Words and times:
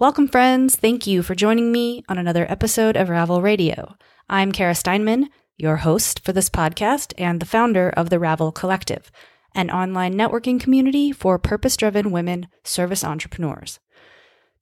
Welcome, 0.00 0.28
friends. 0.28 0.76
Thank 0.76 1.06
you 1.06 1.22
for 1.22 1.34
joining 1.34 1.70
me 1.70 2.04
on 2.08 2.16
another 2.16 2.50
episode 2.50 2.96
of 2.96 3.10
Ravel 3.10 3.42
Radio. 3.42 3.96
I'm 4.30 4.50
Kara 4.50 4.74
Steinman, 4.74 5.28
your 5.58 5.76
host 5.76 6.24
for 6.24 6.32
this 6.32 6.48
podcast 6.48 7.12
and 7.18 7.38
the 7.38 7.44
founder 7.44 7.90
of 7.90 8.08
the 8.08 8.18
Ravel 8.18 8.50
Collective, 8.50 9.12
an 9.54 9.68
online 9.68 10.14
networking 10.14 10.58
community 10.58 11.12
for 11.12 11.38
purpose 11.38 11.76
driven 11.76 12.10
women 12.10 12.46
service 12.64 13.04
entrepreneurs. 13.04 13.78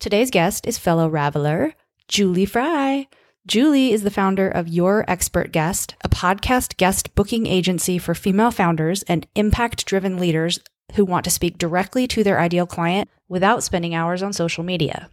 Today's 0.01 0.33
guest 0.33 0.67
is 0.67 0.77
fellow 0.77 1.09
Raveler, 1.09 1.75
Julie 2.09 2.45
Fry. 2.45 3.07
Julie 3.47 3.93
is 3.93 4.03
the 4.03 4.11
founder 4.11 4.49
of 4.49 4.67
Your 4.67 5.09
Expert 5.09 5.53
Guest, 5.53 5.95
a 6.03 6.09
podcast 6.09 6.77
guest 6.79 7.15
booking 7.15 7.47
agency 7.47 7.97
for 7.97 8.13
female 8.13 8.51
founders 8.51 9.05
and 9.05 9.29
impact 9.37 9.87
driven 9.87 10.17
leaders 10.19 10.59
who 10.97 11.05
want 11.05 11.23
to 11.27 11.31
speak 11.31 11.59
directly 11.59 12.09
to 12.09 12.25
their 12.25 12.41
ideal 12.41 12.67
client 12.67 13.09
without 13.29 13.63
spending 13.63 13.95
hours 13.95 14.21
on 14.21 14.33
social 14.33 14.65
media. 14.65 15.09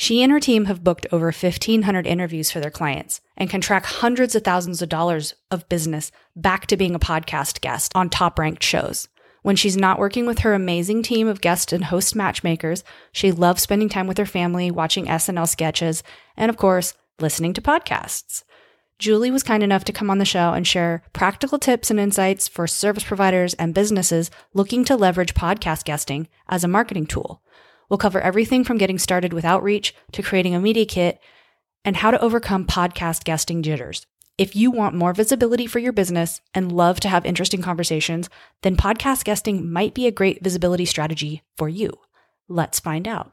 She 0.00 0.22
and 0.22 0.32
her 0.32 0.40
team 0.40 0.64
have 0.64 0.82
booked 0.82 1.06
over 1.12 1.26
1,500 1.26 2.06
interviews 2.06 2.50
for 2.50 2.58
their 2.58 2.70
clients 2.70 3.20
and 3.36 3.50
can 3.50 3.60
track 3.60 3.84
hundreds 3.84 4.34
of 4.34 4.42
thousands 4.42 4.80
of 4.80 4.88
dollars 4.88 5.34
of 5.50 5.68
business 5.68 6.10
back 6.34 6.66
to 6.68 6.78
being 6.78 6.94
a 6.94 6.98
podcast 6.98 7.60
guest 7.60 7.92
on 7.94 8.08
top 8.08 8.38
ranked 8.38 8.62
shows. 8.62 9.08
When 9.42 9.56
she's 9.56 9.76
not 9.76 9.98
working 9.98 10.24
with 10.24 10.38
her 10.38 10.54
amazing 10.54 11.02
team 11.02 11.28
of 11.28 11.42
guest 11.42 11.70
and 11.70 11.84
host 11.84 12.16
matchmakers, 12.16 12.82
she 13.12 13.30
loves 13.30 13.60
spending 13.60 13.90
time 13.90 14.06
with 14.06 14.16
her 14.16 14.24
family, 14.24 14.70
watching 14.70 15.04
SNL 15.04 15.46
sketches, 15.46 16.02
and 16.34 16.48
of 16.48 16.56
course, 16.56 16.94
listening 17.18 17.52
to 17.52 17.60
podcasts. 17.60 18.42
Julie 18.98 19.30
was 19.30 19.42
kind 19.42 19.62
enough 19.62 19.84
to 19.84 19.92
come 19.92 20.08
on 20.08 20.16
the 20.16 20.24
show 20.24 20.54
and 20.54 20.66
share 20.66 21.02
practical 21.12 21.58
tips 21.58 21.90
and 21.90 22.00
insights 22.00 22.48
for 22.48 22.66
service 22.66 23.04
providers 23.04 23.52
and 23.54 23.74
businesses 23.74 24.30
looking 24.54 24.82
to 24.86 24.96
leverage 24.96 25.34
podcast 25.34 25.84
guesting 25.84 26.26
as 26.48 26.64
a 26.64 26.68
marketing 26.68 27.04
tool. 27.04 27.42
We'll 27.90 27.98
cover 27.98 28.20
everything 28.20 28.64
from 28.64 28.78
getting 28.78 28.98
started 28.98 29.34
with 29.34 29.44
outreach 29.44 29.94
to 30.12 30.22
creating 30.22 30.54
a 30.54 30.60
media 30.60 30.86
kit 30.86 31.20
and 31.84 31.96
how 31.96 32.10
to 32.10 32.20
overcome 32.20 32.66
podcast 32.66 33.24
guesting 33.24 33.62
jitters. 33.62 34.06
If 34.38 34.56
you 34.56 34.70
want 34.70 34.94
more 34.94 35.12
visibility 35.12 35.66
for 35.66 35.80
your 35.80 35.92
business 35.92 36.40
and 36.54 36.72
love 36.72 37.00
to 37.00 37.08
have 37.08 37.26
interesting 37.26 37.60
conversations, 37.60 38.30
then 38.62 38.76
podcast 38.76 39.24
guesting 39.24 39.70
might 39.70 39.92
be 39.92 40.06
a 40.06 40.12
great 40.12 40.42
visibility 40.42 40.86
strategy 40.86 41.42
for 41.58 41.68
you. 41.68 41.92
Let's 42.48 42.80
find 42.80 43.06
out. 43.06 43.32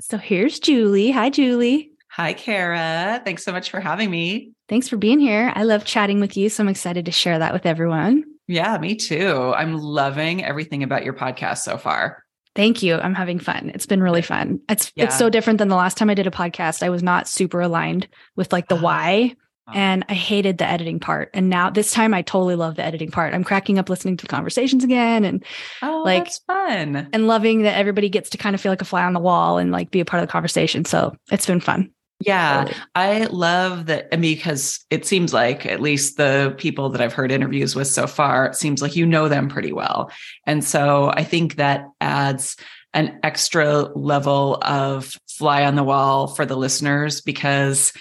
So 0.00 0.18
here's 0.18 0.60
Julie. 0.60 1.10
Hi, 1.10 1.30
Julie. 1.30 1.90
Hi, 2.10 2.34
Kara. 2.34 3.20
Thanks 3.24 3.44
so 3.44 3.52
much 3.52 3.70
for 3.70 3.80
having 3.80 4.10
me. 4.10 4.52
Thanks 4.68 4.88
for 4.88 4.96
being 4.96 5.18
here. 5.18 5.52
I 5.54 5.64
love 5.64 5.84
chatting 5.84 6.20
with 6.20 6.36
you, 6.36 6.48
so 6.48 6.62
I'm 6.62 6.68
excited 6.68 7.06
to 7.06 7.12
share 7.12 7.38
that 7.38 7.52
with 7.52 7.66
everyone. 7.66 8.24
Yeah, 8.48 8.78
me 8.78 8.94
too. 8.94 9.52
I'm 9.56 9.76
loving 9.76 10.44
everything 10.44 10.82
about 10.82 11.04
your 11.04 11.14
podcast 11.14 11.58
so 11.58 11.76
far. 11.78 12.24
Thank 12.54 12.82
you. 12.82 12.96
I'm 12.96 13.14
having 13.14 13.38
fun. 13.38 13.70
It's 13.74 13.86
been 13.86 14.02
really 14.02 14.22
fun. 14.22 14.60
It's 14.68 14.90
yeah. 14.94 15.04
it's 15.04 15.18
so 15.18 15.28
different 15.28 15.58
than 15.58 15.68
the 15.68 15.76
last 15.76 15.98
time 15.98 16.08
I 16.08 16.14
did 16.14 16.26
a 16.26 16.30
podcast. 16.30 16.82
I 16.82 16.88
was 16.88 17.02
not 17.02 17.28
super 17.28 17.60
aligned 17.60 18.08
with 18.34 18.52
like 18.52 18.68
the 18.68 18.76
uh-huh. 18.76 18.84
why 18.84 19.36
uh-huh. 19.68 19.78
and 19.78 20.04
I 20.08 20.14
hated 20.14 20.56
the 20.56 20.66
editing 20.66 20.98
part. 20.98 21.30
And 21.34 21.50
now 21.50 21.68
this 21.68 21.92
time 21.92 22.14
I 22.14 22.22
totally 22.22 22.54
love 22.54 22.76
the 22.76 22.84
editing 22.84 23.10
part. 23.10 23.34
I'm 23.34 23.44
cracking 23.44 23.78
up 23.78 23.90
listening 23.90 24.16
to 24.16 24.24
the 24.24 24.30
conversations 24.30 24.84
again 24.84 25.24
and 25.24 25.44
oh, 25.82 26.02
like 26.04 26.30
fun. 26.46 27.08
And 27.12 27.26
loving 27.26 27.62
that 27.62 27.76
everybody 27.76 28.08
gets 28.08 28.30
to 28.30 28.38
kind 28.38 28.54
of 28.54 28.60
feel 28.60 28.72
like 28.72 28.82
a 28.82 28.86
fly 28.86 29.04
on 29.04 29.12
the 29.12 29.20
wall 29.20 29.58
and 29.58 29.70
like 29.70 29.90
be 29.90 30.00
a 30.00 30.06
part 30.06 30.22
of 30.22 30.28
the 30.28 30.32
conversation. 30.32 30.86
So 30.86 31.14
it's 31.30 31.46
been 31.46 31.60
fun. 31.60 31.90
Yeah, 32.20 32.72
I 32.94 33.24
love 33.24 33.86
that. 33.86 34.08
I 34.12 34.16
mean, 34.16 34.36
because 34.36 34.84
it 34.90 35.04
seems 35.04 35.34
like 35.34 35.66
at 35.66 35.82
least 35.82 36.16
the 36.16 36.54
people 36.56 36.88
that 36.90 37.00
I've 37.02 37.12
heard 37.12 37.30
interviews 37.30 37.76
with 37.76 37.88
so 37.88 38.06
far, 38.06 38.46
it 38.46 38.56
seems 38.56 38.80
like 38.80 38.96
you 38.96 39.04
know 39.04 39.28
them 39.28 39.48
pretty 39.48 39.72
well. 39.72 40.10
And 40.44 40.64
so 40.64 41.10
I 41.14 41.24
think 41.24 41.56
that 41.56 41.86
adds 42.00 42.56
an 42.94 43.18
extra 43.22 43.82
level 43.94 44.58
of 44.62 45.12
fly 45.28 45.64
on 45.64 45.74
the 45.74 45.84
wall 45.84 46.28
for 46.28 46.46
the 46.46 46.56
listeners 46.56 47.20
because 47.20 47.92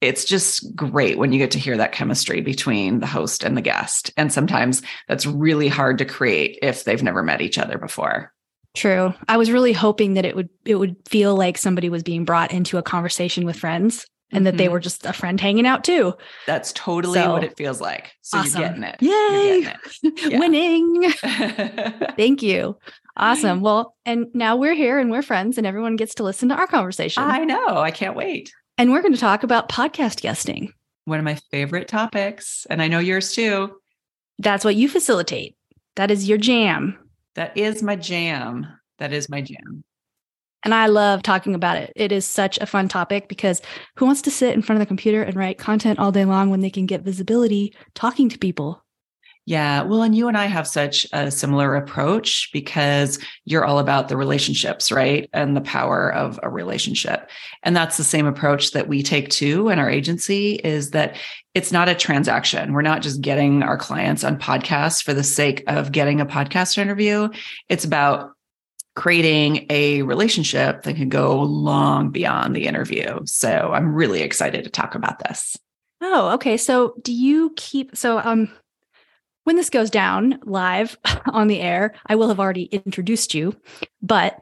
it's 0.00 0.24
just 0.24 0.74
great 0.74 1.18
when 1.18 1.32
you 1.32 1.38
get 1.38 1.52
to 1.52 1.58
hear 1.58 1.76
that 1.76 1.92
chemistry 1.92 2.40
between 2.40 2.98
the 2.98 3.06
host 3.06 3.44
and 3.44 3.56
the 3.56 3.62
guest. 3.62 4.10
And 4.16 4.32
sometimes 4.32 4.82
that's 5.06 5.26
really 5.26 5.68
hard 5.68 5.98
to 5.98 6.04
create 6.04 6.58
if 6.62 6.82
they've 6.84 7.02
never 7.02 7.22
met 7.22 7.42
each 7.42 7.58
other 7.58 7.78
before. 7.78 8.32
True. 8.74 9.14
I 9.28 9.36
was 9.36 9.50
really 9.50 9.72
hoping 9.72 10.14
that 10.14 10.24
it 10.24 10.36
would 10.36 10.48
it 10.64 10.76
would 10.76 10.96
feel 11.08 11.34
like 11.34 11.58
somebody 11.58 11.88
was 11.88 12.02
being 12.02 12.24
brought 12.24 12.52
into 12.52 12.78
a 12.78 12.82
conversation 12.82 13.44
with 13.44 13.56
friends 13.56 14.06
and 14.32 14.46
that 14.46 14.50
mm-hmm. 14.50 14.58
they 14.58 14.68
were 14.68 14.80
just 14.80 15.04
a 15.06 15.12
friend 15.12 15.40
hanging 15.40 15.66
out 15.66 15.84
too. 15.84 16.14
That's 16.46 16.72
totally 16.72 17.20
so, 17.20 17.32
what 17.32 17.44
it 17.44 17.56
feels 17.56 17.80
like. 17.80 18.12
So 18.22 18.38
awesome. 18.38 18.60
you're 18.60 18.68
getting 18.68 18.84
it. 18.84 18.96
Yay. 19.00 19.60
Getting 19.62 20.32
it. 20.32 20.38
Winning. 20.38 21.10
Thank 22.16 22.42
you. 22.42 22.78
Awesome. 23.16 23.60
Well, 23.60 23.96
and 24.06 24.26
now 24.34 24.56
we're 24.56 24.74
here 24.74 24.98
and 24.98 25.10
we're 25.10 25.22
friends 25.22 25.58
and 25.58 25.66
everyone 25.66 25.96
gets 25.96 26.14
to 26.16 26.22
listen 26.22 26.48
to 26.50 26.54
our 26.54 26.66
conversation. 26.66 27.22
I 27.22 27.44
know. 27.44 27.78
I 27.78 27.90
can't 27.90 28.16
wait. 28.16 28.52
And 28.78 28.92
we're 28.92 29.02
going 29.02 29.14
to 29.14 29.20
talk 29.20 29.42
about 29.42 29.68
podcast 29.68 30.20
guesting. 30.20 30.72
One 31.04 31.18
of 31.18 31.24
my 31.24 31.34
favorite 31.50 31.88
topics. 31.88 32.66
And 32.70 32.80
I 32.80 32.88
know 32.88 33.00
yours 33.00 33.32
too. 33.32 33.76
That's 34.38 34.64
what 34.64 34.76
you 34.76 34.88
facilitate. 34.88 35.56
That 35.96 36.10
is 36.10 36.28
your 36.28 36.38
jam. 36.38 36.96
That 37.34 37.56
is 37.56 37.82
my 37.82 37.96
jam. 37.96 38.66
That 38.98 39.12
is 39.12 39.28
my 39.28 39.40
jam. 39.40 39.84
And 40.62 40.74
I 40.74 40.86
love 40.86 41.22
talking 41.22 41.54
about 41.54 41.78
it. 41.78 41.92
It 41.96 42.12
is 42.12 42.26
such 42.26 42.58
a 42.58 42.66
fun 42.66 42.88
topic 42.88 43.28
because 43.28 43.62
who 43.96 44.04
wants 44.04 44.22
to 44.22 44.30
sit 44.30 44.54
in 44.54 44.62
front 44.62 44.76
of 44.76 44.86
the 44.86 44.90
computer 44.90 45.22
and 45.22 45.34
write 45.34 45.58
content 45.58 45.98
all 45.98 46.12
day 46.12 46.26
long 46.26 46.50
when 46.50 46.60
they 46.60 46.70
can 46.70 46.86
get 46.86 47.02
visibility 47.02 47.74
talking 47.94 48.28
to 48.28 48.38
people? 48.38 48.84
Yeah. 49.46 49.82
Well, 49.82 50.02
and 50.02 50.14
you 50.14 50.28
and 50.28 50.36
I 50.36 50.46
have 50.46 50.66
such 50.66 51.06
a 51.12 51.30
similar 51.30 51.74
approach 51.74 52.50
because 52.52 53.18
you're 53.46 53.64
all 53.64 53.78
about 53.78 54.08
the 54.08 54.16
relationships, 54.16 54.92
right? 54.92 55.28
And 55.32 55.56
the 55.56 55.62
power 55.62 56.12
of 56.12 56.38
a 56.42 56.48
relationship. 56.48 57.28
And 57.62 57.74
that's 57.74 57.96
the 57.96 58.04
same 58.04 58.26
approach 58.26 58.72
that 58.72 58.86
we 58.86 59.02
take 59.02 59.28
too 59.30 59.68
in 59.68 59.78
our 59.78 59.90
agency 59.90 60.54
is 60.56 60.90
that 60.90 61.16
it's 61.54 61.72
not 61.72 61.88
a 61.88 61.94
transaction. 61.94 62.72
We're 62.72 62.82
not 62.82 63.02
just 63.02 63.22
getting 63.22 63.62
our 63.62 63.76
clients 63.76 64.22
on 64.22 64.38
podcasts 64.38 65.02
for 65.02 65.14
the 65.14 65.24
sake 65.24 65.64
of 65.66 65.90
getting 65.90 66.20
a 66.20 66.26
podcast 66.26 66.78
interview. 66.78 67.28
It's 67.68 67.84
about 67.84 68.32
creating 68.94 69.66
a 69.70 70.02
relationship 70.02 70.82
that 70.82 70.96
can 70.96 71.08
go 71.08 71.42
long 71.42 72.10
beyond 72.10 72.54
the 72.54 72.66
interview. 72.66 73.18
So 73.24 73.72
I'm 73.72 73.94
really 73.94 74.20
excited 74.20 74.64
to 74.64 74.70
talk 74.70 74.94
about 74.94 75.18
this. 75.20 75.56
Oh, 76.02 76.30
okay. 76.34 76.56
So 76.56 76.94
do 77.02 77.12
you 77.12 77.52
keep 77.56 77.96
so 77.96 78.18
um 78.18 78.50
when 79.50 79.56
this 79.56 79.68
goes 79.68 79.90
down 79.90 80.38
live 80.44 80.96
on 81.26 81.48
the 81.48 81.58
air, 81.58 81.92
I 82.06 82.14
will 82.14 82.28
have 82.28 82.38
already 82.38 82.66
introduced 82.66 83.34
you, 83.34 83.56
but 84.00 84.40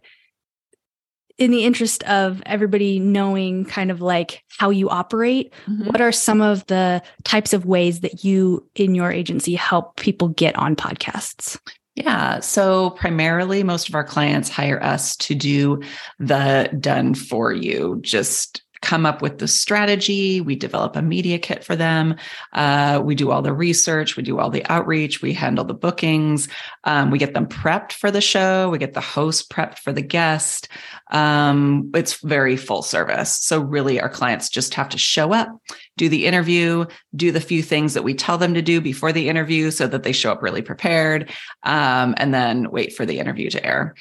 in 1.38 1.50
the 1.50 1.64
interest 1.64 2.02
of 2.02 2.42
everybody 2.44 2.98
knowing 2.98 3.64
kind 3.64 3.90
of 3.90 4.02
like 4.02 4.44
how 4.58 4.68
you 4.68 4.90
operate, 4.90 5.54
mm-hmm. 5.66 5.86
what 5.86 6.02
are 6.02 6.12
some 6.12 6.42
of 6.42 6.66
the 6.66 7.02
types 7.24 7.54
of 7.54 7.64
ways 7.64 8.00
that 8.00 8.22
you 8.22 8.68
in 8.74 8.94
your 8.94 9.10
agency 9.10 9.54
help 9.54 9.96
people 9.96 10.28
get 10.28 10.54
on 10.58 10.76
podcasts? 10.76 11.58
Yeah. 11.94 12.40
So 12.40 12.90
primarily, 12.90 13.62
most 13.62 13.88
of 13.88 13.94
our 13.94 14.04
clients 14.04 14.50
hire 14.50 14.82
us 14.82 15.16
to 15.16 15.34
do 15.34 15.80
the 16.18 16.68
done 16.78 17.14
for 17.14 17.50
you, 17.50 17.98
just 18.02 18.62
come 18.82 19.06
up 19.06 19.22
with 19.22 19.38
the 19.38 19.48
strategy. 19.48 20.40
We 20.40 20.56
develop 20.56 20.96
a 20.96 21.02
media 21.02 21.38
kit 21.38 21.64
for 21.64 21.76
them. 21.76 22.16
Uh, 22.52 23.00
we 23.04 23.14
do 23.14 23.30
all 23.30 23.42
the 23.42 23.52
research. 23.52 24.16
We 24.16 24.22
do 24.22 24.38
all 24.38 24.50
the 24.50 24.64
outreach. 24.70 25.22
We 25.22 25.32
handle 25.32 25.64
the 25.64 25.74
bookings. 25.74 26.48
Um, 26.84 27.10
we 27.10 27.18
get 27.18 27.34
them 27.34 27.46
prepped 27.46 27.92
for 27.92 28.10
the 28.10 28.20
show. 28.20 28.70
We 28.70 28.78
get 28.78 28.94
the 28.94 29.00
host 29.00 29.50
prepped 29.50 29.78
for 29.78 29.92
the 29.92 30.02
guest. 30.02 30.68
Um, 31.10 31.90
it's 31.94 32.20
very 32.22 32.56
full 32.56 32.82
service. 32.82 33.36
So 33.36 33.60
really, 33.60 34.00
our 34.00 34.08
clients 34.08 34.48
just 34.48 34.74
have 34.74 34.88
to 34.90 34.98
show 34.98 35.32
up, 35.32 35.48
do 35.96 36.08
the 36.08 36.26
interview, 36.26 36.86
do 37.16 37.32
the 37.32 37.40
few 37.40 37.62
things 37.62 37.94
that 37.94 38.04
we 38.04 38.14
tell 38.14 38.38
them 38.38 38.54
to 38.54 38.62
do 38.62 38.80
before 38.80 39.12
the 39.12 39.28
interview, 39.28 39.70
so 39.70 39.86
that 39.86 40.02
they 40.02 40.12
show 40.12 40.32
up 40.32 40.42
really 40.42 40.62
prepared, 40.62 41.30
um, 41.62 42.14
and 42.18 42.34
then 42.34 42.70
wait 42.70 42.94
for 42.94 43.06
the 43.06 43.18
interview 43.18 43.50
to 43.50 43.64
air. 43.64 43.94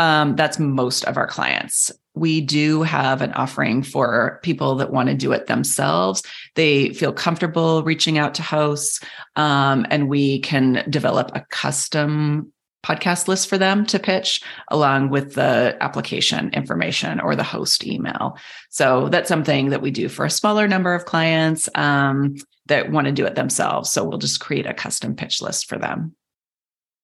Um, 0.00 0.36
that's 0.36 0.58
most 0.58 1.04
of 1.04 1.16
our 1.16 1.26
clients 1.26 1.90
we 2.18 2.40
do 2.40 2.82
have 2.82 3.22
an 3.22 3.32
offering 3.32 3.82
for 3.82 4.40
people 4.42 4.74
that 4.76 4.92
want 4.92 5.08
to 5.08 5.14
do 5.14 5.32
it 5.32 5.46
themselves. 5.46 6.22
They 6.54 6.90
feel 6.90 7.12
comfortable 7.12 7.82
reaching 7.82 8.18
out 8.18 8.34
to 8.34 8.42
hosts, 8.42 9.00
um, 9.36 9.86
and 9.90 10.08
we 10.08 10.40
can 10.40 10.84
develop 10.90 11.30
a 11.34 11.44
custom 11.50 12.52
podcast 12.84 13.28
list 13.28 13.48
for 13.48 13.58
them 13.58 13.84
to 13.86 13.98
pitch 13.98 14.40
along 14.68 15.10
with 15.10 15.34
the 15.34 15.76
application 15.80 16.50
information 16.54 17.20
or 17.20 17.34
the 17.34 17.42
host 17.42 17.86
email. 17.86 18.38
So 18.70 19.08
that's 19.08 19.28
something 19.28 19.70
that 19.70 19.82
we 19.82 19.90
do 19.90 20.08
for 20.08 20.24
a 20.24 20.30
smaller 20.30 20.68
number 20.68 20.94
of 20.94 21.04
clients 21.04 21.68
um, 21.74 22.36
that 22.66 22.90
want 22.90 23.06
to 23.06 23.12
do 23.12 23.26
it 23.26 23.34
themselves. 23.34 23.90
So 23.90 24.04
we'll 24.04 24.18
just 24.18 24.40
create 24.40 24.66
a 24.66 24.74
custom 24.74 25.16
pitch 25.16 25.42
list 25.42 25.68
for 25.68 25.76
them. 25.76 26.14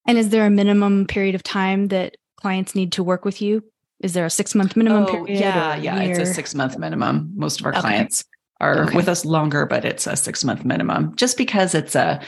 And 0.06 0.18
is 0.18 0.28
there 0.28 0.46
a 0.46 0.50
minimum 0.50 1.06
period 1.06 1.34
of 1.34 1.42
time 1.42 1.88
that 1.88 2.16
clients 2.36 2.74
need 2.74 2.92
to 2.92 3.02
work 3.02 3.24
with 3.24 3.40
you 3.42 3.64
is 4.04 4.12
there 4.12 4.26
a 4.26 4.30
six 4.30 4.54
month 4.54 4.76
minimum 4.76 5.04
oh, 5.04 5.06
period? 5.24 5.40
Yeah, 5.40 5.76
yeah, 5.76 6.00
it's 6.00 6.18
a 6.18 6.26
six 6.26 6.54
month 6.54 6.78
minimum. 6.78 7.32
Most 7.34 7.60
of 7.60 7.66
our 7.66 7.72
okay. 7.72 7.80
clients 7.80 8.24
are 8.60 8.84
okay. 8.84 8.94
with 8.94 9.08
us 9.08 9.24
longer, 9.24 9.64
but 9.64 9.86
it's 9.86 10.06
a 10.06 10.14
six 10.14 10.44
month 10.44 10.62
minimum 10.64 11.16
just 11.16 11.38
because 11.38 11.74
it's 11.74 11.96
a 11.96 12.20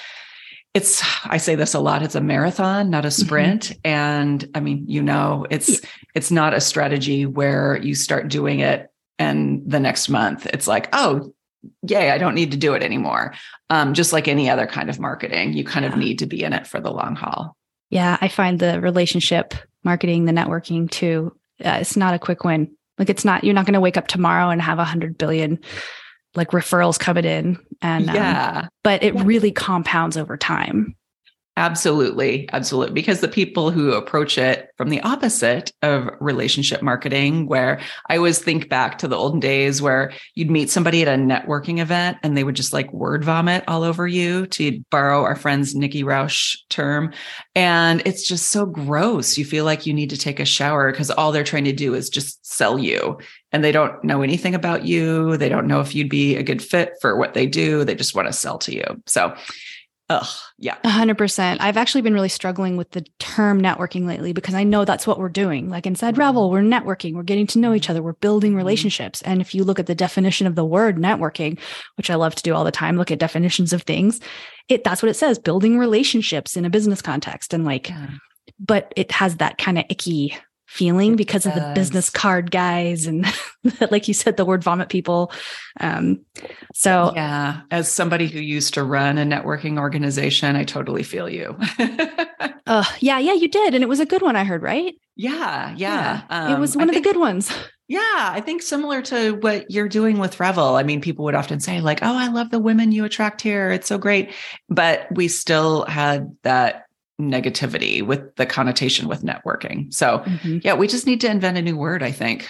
it's 0.75 1.03
i 1.25 1.39
say 1.39 1.55
this 1.55 1.73
a 1.73 1.81
lot 1.81 2.03
it's 2.03 2.15
a 2.15 2.21
marathon 2.21 2.91
not 2.91 3.07
a 3.07 3.09
mm-hmm. 3.09 3.25
sprint 3.25 3.63
mm-hmm. 3.63 3.81
and 3.85 4.51
i 4.55 4.61
mean 4.61 4.85
you 4.87 5.03
know 5.03 5.47
it's 5.49 5.71
yeah. 5.71 5.89
it's 6.15 6.31
not 6.31 6.53
a 6.53 6.61
strategy 6.61 7.25
where 7.25 7.79
you 7.79 7.95
start 7.95 8.29
doing 8.29 8.61
it 8.61 8.91
and 9.19 9.63
the 9.67 9.81
next 9.81 10.11
month 10.11 10.45
it's 10.53 10.67
like 10.67 10.91
oh 10.93 11.33
yay 11.89 12.11
i 12.11 12.19
don't 12.19 12.35
need 12.35 12.51
to 12.51 12.59
do 12.59 12.75
it 12.75 12.83
anymore 12.83 13.33
um, 13.71 13.95
just 13.95 14.13
like 14.13 14.29
any 14.29 14.51
other 14.51 14.67
kind 14.67 14.91
of 14.91 15.01
marketing 15.01 15.55
you 15.55 15.65
kind 15.65 15.87
yeah. 15.87 15.93
of 15.93 15.97
need 15.97 16.19
to 16.19 16.27
be 16.27 16.45
in 16.45 16.53
it 16.53 16.67
for 16.67 16.79
the 16.79 16.91
long 16.91 17.17
haul 17.17 17.57
yeah 17.89 18.19
i 18.21 18.29
find 18.29 18.59
the 18.59 18.79
relationship 18.83 19.55
marketing 19.83 20.27
the 20.27 20.33
networking 20.33 20.91
too 20.91 21.35
uh, 21.65 21.79
it's 21.81 21.97
not 21.97 22.15
a 22.15 22.19
quick 22.19 22.45
win. 22.45 22.77
Like 22.99 23.11
it's 23.11 23.25
not 23.25 23.45
you're 23.45 23.55
not 23.55 23.67
going 23.67 23.75
to 23.75 23.81
wake 23.81 23.97
up 23.97 24.07
tomorrow 24.07 24.51
and 24.51 24.61
have 24.63 24.79
a 24.79 24.85
hundred 24.85 25.19
billion 25.19 25.59
like 26.35 26.51
referrals 26.51 26.99
coming 26.99 27.25
in 27.25 27.59
and 27.83 28.09
um, 28.11 28.15
yeah. 28.15 28.61
um, 28.65 28.69
but 28.85 29.03
it 29.03 29.15
really 29.15 29.53
compounds 29.53 30.17
over 30.17 30.37
time 30.37 30.95
Absolutely. 31.59 32.47
Absolutely. 32.53 32.93
Because 32.93 33.21
the 33.21 33.29
people 33.29 33.71
who 33.71 33.93
approach 33.93 34.37
it 34.37 34.69
from 34.77 34.91
the 34.91 35.01
opposite 35.01 35.73
of 35.81 36.11
relationship 36.21 36.83
marketing, 36.83 37.47
where 37.47 37.81
I 38.11 38.19
always 38.19 38.39
think 38.39 38.69
back 38.69 38.99
to 38.99 39.09
the 39.09 39.17
olden 39.17 39.41
days 39.41 39.81
where 39.81 40.13
you'd 40.35 40.51
meet 40.51 40.69
somebody 40.69 41.01
at 41.01 41.09
a 41.09 41.13
networking 41.13 41.79
event 41.79 42.19
and 42.23 42.37
they 42.37 42.45
would 42.45 42.57
just 42.57 42.75
like 42.75 42.93
word 42.93 43.25
vomit 43.25 43.65
all 43.69 43.85
over 43.85 44.07
you, 44.07 44.47
to 44.49 44.85
borrow 44.91 45.23
our 45.23 45.35
friend's 45.35 45.75
Nikki 45.75 46.05
Rausch 46.05 46.59
term. 46.69 47.15
And 47.55 48.03
it's 48.05 48.29
just 48.29 48.49
so 48.49 48.67
gross. 48.67 49.39
You 49.39 49.47
feel 49.47 49.65
like 49.65 49.87
you 49.87 49.95
need 49.95 50.11
to 50.11 50.19
take 50.19 50.39
a 50.39 50.45
shower 50.45 50.93
because 50.93 51.11
all 51.11 51.33
they're 51.33 51.43
trying 51.43 51.65
to 51.65 51.73
do 51.73 51.95
is 51.95 52.11
just 52.11 52.45
sell 52.45 52.79
you. 52.79 53.19
And 53.53 53.65
they 53.65 53.73
don't 53.73 54.05
know 54.05 54.21
anything 54.21 54.55
about 54.55 54.85
you. 54.85 55.39
They 55.39 55.49
don't 55.49 55.67
know 55.67 55.81
if 55.81 55.95
you'd 55.95 56.11
be 56.11 56.37
a 56.37 56.43
good 56.43 56.63
fit 56.63 56.93
for 57.01 57.17
what 57.17 57.33
they 57.33 57.47
do. 57.47 57.83
They 57.85 57.95
just 57.95 58.15
want 58.15 58.29
to 58.29 58.33
sell 58.35 58.59
to 58.59 58.75
you. 58.75 58.85
So 59.07 59.35
Ugh, 60.09 60.27
yeah. 60.59 60.77
A 60.85 60.89
hundred 60.89 61.19
percent. 61.19 61.61
I've 61.61 61.77
actually 61.77 62.03
been 62.03 62.15
really 62.15 62.29
struggling 62.29 62.77
with 62.77 62.93
the 62.93 63.05
term 63.19 63.61
networking 63.61 64.07
lately 64.07 64.33
because 64.33 64.55
I 64.55 64.63
know 64.63 64.85
that's 64.85 65.07
what 65.07 65.19
we're 65.19 65.29
doing. 65.29 65.69
Like 65.69 65.85
inside 65.85 66.13
mm-hmm. 66.13 66.21
Ravel, 66.21 66.51
we're 66.51 66.61
networking, 66.61 67.15
we're 67.15 67.25
getting 67.25 67.47
to 67.49 67.59
know 67.59 67.75
each 67.75 67.91
other, 67.91 68.03
we're 68.03 68.13
building 68.13 68.53
mm-hmm. 68.53 68.59
relationships. 68.59 69.21
And 69.23 69.41
if 69.41 69.53
you 69.53 69.65
look 69.65 69.81
at 69.81 69.87
the 69.87 69.97
definition 69.97 70.47
of 70.47 70.55
the 70.55 70.65
word 70.65 70.97
networking, 70.97 71.59
which 71.97 72.09
I 72.09 72.15
love 72.15 72.37
to 72.37 72.43
do 72.43 72.55
all 72.55 72.63
the 72.63 72.71
time, 72.71 72.97
look 72.97 73.11
at 73.11 73.19
definitions 73.19 73.73
of 73.73 73.83
things, 73.83 74.21
it 74.69 74.85
that's 74.85 75.03
what 75.03 75.11
it 75.11 75.15
says, 75.15 75.41
building 75.41 75.77
relationships 75.77 76.57
in 76.57 76.65
a 76.65 76.71
business 76.71 77.03
context. 77.03 77.53
And 77.53 77.65
like, 77.65 77.89
yeah. 77.89 78.11
but 78.61 78.93
it 78.95 79.11
has 79.11 79.39
that 79.39 79.59
kind 79.59 79.77
of 79.77 79.87
icky 79.89 80.37
feeling 80.67 81.17
because 81.17 81.47
of 81.47 81.55
the 81.55 81.73
business 81.75 82.11
card 82.11 82.51
guys 82.51 83.07
and 83.07 83.25
like 83.91 84.09
you 84.09 84.15
said 84.15 84.37
the 84.37 84.45
word 84.45 84.63
vomit 84.63 84.89
people. 84.89 85.33
Um 85.81 86.21
so 86.75 87.13
yeah 87.15 87.61
as 87.71 87.91
somebody 87.91 88.27
who 88.27 88.41
used 88.41 88.75
to 88.75 88.83
run 88.83 89.17
a 89.19 89.25
networking 89.25 89.79
organization 89.79 90.57
i 90.57 90.65
totally 90.65 91.03
feel 91.03 91.29
you. 91.29 91.57
Uh 92.69 92.83
yeah 92.99 93.21
yeah 93.21 93.33
you 93.33 93.47
did 93.47 93.75
and 93.77 93.85
it 93.85 93.89
was 93.89 94.01
a 94.01 94.07
good 94.07 94.23
one 94.23 94.35
i 94.35 94.43
heard 94.43 94.61
right? 94.61 94.95
Yeah 95.15 95.73
yeah, 95.77 96.23
yeah. 96.29 96.47
Um, 96.47 96.53
it 96.53 96.59
was 96.59 96.75
one 96.77 96.89
I 96.89 96.91
of 96.91 96.95
think, 96.95 97.05
the 97.07 97.13
good 97.13 97.21
ones. 97.21 97.51
Yeah 97.89 98.01
i 98.33 98.41
think 98.41 98.63
similar 98.63 99.01
to 99.03 99.35
what 99.35 99.71
you're 99.71 99.89
doing 99.89 100.19
with 100.19 100.41
Ravel 100.41 100.75
i 100.75 100.83
mean 100.83 101.01
people 101.01 101.25
would 101.27 101.37
often 101.37 101.61
say 101.61 101.81
like 101.81 102.01
oh 102.03 102.17
i 102.19 102.27
love 102.27 102.51
the 102.51 102.59
women 102.59 102.91
you 102.91 103.05
attract 103.05 103.41
here 103.41 103.71
it's 103.71 103.87
so 103.87 103.97
great 103.97 104.33
but 104.69 105.07
we 105.15 105.29
still 105.29 105.85
had 105.85 106.37
that 106.43 106.86
negativity 107.21 108.03
with 108.03 108.35
the 108.37 108.47
connotation 108.47 109.09
with 109.09 109.23
networking. 109.23 109.93
So, 109.93 110.19
mm-hmm. 110.21 110.59
yeah, 110.63 110.75
we 110.75 110.87
just 110.87 111.07
need 111.07 111.21
to 111.23 111.31
invent 111.31 111.57
a 111.57 111.63
new 111.63 111.77
word, 111.77 112.03
I 112.03 112.13
think. 112.13 112.49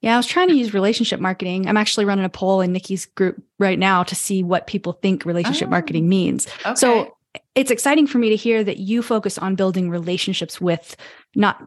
Yeah, 0.00 0.14
I 0.14 0.16
was 0.16 0.26
trying 0.26 0.48
to 0.48 0.54
use 0.54 0.72
relationship 0.72 1.18
marketing. 1.18 1.66
I'm 1.66 1.76
actually 1.76 2.04
running 2.04 2.24
a 2.24 2.28
poll 2.28 2.60
in 2.60 2.72
Nikki's 2.72 3.06
group 3.06 3.42
right 3.58 3.78
now 3.78 4.04
to 4.04 4.14
see 4.14 4.44
what 4.44 4.68
people 4.68 4.92
think 4.92 5.24
relationship 5.24 5.68
oh, 5.68 5.72
marketing 5.72 6.08
means. 6.08 6.46
Okay. 6.64 6.74
So, 6.76 7.14
it's 7.54 7.70
exciting 7.70 8.06
for 8.06 8.18
me 8.18 8.28
to 8.30 8.36
hear 8.36 8.64
that 8.64 8.78
you 8.78 9.02
focus 9.02 9.38
on 9.38 9.54
building 9.54 9.90
relationships 9.90 10.60
with 10.60 10.96
not 11.34 11.62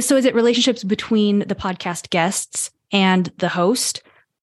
so 0.00 0.16
is 0.16 0.24
it 0.24 0.34
relationships 0.34 0.82
between 0.82 1.40
the 1.40 1.54
podcast 1.54 2.10
guests 2.10 2.70
and 2.92 3.30
the 3.38 3.48
host? 3.48 4.02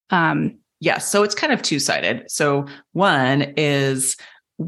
Um 0.09 0.57
Yes. 0.79 1.11
So 1.11 1.21
it's 1.21 1.35
kind 1.35 1.53
of 1.53 1.61
two 1.61 1.79
sided. 1.79 2.29
So 2.29 2.65
one 2.93 3.53
is 3.55 4.17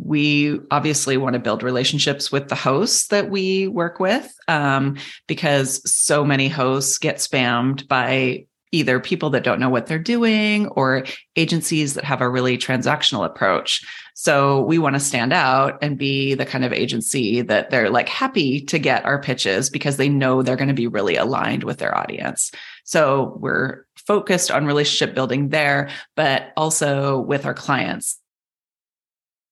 we 0.04 0.60
obviously 0.72 1.18
want 1.18 1.34
to 1.34 1.40
build 1.40 1.63
relationships 1.63 2.31
with 2.31 2.50
the 2.50 2.56
hosts 2.56 3.07
that 3.07 3.30
we 3.30 3.68
work 3.68 4.00
with 4.00 4.34
um, 4.48 4.98
because 5.28 5.81
so 5.90 6.24
many 6.25 6.48
hosts 6.48 6.98
get 6.98 7.18
spammed 7.18 7.88
by 7.88 8.45
either 8.74 9.00
people 9.00 9.30
that 9.30 9.44
don't 9.44 9.60
know 9.60 9.69
what 9.69 9.86
they're 9.86 10.00
doing 10.00 10.68
or 10.69 11.06
agencies 11.36 11.94
that 11.94 12.04
have 12.04 12.22
a 12.22 12.30
really 12.30 12.57
transactional 12.57 13.24
approach. 13.24 13.86
So 14.16 14.62
we 14.62 14.80
want 14.80 14.95
to 14.95 15.00
stand 15.00 15.31
out 15.31 15.78
and 15.81 15.98
be 15.98 16.34
the 16.34 16.45
kind 16.45 16.66
of 16.66 16.74
agency 16.74 17.42
that 17.44 17.69
they're 17.69 17.92
like 17.92 18.10
happy 18.10 18.62
to 18.62 18.80
get 18.80 19.06
our 19.06 19.22
pitches 19.22 19.69
because 19.69 19.98
they 19.98 20.10
know 20.10 20.42
they're 20.42 20.56
going 20.56 20.68
to 20.69 20.74
be 20.74 20.88
really 20.88 21.16
aligned 21.16 21.63
with 21.63 21.78
their 21.78 21.95
audience. 21.95 22.51
So 22.84 23.38
we're 23.40 23.86
focused 23.95 24.50
on 24.50 24.66
relationship 24.66 25.13
building 25.16 25.50
there, 25.50 25.90
but 26.16 26.51
also 26.57 27.19
with 27.19 27.45
our 27.45 27.54
clients 27.54 28.19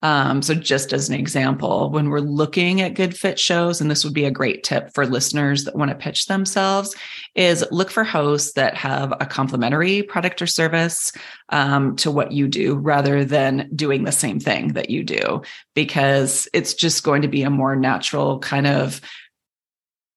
um, 0.04 0.42
so, 0.42 0.56
just 0.56 0.94
as 0.94 1.10
an 1.10 1.16
example, 1.16 1.92
when 1.92 2.10
we're 2.10 2.20
looking 2.20 2.82
at 2.82 2.96
good 2.96 3.16
fit 3.16 3.38
shows, 3.38 3.82
and 3.82 3.92
this 3.92 4.04
would 4.04 4.14
be 4.14 4.26
a 4.26 4.32
great 4.32 4.64
tip 4.64 4.92
for 4.94 5.06
listeners 5.06 5.64
that 5.66 5.76
want 5.76 5.92
to 5.92 5.96
pitch 5.96 6.26
themselves, 6.26 6.96
is 7.36 7.64
look 7.72 7.92
for 7.92 8.04
hosts 8.04 8.54
that 8.54 8.76
have 8.76 9.14
a 9.20 9.26
complementary 9.26 10.02
product 10.02 10.42
or 10.42 10.48
service 10.48 11.12
um, 11.50 11.96
to 11.98 12.10
what 12.10 12.32
you 12.32 12.48
do 12.48 12.76
rather 12.76 13.24
than 13.24 13.70
doing 13.76 14.04
the 14.04 14.12
same 14.12 14.40
thing 14.40 14.70
that 14.70 14.90
you 14.90 15.04
do, 15.04 15.44
because 15.76 16.48
it's 16.52 16.74
just 16.74 17.04
going 17.04 17.22
to 17.22 17.28
be 17.28 17.44
a 17.44 17.50
more 17.52 17.76
natural 17.76 18.40
kind 18.40 18.66
of 18.66 19.02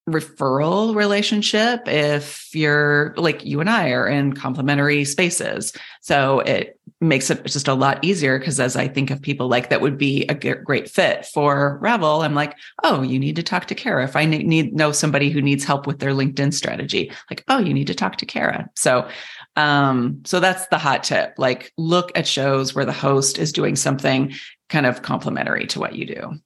referral 0.09 0.95
relationship 0.95 1.89
if 1.89 2.55
you're 2.55 3.15
like 3.17 3.45
you 3.45 3.61
and 3.61 3.71
I 3.71 3.91
are 3.91 4.07
in 4.07 4.35
complementary 4.35 5.05
spaces. 5.05 5.73
So 6.03 6.41
it 6.41 6.79
makes 7.05 7.31
it 7.31 7.45
just 7.45 7.69
a 7.69 7.75
lot 7.75 8.05
easier 8.05 8.39
because 8.39 8.59
as 8.59 8.77
I 8.77 8.89
think 8.89 9.11
of 9.11 9.23
people 9.23 9.49
like 9.49 9.71
that 9.71 9.81
would 9.81 9.97
be 9.99 10.25
a 10.27 10.35
great 10.35 10.91
fit 10.91 11.27
for 11.27 11.79
Ravel, 11.81 12.23
I'm 12.23 12.35
like, 12.35 12.57
oh, 12.83 13.03
you 13.03 13.19
need 13.19 13.37
to 13.37 13.43
talk 13.43 13.67
to 13.67 13.75
Kara. 13.75 14.05
If 14.05 14.17
I 14.17 14.25
need 14.25 14.75
know 14.75 14.93
somebody 14.93 15.31
who 15.31 15.43
needs 15.43 15.65
help 15.65 15.87
with 15.87 15.99
their 15.99 16.13
LinkedIn 16.13 16.53
strategy, 16.53 17.13
like, 17.31 17.45
oh, 17.49 17.59
you 17.59 17.75
need 17.75 17.87
to 17.87 17.95
talk 17.95 18.17
to 18.17 18.27
Kara. 18.27 18.69
So 18.77 19.09
um, 19.57 20.21
so 20.25 20.41
that's 20.41 20.67
the 20.67 20.79
hot 20.79 21.05
tip. 21.05 21.35
Like 21.39 21.73
look 21.77 22.11
at 22.17 22.27
shows 22.27 22.75
where 22.75 22.85
the 22.85 22.93
host 22.93 23.39
is 23.39 23.53
doing 23.53 23.77
something 23.77 24.35
kind 24.69 24.87
of 24.87 25.03
complementary 25.03 25.67
to 25.69 25.81
what 25.81 25.95
you 25.95 26.07
do 26.07 26.41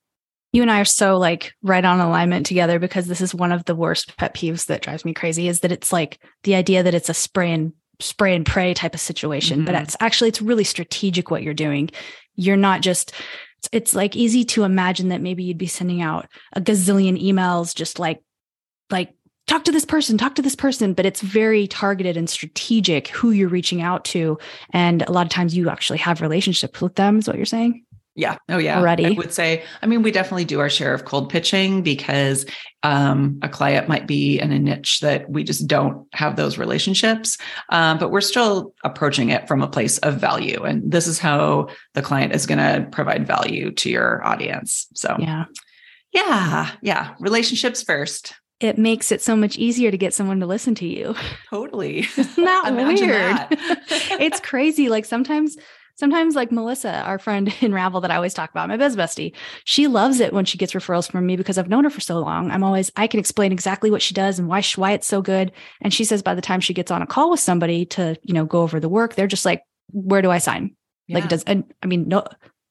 you 0.53 0.63
and 0.63 0.71
I 0.71 0.81
are 0.81 0.85
so 0.85 1.19
like 1.19 1.53
right 1.63 1.85
on 1.85 2.01
alignment 2.01 2.47
together 2.47 2.79
because 2.79 3.07
this 3.07 3.21
is 3.21 3.35
one 3.35 3.53
of 3.53 3.65
the 3.65 3.75
worst 3.75 4.17
pet 4.17 4.35
peeves 4.35 4.67
that 4.67 4.83
drives 4.83 5.05
me 5.05 5.13
crazy 5.13 5.49
is 5.49 5.61
that 5.61 5.73
it's 5.73 5.93
like 5.93 6.19
the 6.45 6.55
idea 6.55 6.83
that 6.83 6.95
it's 6.95 7.11
a 7.11 7.15
spray 7.15 7.53
and 7.53 7.73
spray 8.01 8.35
and 8.35 8.47
pray 8.47 8.75
type 8.75 8.95
of 8.95 9.01
situation, 9.01 9.59
mm-hmm. 9.59 9.67
but 9.67 9.75
it's 9.75 9.97
actually 10.01 10.29
it's 10.29 10.43
really 10.43 10.65
strategic 10.65 11.31
what 11.31 11.43
you're 11.43 11.55
doing. 11.55 11.91
You're 12.35 12.57
not 12.57 12.81
just 12.81 13.13
it's, 13.59 13.69
it's 13.73 13.95
like 13.95 14.17
easy 14.17 14.45
to 14.45 14.65
imagine 14.65 15.09
that 15.09 15.21
maybe 15.21 15.43
you'd 15.43 15.59
be 15.59 15.67
sending 15.67 16.03
out 16.03 16.29
a 16.53 16.61
gazillion 16.61 17.21
emails 17.23 17.75
just 17.75 17.99
like 17.99 18.23
like 18.91 19.13
talk 19.49 19.65
to 19.65 19.73
this 19.73 19.85
person, 19.85 20.19
talk 20.19 20.35
to 20.37 20.43
this 20.43 20.55
person, 20.55 20.93
but 20.93 21.07
it's 21.07 21.23
very 21.23 21.67
targeted 21.67 22.17
and 22.17 22.29
strategic 22.29 23.09
who 23.09 23.31
you're 23.31 23.49
reaching 23.49 23.81
out 23.81 24.05
to. 24.05 24.39
And 24.73 25.03
a 25.03 25.11
lot 25.11 25.27
of 25.27 25.33
times 25.33 25.57
you 25.57 25.71
actually 25.71 25.99
have 25.99 26.21
relationships 26.21 26.81
with 26.81 26.95
them, 26.95 27.19
is 27.19 27.27
what 27.27 27.37
you're 27.37 27.47
saying. 27.47 27.85
Yeah. 28.19 28.37
Oh, 28.49 28.59
yeah. 28.59 28.81
Already. 28.81 29.07
I 29.07 29.11
would 29.11 29.33
say, 29.33 29.63
I 29.81 29.87
mean, 29.87 30.03
we 30.03 30.11
definitely 30.11 30.45
do 30.45 30.59
our 30.59 30.69
share 30.69 30.93
of 30.93 31.05
cold 31.05 31.31
pitching 31.31 31.83
because 31.83 32.45
um, 32.83 33.39
a 33.43 33.49
client 33.49 33.89
might 33.89 34.09
be 34.09 34.41
in 34.41 34.51
a 34.51 34.59
niche 34.59 34.99
that 35.03 35.31
we 35.31 35.45
just 35.45 35.69
don't 35.69 36.05
have 36.13 36.35
those 36.35 36.59
relationships. 36.59 37.39
Um, 37.69 37.97
but 37.97 38.11
we're 38.11 38.21
still 38.21 38.75
approaching 38.83 39.29
it 39.29 39.47
from 39.47 39.63
a 39.63 39.69
place 39.69 39.99
of 39.99 40.17
value. 40.17 40.65
And 40.65 40.91
this 40.91 41.07
is 41.07 41.21
how 41.21 41.69
the 41.95 42.03
client 42.03 42.35
is 42.35 42.45
going 42.45 42.59
to 42.59 42.89
provide 42.91 43.25
value 43.25 43.71
to 43.71 43.89
your 43.89 44.27
audience. 44.27 44.89
So, 44.97 45.15
yeah. 45.21 45.45
Yeah. 46.13 46.73
Yeah. 46.83 47.15
Relationships 47.21 47.85
first. 47.85 48.35
It 48.59 48.79
makes 48.79 49.13
it 49.13 49.23
so 49.23 49.37
much 49.37 49.57
easier 49.57 49.93
to 49.93 49.97
get 49.97 50.13
someone 50.13 50.41
to 50.41 50.47
listen 50.47 50.75
to 50.77 50.87
you. 50.89 51.15
Totally. 51.51 52.01
Isn't 52.01 52.45
that 52.45 52.73
weird? 52.75 52.99
That. 52.99 53.49
it's 54.21 54.41
crazy. 54.41 54.89
Like 54.89 55.05
sometimes 55.05 55.57
sometimes 55.99 56.37
like 56.37 56.53
Melissa, 56.53 57.03
our 57.03 57.19
friend 57.19 57.53
in 57.61 57.75
Ravel 57.75 58.01
that 58.01 58.11
I 58.11 58.17
always 58.17 58.35
talk 58.35 58.51
about, 58.51 58.69
my 58.69 58.77
best 58.77 58.97
bestie, 58.97 59.35
she 59.65 59.87
loves 59.87 60.21
it 60.21 60.33
when 60.33 60.45
she 60.45 60.59
gets 60.59 60.73
referrals 60.73 61.11
from 61.11 61.27
me 61.27 61.37
because 61.37 61.59
I've 61.59 61.69
known 61.69 61.85
her 61.85 61.91
for 61.91 62.01
so 62.01 62.19
long. 62.21 62.51
I'm 62.51 62.65
always 62.65 62.91
I 62.97 63.07
can 63.07 63.21
explain 63.21 63.53
exactly 63.53 63.91
what 63.91 64.03
she 64.03 64.15
does 64.15 64.39
and 64.39 64.49
why 64.49 64.61
she, 64.61 64.81
why 64.81 64.93
it's 64.93 65.07
so 65.07 65.21
good. 65.21 65.53
And 65.81 65.93
she 65.93 66.05
says 66.05 66.23
by 66.23 66.35
the 66.35 66.43
time 66.43 66.61
she 66.61 66.75
gets 66.75 66.91
on 66.91 67.03
a 67.03 67.07
call 67.07 67.31
with 67.31 67.41
somebody 67.41 67.85
to 67.87 68.17
you 68.23 68.35
know 68.35 68.45
go 68.45 68.63
over 68.63 68.81
the 68.81 68.89
work, 68.89 69.15
they're 69.15 69.27
just 69.27 69.45
like, 69.45 69.63
where 69.93 70.23
do 70.23 70.31
I 70.31 70.39
sign? 70.39 70.77
Yeah. 71.07 71.17
Like 71.17 71.25
it 71.25 71.31
does. 71.31 71.45
And 71.45 71.65
I 71.83 71.87
mean, 71.87 72.09
no, 72.09 72.25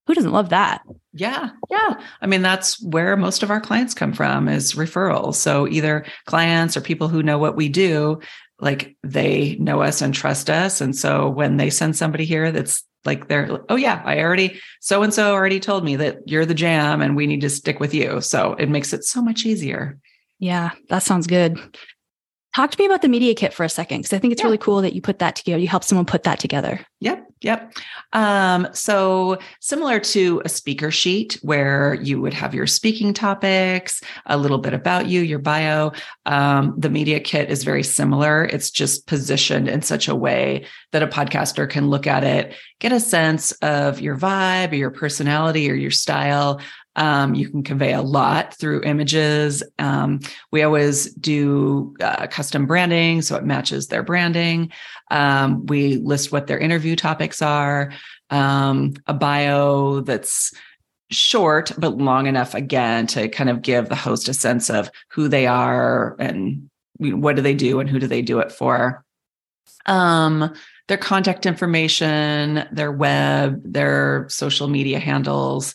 who 0.07 0.13
doesn't 0.13 0.31
love 0.31 0.49
that? 0.49 0.83
Yeah. 1.13 1.49
Yeah. 1.69 1.99
I 2.21 2.27
mean, 2.27 2.41
that's 2.41 2.81
where 2.81 3.17
most 3.17 3.43
of 3.43 3.51
our 3.51 3.59
clients 3.59 3.93
come 3.93 4.13
from 4.13 4.47
is 4.47 4.73
referrals. 4.73 5.35
So 5.35 5.67
either 5.67 6.05
clients 6.25 6.77
or 6.77 6.81
people 6.81 7.09
who 7.09 7.23
know 7.23 7.37
what 7.37 7.57
we 7.57 7.67
do, 7.67 8.21
like 8.59 8.95
they 9.03 9.57
know 9.59 9.81
us 9.81 10.01
and 10.01 10.13
trust 10.13 10.49
us. 10.49 10.79
And 10.79 10.95
so 10.95 11.29
when 11.29 11.57
they 11.57 11.69
send 11.69 11.95
somebody 11.95 12.25
here 12.25 12.51
that's 12.51 12.83
like 13.07 13.27
they're 13.27 13.59
oh 13.69 13.75
yeah 13.75 14.03
i 14.05 14.19
already 14.19 14.59
so 14.79 15.01
and 15.01 15.11
so 15.11 15.33
already 15.33 15.59
told 15.59 15.83
me 15.83 15.95
that 15.95 16.19
you're 16.27 16.45
the 16.45 16.53
jam 16.53 17.01
and 17.01 17.15
we 17.15 17.25
need 17.25 17.41
to 17.41 17.49
stick 17.49 17.79
with 17.79 17.93
you. 17.93 18.21
So 18.21 18.53
it 18.53 18.69
makes 18.69 18.93
it 18.93 19.03
so 19.03 19.21
much 19.21 19.45
easier. 19.45 19.97
Yeah 20.37 20.71
that 20.89 21.01
sounds 21.01 21.25
good 21.25 21.57
talk 22.57 22.71
to 22.71 22.79
me 22.79 22.85
about 22.87 23.03
the 23.03 23.07
media 23.07 23.35
kit 23.35 23.53
for 23.53 23.63
a 23.63 23.69
second 23.69 23.99
because 23.99 24.13
i 24.13 24.19
think 24.19 24.31
it's 24.33 24.41
Yeah. 24.41 24.47
really 24.47 24.57
cool 24.57 24.81
that 24.81 24.93
you 24.95 25.01
put 25.01 25.19
that 25.19 25.35
together 25.35 25.59
you 25.59 25.67
help 25.67 25.83
someone 25.83 26.05
put 26.05 26.23
that 26.23 26.39
together 26.39 26.79
Yep, 26.99 27.27
yep. 27.41 27.73
Um, 28.13 28.67
so 28.73 29.37
similar 29.59 29.99
to 29.99 30.41
a 30.43 30.49
speaker 30.49 30.89
sheet 30.89 31.37
where 31.43 31.93
you 31.93 32.19
would 32.19 32.33
have 32.33 32.55
your 32.55 32.65
speaking 32.65 33.13
topics, 33.13 34.01
a 34.25 34.35
little 34.35 34.57
bit 34.57 34.73
about 34.73 35.05
you, 35.05 35.21
your 35.21 35.37
bio. 35.37 35.91
Um, 36.25 36.73
the 36.75 36.89
media 36.89 37.19
kit 37.19 37.51
is 37.51 37.63
very 37.63 37.83
similar. 37.83 38.45
It's 38.45 38.71
just 38.71 39.05
positioned 39.05 39.67
in 39.67 39.83
such 39.83 40.07
a 40.07 40.15
way 40.15 40.65
that 40.91 41.03
a 41.03 41.07
podcaster 41.07 41.69
can 41.69 41.87
look 41.91 42.07
at 42.07 42.23
it, 42.23 42.55
get 42.79 42.91
a 42.91 42.99
sense 42.99 43.51
of 43.61 44.01
your 44.01 44.17
vibe 44.17 44.71
or 44.71 44.75
your 44.75 44.89
personality 44.91 45.69
or 45.69 45.75
your 45.75 45.91
style. 45.91 46.59
Um, 46.97 47.35
you 47.35 47.49
can 47.49 47.63
convey 47.63 47.93
a 47.93 48.01
lot 48.01 48.55
through 48.55 48.83
images. 48.83 49.63
Um, 49.79 50.19
we 50.51 50.63
always 50.63 51.13
do 51.13 51.95
uh, 52.01 52.27
custom 52.27 52.65
branding, 52.65 53.21
so 53.21 53.35
it 53.35 53.45
matches 53.45 53.87
their 53.87 54.03
branding. 54.03 54.71
Um, 55.11 55.65
we 55.67 55.97
list 55.97 56.31
what 56.31 56.47
their 56.47 56.57
interview 56.57 56.95
topics 56.95 57.41
are, 57.41 57.93
um, 58.31 58.95
a 59.05 59.13
bio 59.13 60.01
that's 60.01 60.53
short 61.09 61.71
but 61.77 61.97
long 61.97 62.27
enough 62.27 62.53
again 62.53 63.07
to 63.07 63.29
kind 63.29 63.49
of 63.49 63.61
give 63.61 63.87
the 63.87 63.95
host 63.95 64.27
a 64.27 64.33
sense 64.33 64.69
of 64.69 64.91
who 65.09 65.29
they 65.29 65.47
are 65.47 66.17
and 66.19 66.69
what 66.99 67.35
do 67.35 67.41
they 67.41 67.53
do 67.53 67.79
and 67.79 67.89
who 67.89 67.99
do 67.99 68.07
they 68.07 68.21
do 68.21 68.39
it 68.39 68.51
for. 68.51 69.05
Um, 69.85 70.53
their 70.87 70.97
contact 70.97 71.45
information, 71.45 72.65
their 72.71 72.91
web, 72.91 73.61
their 73.63 74.25
social 74.29 74.67
media 74.67 74.99
handles. 74.99 75.73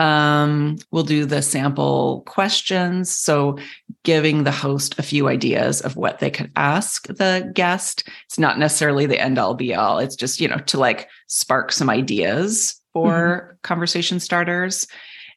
Um, 0.00 0.78
we'll 0.90 1.02
do 1.02 1.26
the 1.26 1.42
sample 1.42 2.22
questions. 2.26 3.14
So 3.14 3.58
giving 4.02 4.44
the 4.44 4.50
host 4.50 4.98
a 4.98 5.02
few 5.02 5.28
ideas 5.28 5.82
of 5.82 5.94
what 5.94 6.20
they 6.20 6.30
could 6.30 6.50
ask 6.56 7.06
the 7.06 7.50
guest. 7.54 8.08
It's 8.24 8.38
not 8.38 8.58
necessarily 8.58 9.04
the 9.04 9.20
end 9.20 9.38
all 9.38 9.54
be 9.54 9.74
all. 9.74 9.98
It's 9.98 10.16
just, 10.16 10.40
you 10.40 10.48
know, 10.48 10.56
to 10.56 10.78
like 10.78 11.10
spark 11.26 11.70
some 11.70 11.90
ideas 11.90 12.80
for 12.94 13.58
conversation 13.62 14.20
starters. 14.20 14.86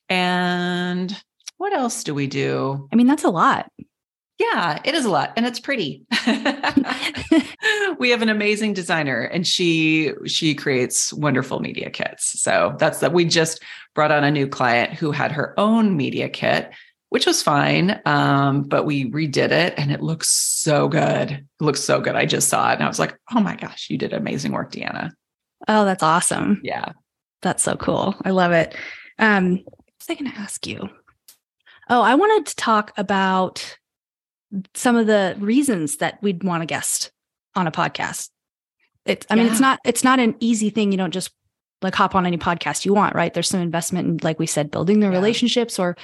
And 0.07 1.13
what 1.57 1.73
else 1.73 2.03
do 2.03 2.13
we 2.13 2.27
do? 2.27 2.87
i 2.91 2.95
mean 2.95 3.07
that's 3.07 3.23
a 3.23 3.29
lot 3.29 3.69
Yeah, 4.39 4.79
it 4.83 4.95
is 4.95 5.05
a 5.05 5.09
lot 5.09 5.33
and 5.35 5.45
it's 5.45 5.59
pretty. 5.59 6.03
we 7.99 8.09
have 8.09 8.21
an 8.21 8.29
amazing 8.29 8.73
designer 8.73 9.21
and 9.21 9.45
she 9.45 10.11
she 10.25 10.55
creates 10.55 11.13
wonderful 11.13 11.59
media 11.59 11.89
kits. 11.89 12.41
So 12.41 12.75
that's 12.79 12.99
that 12.99 13.13
we 13.13 13.25
just 13.25 13.63
brought 13.93 14.11
on 14.11 14.23
a 14.23 14.31
new 14.31 14.47
client 14.47 14.93
who 14.93 15.11
had 15.11 15.31
her 15.31 15.57
own 15.59 15.95
media 15.95 16.29
kit 16.29 16.71
which 17.09 17.27
was 17.27 17.43
fine 17.43 18.01
um, 18.07 18.63
but 18.63 18.85
we 18.87 19.11
redid 19.11 19.51
it 19.51 19.75
and 19.77 19.91
it 19.91 20.01
looks 20.01 20.29
so 20.29 20.87
good. 20.87 21.29
It 21.31 21.45
looks 21.59 21.81
so 21.81 22.01
good. 22.01 22.15
I 22.15 22.25
just 22.25 22.49
saw 22.49 22.71
it 22.71 22.75
and 22.75 22.83
I 22.83 22.87
was 22.87 22.97
like, 22.97 23.15
"Oh 23.35 23.39
my 23.39 23.55
gosh, 23.55 23.87
you 23.91 23.99
did 23.99 24.13
amazing 24.13 24.51
work, 24.51 24.71
Deanna." 24.71 25.11
oh 25.67 25.85
that's 25.85 26.03
awesome 26.03 26.59
Yeah. 26.63 26.91
That's 27.43 27.61
so 27.61 27.75
cool. 27.75 28.15
I 28.23 28.31
love 28.31 28.53
it. 28.53 28.73
Um, 29.19 29.57
what 29.57 29.83
was 29.99 30.09
I 30.09 30.15
going 30.15 30.31
to 30.31 30.39
ask 30.39 30.65
you? 30.65 30.89
Oh, 31.89 32.01
I 32.01 32.15
wanted 32.15 32.47
to 32.47 32.55
talk 32.55 32.93
about 32.97 33.77
some 34.73 34.95
of 34.95 35.07
the 35.07 35.35
reasons 35.39 35.97
that 35.97 36.21
we'd 36.21 36.43
want 36.43 36.63
a 36.63 36.65
guest 36.65 37.11
on 37.55 37.67
a 37.67 37.71
podcast. 37.71 38.29
It's, 39.05 39.25
I 39.29 39.35
mean, 39.35 39.47
it's 39.47 39.59
not, 39.59 39.79
it's 39.83 40.03
not 40.03 40.19
an 40.19 40.35
easy 40.39 40.69
thing. 40.69 40.91
You 40.91 40.97
don't 40.97 41.13
just 41.13 41.31
like 41.81 41.95
hop 41.95 42.15
on 42.15 42.25
any 42.25 42.37
podcast 42.37 42.85
you 42.85 42.93
want, 42.93 43.15
right? 43.15 43.33
There's 43.33 43.49
some 43.49 43.59
investment 43.59 44.07
in, 44.07 44.17
like 44.23 44.39
we 44.39 44.45
said, 44.45 44.71
building 44.71 44.99
the 45.01 45.07
Yeah. 45.07 45.13
relationships 45.13 45.77
or, 45.77 45.97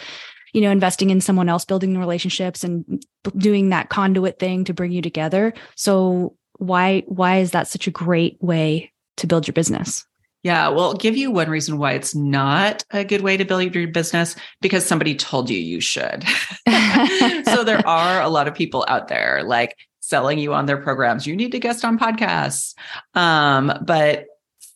you 0.53 0.61
know, 0.61 0.71
investing 0.71 1.09
in 1.09 1.21
someone 1.21 1.47
else, 1.47 1.63
building 1.63 1.93
the 1.93 1.99
relationships 1.99 2.63
and 2.63 3.01
doing 3.37 3.69
that 3.69 3.89
conduit 3.89 4.39
thing 4.39 4.65
to 4.65 4.73
bring 4.73 4.91
you 4.91 5.01
together. 5.01 5.53
So 5.75 6.35
why, 6.57 7.03
why 7.07 7.37
is 7.37 7.51
that 7.51 7.67
such 7.67 7.87
a 7.87 7.91
great 7.91 8.37
way 8.41 8.91
to 9.17 9.27
build 9.27 9.47
your 9.47 9.53
business? 9.53 10.05
Yeah, 10.43 10.69
well, 10.69 10.85
I'll 10.85 10.93
give 10.93 11.17
you 11.17 11.31
one 11.31 11.49
reason 11.49 11.77
why 11.77 11.93
it's 11.93 12.15
not 12.15 12.83
a 12.91 13.03
good 13.03 13.21
way 13.21 13.35
to 13.35 13.43
build 13.43 13.75
your 13.75 13.87
business 13.89 14.35
because 14.61 14.85
somebody 14.85 15.15
told 15.15 15.49
you 15.49 15.57
you 15.57 15.81
should. 15.81 16.23
so 17.45 17.63
there 17.63 17.81
are 17.87 18.21
a 18.21 18.29
lot 18.29 18.47
of 18.47 18.55
people 18.55 18.85
out 18.87 19.09
there 19.09 19.43
like 19.43 19.75
selling 19.99 20.39
you 20.39 20.53
on 20.53 20.65
their 20.65 20.77
programs. 20.77 21.27
You 21.27 21.35
need 21.35 21.51
to 21.51 21.59
guest 21.59 21.83
on 21.83 21.99
podcasts. 21.99 22.73
Um, 23.15 23.73
but 23.81 24.25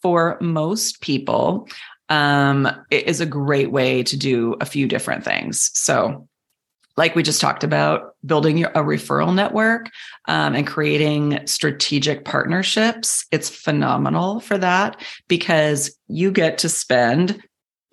for 0.02 0.38
most 0.42 1.00
people, 1.00 1.68
um, 2.10 2.70
it 2.92 3.08
is 3.08 3.22
a 3.22 3.26
great 3.26 3.72
way 3.72 4.04
to 4.04 4.18
do 4.18 4.56
a 4.60 4.66
few 4.66 4.88
different 4.88 5.24
things. 5.24 5.72
So 5.74 6.28
like 6.96 7.16
we 7.16 7.24
just 7.24 7.42
talked 7.42 7.64
about, 7.64 8.16
building 8.26 8.64
a 8.64 8.70
referral 8.70 9.34
network 9.34 9.90
um, 10.28 10.56
and 10.56 10.68
creating 10.68 11.46
strategic 11.46 12.24
partnerships. 12.24 13.26
It's 13.32 13.50
phenomenal 13.50 14.40
for 14.40 14.58
that 14.58 15.02
because 15.28 15.98
you 16.08 16.32
get 16.32 16.60
to 16.60 16.70
spend 16.70 17.42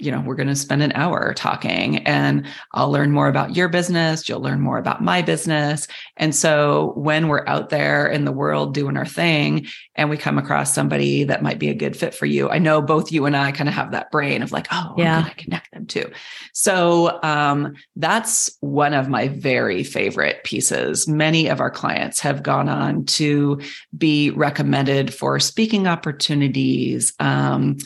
you 0.00 0.10
know, 0.10 0.20
we're 0.20 0.34
going 0.34 0.48
to 0.48 0.56
spend 0.56 0.82
an 0.82 0.92
hour 0.92 1.34
talking 1.34 1.98
and 2.06 2.46
I'll 2.72 2.90
learn 2.90 3.12
more 3.12 3.28
about 3.28 3.54
your 3.54 3.68
business. 3.68 4.28
You'll 4.28 4.40
learn 4.40 4.60
more 4.60 4.78
about 4.78 5.02
my 5.02 5.22
business. 5.22 5.86
And 6.16 6.34
so 6.34 6.92
when 6.96 7.28
we're 7.28 7.46
out 7.46 7.68
there 7.68 8.06
in 8.06 8.24
the 8.24 8.32
world 8.32 8.74
doing 8.74 8.96
our 8.96 9.06
thing 9.06 9.66
and 9.94 10.08
we 10.08 10.16
come 10.16 10.38
across 10.38 10.74
somebody 10.74 11.24
that 11.24 11.42
might 11.42 11.58
be 11.58 11.68
a 11.68 11.74
good 11.74 11.96
fit 11.96 12.14
for 12.14 12.26
you, 12.26 12.48
I 12.48 12.58
know 12.58 12.80
both 12.80 13.12
you 13.12 13.26
and 13.26 13.36
I 13.36 13.52
kind 13.52 13.68
of 13.68 13.74
have 13.74 13.92
that 13.92 14.10
brain 14.10 14.42
of 14.42 14.52
like, 14.52 14.66
oh, 14.72 14.94
Yeah. 14.96 15.24
I'm 15.26 15.30
connect 15.34 15.70
them 15.72 15.86
too. 15.86 16.10
So 16.52 17.20
um, 17.22 17.74
that's 17.96 18.56
one 18.60 18.94
of 18.94 19.08
my 19.08 19.28
very 19.28 19.84
favorite 19.84 20.42
pieces. 20.44 21.06
Many 21.06 21.48
of 21.48 21.60
our 21.60 21.70
clients 21.70 22.20
have 22.20 22.42
gone 22.42 22.68
on 22.68 23.04
to 23.06 23.60
be 23.96 24.30
recommended 24.30 25.12
for 25.12 25.38
speaking 25.40 25.86
opportunities. 25.86 27.12
Um, 27.20 27.76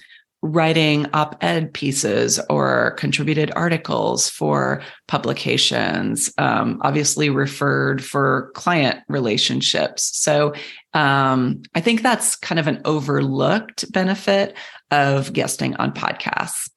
writing 0.44 1.06
op 1.14 1.42
ed 1.42 1.72
pieces 1.72 2.38
or 2.50 2.90
contributed 2.98 3.50
articles 3.56 4.28
for 4.28 4.82
publications, 5.08 6.30
um, 6.36 6.78
obviously 6.82 7.30
referred 7.30 8.04
for 8.04 8.50
client 8.54 9.00
relationships. 9.08 10.16
So 10.18 10.52
um, 10.92 11.62
I 11.74 11.80
think 11.80 12.02
that's 12.02 12.36
kind 12.36 12.58
of 12.58 12.66
an 12.66 12.82
overlooked 12.84 13.90
benefit 13.90 14.54
of 14.90 15.32
guesting 15.32 15.74
on 15.76 15.92
podcasts. 15.92 16.68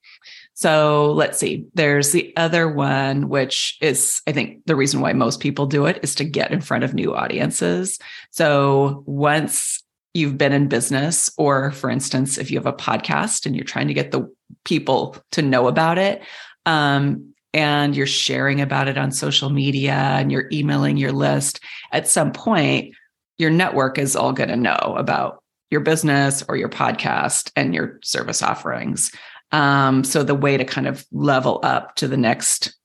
So 0.54 1.12
let's 1.12 1.38
see. 1.38 1.68
There's 1.74 2.14
the 2.14 2.34
other 2.36 2.68
one, 2.68 3.28
which 3.30 3.78
is, 3.82 4.22
I 4.26 4.32
think, 4.32 4.66
the 4.66 4.78
reason 4.78 5.02
why 5.02 5.14
most 5.14 5.40
people 5.40 5.68
do 5.68 5.86
it 5.86 6.00
is 6.02 6.16
to 6.16 6.24
get 6.24 6.52
in 6.52 6.62
front 6.62 6.84
of 6.84 6.96
new 6.96 7.14
audiences. 7.14 8.00
So 8.32 9.04
once 9.06 9.84
you've 10.14 10.38
been 10.38 10.54
in 10.54 10.68
business, 10.68 11.32
or 11.38 11.72
for 11.72 11.90
instance, 11.90 12.38
if 12.38 12.50
you 12.50 12.58
have 12.58 12.66
a 12.66 12.74
podcast 12.74 13.46
and 13.46 13.56
you're 13.56 13.66
trying 13.66 13.88
to 13.88 13.94
get 13.94 14.12
the 14.12 14.32
people 14.66 15.16
to 15.32 15.42
know 15.42 15.68
about 15.68 15.98
it, 15.98 16.22
um, 16.66 17.34
and 17.54 17.96
you're 17.96 18.06
sharing 18.06 18.62
about 18.62 18.88
it 18.88 18.98
on 18.98 19.12
social 19.12 19.50
media 19.50 19.94
and 19.94 20.32
you're 20.32 20.50
emailing 20.52 20.98
your 20.98 21.12
list, 21.12 21.60
at 21.92 22.08
some 22.08 22.32
point, 22.32 22.94
your 23.38 23.50
network 23.50 23.98
is 23.98 24.16
all 24.16 24.34
going 24.34 24.50
to 24.50 24.56
know 24.56 24.96
about 24.98 25.42
your 25.70 25.82
business 25.82 26.44
or 26.48 26.56
your 26.56 26.70
podcast 26.70 27.52
and 27.56 27.74
your 27.74 28.00
service 28.04 28.42
offerings. 28.42 29.12
Um, 29.52 30.04
so 30.04 30.24
the 30.24 30.36
way 30.36 30.58
to 30.58 30.66
kind 30.66 30.88
of 30.88 31.06
level 31.12 31.60
up 31.64 31.96
to 31.96 32.08
the 32.08 32.18
next 32.18 32.76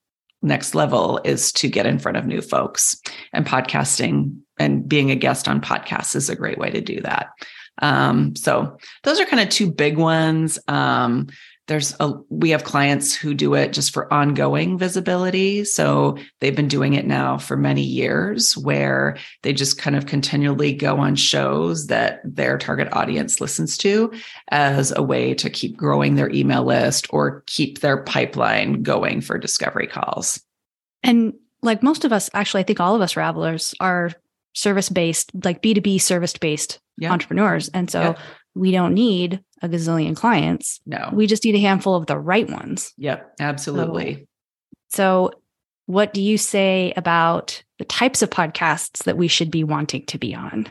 next 0.42 0.74
level 0.74 1.20
is 1.24 1.52
to 1.52 1.68
get 1.68 1.86
in 1.86 1.98
front 1.98 2.16
of 2.16 2.26
new 2.26 2.40
folks. 2.40 3.00
And 3.32 3.46
podcasting 3.46 4.38
and 4.58 4.88
being 4.88 5.10
a 5.10 5.16
guest 5.16 5.48
on 5.48 5.60
podcasts 5.60 6.14
is 6.16 6.28
a 6.28 6.36
great 6.36 6.58
way 6.58 6.70
to 6.70 6.80
do 6.80 7.00
that. 7.00 7.30
Um, 7.80 8.36
so 8.36 8.76
those 9.02 9.18
are 9.18 9.24
kind 9.24 9.42
of 9.42 9.48
two 9.48 9.70
big 9.70 9.96
ones. 9.96 10.58
Um, 10.68 11.28
there's 11.68 11.94
a 12.00 12.12
we 12.28 12.50
have 12.50 12.64
clients 12.64 13.14
who 13.14 13.34
do 13.34 13.54
it 13.54 13.72
just 13.72 13.92
for 13.94 14.12
ongoing 14.12 14.76
visibility 14.76 15.64
so 15.64 16.16
they've 16.40 16.56
been 16.56 16.68
doing 16.68 16.94
it 16.94 17.06
now 17.06 17.38
for 17.38 17.56
many 17.56 17.82
years 17.82 18.56
where 18.56 19.16
they 19.42 19.52
just 19.52 19.78
kind 19.78 19.94
of 19.96 20.06
continually 20.06 20.72
go 20.72 20.98
on 20.98 21.14
shows 21.14 21.86
that 21.86 22.20
their 22.24 22.58
target 22.58 22.88
audience 22.92 23.40
listens 23.40 23.78
to 23.78 24.12
as 24.50 24.92
a 24.96 25.02
way 25.02 25.34
to 25.34 25.48
keep 25.48 25.76
growing 25.76 26.14
their 26.16 26.30
email 26.30 26.64
list 26.64 27.06
or 27.10 27.42
keep 27.46 27.78
their 27.80 28.02
pipeline 28.04 28.82
going 28.82 29.20
for 29.20 29.38
discovery 29.38 29.86
calls 29.86 30.40
And 31.02 31.34
like 31.62 31.80
most 31.82 32.04
of 32.04 32.12
us, 32.12 32.28
actually, 32.34 32.62
I 32.62 32.64
think 32.64 32.80
all 32.80 32.96
of 32.96 33.00
us 33.00 33.14
Ravelers 33.14 33.72
are 33.78 34.10
service 34.52 34.88
based, 34.88 35.30
like 35.44 35.62
B2B 35.62 36.00
service 36.00 36.36
based 36.36 36.80
Yeah. 36.98 37.12
entrepreneurs. 37.12 37.68
And 37.68 37.88
so 37.88 38.00
Yeah. 38.00 38.14
we 38.56 38.72
don't 38.72 38.94
need 38.94 39.40
a 39.62 39.68
gazillion 39.68 40.16
clients. 40.16 40.80
no 40.86 41.10
We 41.12 41.26
just 41.26 41.44
need 41.44 41.54
a 41.54 41.60
handful 41.60 41.94
of 41.94 42.06
the 42.06 42.18
right 42.18 42.48
ones. 42.48 42.92
yep 42.96 43.32
absolutely 43.40 44.26
So, 44.90 45.32
what 45.86 46.14
do 46.14 46.22
you 46.22 46.38
say 46.38 46.92
about 46.96 47.62
the 47.78 47.84
types 47.84 48.22
of 48.22 48.30
podcasts 48.30 49.04
that 49.04 49.16
we 49.16 49.28
should 49.28 49.50
be 49.50 49.64
wanting 49.64 50.06
to 50.06 50.18
be 50.18 50.34
on? 50.34 50.68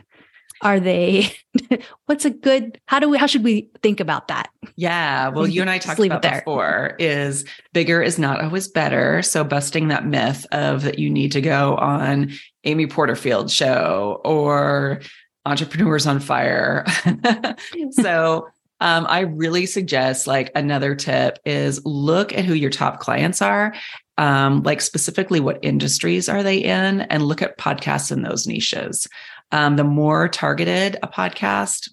Are 0.62 0.78
they 0.78 1.34
what's 2.06 2.24
a 2.24 2.30
good 2.30 2.80
how 2.86 3.00
do 3.00 3.08
we 3.08 3.18
how 3.18 3.26
should 3.26 3.42
we 3.42 3.68
think 3.82 3.98
about 3.98 4.28
that? 4.28 4.48
Yeah. 4.76 5.28
Well, 5.28 5.46
you 5.46 5.60
and 5.60 5.68
I 5.68 5.78
talked 5.78 6.00
about 6.00 6.22
before 6.22 6.94
is 6.98 7.44
bigger 7.72 8.00
is 8.00 8.18
not 8.18 8.40
always 8.42 8.68
better. 8.68 9.22
So 9.22 9.42
busting 9.42 9.88
that 9.88 10.06
myth 10.06 10.46
of 10.52 10.82
that 10.82 10.98
you 10.98 11.10
need 11.10 11.32
to 11.32 11.40
go 11.40 11.76
on 11.76 12.32
Amy 12.64 12.86
Porterfield 12.86 13.50
show 13.50 14.20
or 14.24 15.00
Entrepreneurs 15.44 16.06
on 16.06 16.20
Fire. 16.20 16.86
so 17.90 18.48
um, 18.82 19.06
I 19.08 19.20
really 19.20 19.64
suggest 19.64 20.26
like 20.26 20.50
another 20.56 20.96
tip 20.96 21.38
is 21.44 21.80
look 21.84 22.36
at 22.36 22.44
who 22.44 22.52
your 22.52 22.68
top 22.68 22.98
clients 22.98 23.40
are. 23.40 23.74
Um, 24.18 24.64
like 24.64 24.80
specifically 24.80 25.38
what 25.38 25.60
industries 25.62 26.28
are 26.28 26.42
they 26.42 26.58
in 26.58 27.02
and 27.02 27.22
look 27.22 27.42
at 27.42 27.58
podcasts 27.58 28.10
in 28.10 28.22
those 28.22 28.46
niches. 28.46 29.08
Um, 29.52 29.76
the 29.76 29.84
more 29.84 30.28
targeted 30.28 30.98
a 31.00 31.06
podcast, 31.06 31.90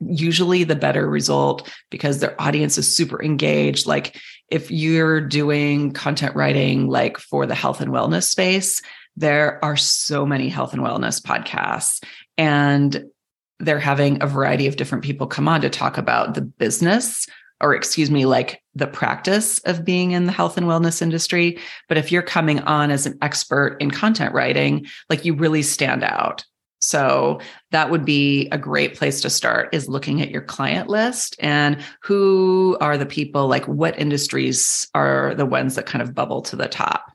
usually 0.00 0.64
the 0.64 0.74
better 0.74 1.06
result 1.06 1.70
because 1.90 2.18
their 2.18 2.40
audience 2.40 2.78
is 2.78 2.92
super 2.92 3.22
engaged. 3.22 3.86
Like 3.86 4.18
if 4.48 4.70
you're 4.70 5.20
doing 5.20 5.92
content 5.92 6.34
writing 6.34 6.88
like 6.88 7.18
for 7.18 7.44
the 7.44 7.54
health 7.54 7.82
and 7.82 7.92
wellness 7.92 8.24
space, 8.24 8.80
there 9.18 9.62
are 9.62 9.76
so 9.76 10.24
many 10.24 10.48
health 10.48 10.72
and 10.72 10.82
wellness 10.82 11.20
podcasts 11.20 12.02
and 12.38 13.04
they're 13.60 13.78
having 13.78 14.22
a 14.22 14.26
variety 14.26 14.66
of 14.66 14.76
different 14.76 15.04
people 15.04 15.26
come 15.26 15.48
on 15.48 15.60
to 15.60 15.70
talk 15.70 15.98
about 15.98 16.34
the 16.34 16.42
business 16.42 17.26
or 17.60 17.74
excuse 17.74 18.10
me 18.10 18.24
like 18.24 18.62
the 18.74 18.86
practice 18.86 19.58
of 19.60 19.84
being 19.84 20.12
in 20.12 20.26
the 20.26 20.32
health 20.32 20.56
and 20.56 20.66
wellness 20.66 21.02
industry. 21.02 21.58
But 21.88 21.98
if 21.98 22.10
you're 22.10 22.22
coming 22.22 22.60
on 22.60 22.90
as 22.90 23.06
an 23.06 23.18
expert 23.22 23.76
in 23.80 23.90
content 23.90 24.34
writing 24.34 24.86
like 25.08 25.24
you 25.24 25.34
really 25.34 25.62
stand 25.62 26.02
out. 26.02 26.44
So 26.82 27.40
that 27.72 27.90
would 27.90 28.06
be 28.06 28.48
a 28.50 28.56
great 28.56 28.96
place 28.96 29.20
to 29.20 29.30
start 29.30 29.74
is 29.74 29.88
looking 29.88 30.22
at 30.22 30.30
your 30.30 30.40
client 30.40 30.88
list 30.88 31.36
and 31.38 31.82
who 32.02 32.78
are 32.80 32.96
the 32.96 33.04
people 33.04 33.48
like 33.48 33.68
what 33.68 33.98
industries 33.98 34.88
are 34.94 35.34
the 35.34 35.44
ones 35.44 35.74
that 35.74 35.84
kind 35.84 36.00
of 36.00 36.14
bubble 36.14 36.40
to 36.42 36.56
the 36.56 36.68
top. 36.68 37.12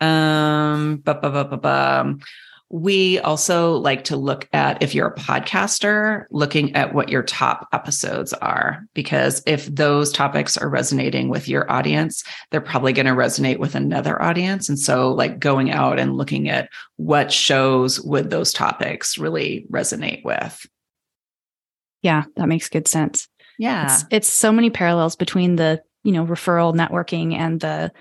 Um 0.00 1.02
we 2.70 3.18
also 3.20 3.76
like 3.76 4.04
to 4.04 4.16
look 4.16 4.46
at 4.52 4.82
if 4.82 4.94
you're 4.94 5.08
a 5.08 5.14
podcaster, 5.14 6.26
looking 6.30 6.76
at 6.76 6.92
what 6.92 7.08
your 7.08 7.22
top 7.22 7.66
episodes 7.72 8.34
are, 8.34 8.84
because 8.92 9.42
if 9.46 9.66
those 9.66 10.12
topics 10.12 10.58
are 10.58 10.68
resonating 10.68 11.30
with 11.30 11.48
your 11.48 11.70
audience, 11.72 12.22
they're 12.50 12.60
probably 12.60 12.92
going 12.92 13.06
to 13.06 13.12
resonate 13.12 13.58
with 13.58 13.74
another 13.74 14.20
audience. 14.20 14.68
And 14.68 14.78
so, 14.78 15.12
like 15.12 15.38
going 15.38 15.70
out 15.70 15.98
and 15.98 16.16
looking 16.16 16.50
at 16.50 16.68
what 16.96 17.32
shows 17.32 18.00
would 18.02 18.28
those 18.28 18.52
topics 18.52 19.16
really 19.16 19.64
resonate 19.70 20.22
with. 20.22 20.66
Yeah, 22.02 22.24
that 22.36 22.48
makes 22.48 22.68
good 22.68 22.86
sense. 22.86 23.28
Yeah. 23.58 23.84
It's, 23.86 24.04
it's 24.10 24.32
so 24.32 24.52
many 24.52 24.68
parallels 24.68 25.16
between 25.16 25.56
the, 25.56 25.82
you 26.04 26.12
know, 26.12 26.26
referral 26.26 26.74
networking 26.74 27.34
and 27.34 27.60
the 27.60 27.92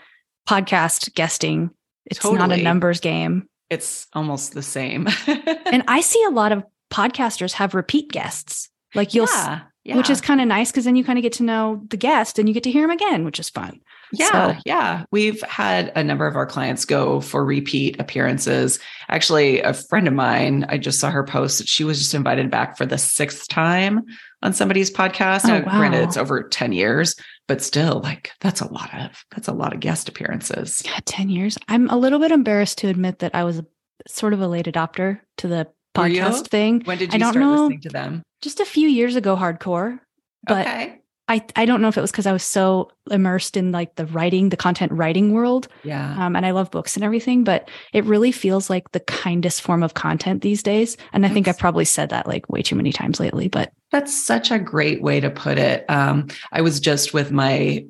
podcast 0.47 1.13
guesting. 1.13 1.71
It's 2.05 2.19
totally. 2.19 2.39
not 2.39 2.51
a 2.51 2.61
numbers 2.61 2.99
game 2.99 3.47
it's 3.69 4.07
almost 4.13 4.53
the 4.53 4.61
same. 4.61 5.07
and 5.27 5.83
I 5.87 6.01
see 6.01 6.23
a 6.23 6.31
lot 6.31 6.51
of 6.51 6.63
podcasters 6.91 7.53
have 7.53 7.75
repeat 7.75 8.11
guests. 8.11 8.69
Like 8.95 9.13
you'll, 9.13 9.27
yeah, 9.27 9.61
yeah. 9.83 9.97
which 9.97 10.09
is 10.09 10.21
kind 10.21 10.39
of 10.41 10.47
nice 10.47 10.71
because 10.71 10.85
then 10.85 10.95
you 10.95 11.03
kind 11.03 11.19
of 11.19 11.23
get 11.23 11.33
to 11.33 11.43
know 11.43 11.81
the 11.89 11.97
guest 11.97 12.39
and 12.39 12.47
you 12.47 12.53
get 12.53 12.63
to 12.63 12.71
hear 12.71 12.83
them 12.83 12.91
again, 12.91 13.25
which 13.25 13.39
is 13.39 13.49
fun. 13.49 13.81
Yeah, 14.13 14.53
so. 14.53 14.59
yeah. 14.65 15.03
We've 15.11 15.41
had 15.43 15.91
a 15.95 16.03
number 16.03 16.27
of 16.27 16.35
our 16.35 16.45
clients 16.45 16.85
go 16.85 17.19
for 17.19 17.43
repeat 17.43 17.99
appearances. 17.99 18.79
Actually, 19.09 19.61
a 19.61 19.73
friend 19.73 20.07
of 20.07 20.13
mine, 20.13 20.65
I 20.69 20.77
just 20.77 20.99
saw 20.99 21.09
her 21.09 21.23
post 21.23 21.57
that 21.57 21.67
she 21.67 21.83
was 21.83 21.99
just 21.99 22.13
invited 22.13 22.49
back 22.49 22.77
for 22.77 22.85
the 22.85 22.97
sixth 22.97 23.47
time 23.49 24.03
on 24.41 24.53
somebody's 24.53 24.91
podcast. 24.91 25.45
Oh, 25.45 25.59
now, 25.59 25.65
wow. 25.65 25.77
granted, 25.77 26.03
it's 26.03 26.17
over 26.17 26.43
10 26.43 26.71
years, 26.71 27.15
but 27.47 27.61
still 27.61 27.99
like 28.01 28.31
that's 28.41 28.61
a 28.61 28.71
lot 28.71 28.93
of 28.93 29.23
that's 29.31 29.47
a 29.47 29.53
lot 29.53 29.73
of 29.73 29.79
guest 29.79 30.09
appearances. 30.09 30.83
Yeah 30.85 30.99
10 31.05 31.29
years. 31.29 31.57
I'm 31.67 31.89
a 31.89 31.97
little 31.97 32.19
bit 32.19 32.31
embarrassed 32.31 32.77
to 32.79 32.87
admit 32.87 33.19
that 33.19 33.33
i 33.33 33.43
was 33.43 33.59
a, 33.59 33.65
sort 34.07 34.33
of 34.33 34.41
a 34.41 34.47
late 34.47 34.65
adopter 34.65 35.19
to 35.37 35.47
the 35.47 35.67
podcast 35.95 36.47
thing. 36.49 36.81
When 36.85 36.97
did 36.97 37.11
you 37.11 37.15
I 37.15 37.19
don't 37.19 37.33
start 37.33 37.45
know, 37.45 37.61
listening 37.63 37.81
to 37.81 37.89
them? 37.89 38.23
Just 38.41 38.59
a 38.59 38.65
few 38.65 38.87
years 38.87 39.15
ago 39.15 39.35
hardcore 39.35 39.99
but 40.43 40.67
okay. 40.67 40.99
I, 41.29 41.45
I 41.55 41.65
don't 41.65 41.81
know 41.81 41.89
if 41.89 41.97
it 41.97 42.01
was 42.01 42.11
because 42.11 42.25
I 42.25 42.31
was 42.31 42.43
so 42.43 42.89
immersed 43.11 43.57
in 43.57 43.71
like 43.71 43.95
the 43.95 44.05
writing, 44.05 44.49
the 44.49 44.57
content 44.57 44.93
writing 44.93 45.33
world. 45.33 45.67
Yeah. 45.83 46.15
Um, 46.25 46.35
and 46.35 46.45
I 46.45 46.51
love 46.51 46.71
books 46.71 46.95
and 46.95 47.03
everything, 47.03 47.43
but 47.43 47.69
it 47.91 48.05
really 48.05 48.31
feels 48.31 48.69
like 48.69 48.91
the 48.91 49.01
kindest 49.01 49.61
form 49.61 49.83
of 49.83 49.93
content 49.93 50.41
these 50.41 50.63
days. 50.63 50.95
And 51.11 51.25
I 51.25 51.29
think 51.29 51.47
I've 51.47 51.57
probably 51.57 51.85
said 51.85 52.09
that 52.11 52.27
like 52.27 52.49
way 52.49 52.61
too 52.61 52.75
many 52.75 52.93
times 52.93 53.19
lately, 53.19 53.49
but 53.49 53.73
that's 53.91 54.25
such 54.25 54.51
a 54.51 54.59
great 54.59 55.01
way 55.01 55.19
to 55.19 55.29
put 55.29 55.57
it. 55.57 55.85
Um, 55.89 56.27
I 56.51 56.61
was 56.61 56.79
just 56.79 57.13
with 57.13 57.31
my 57.31 57.85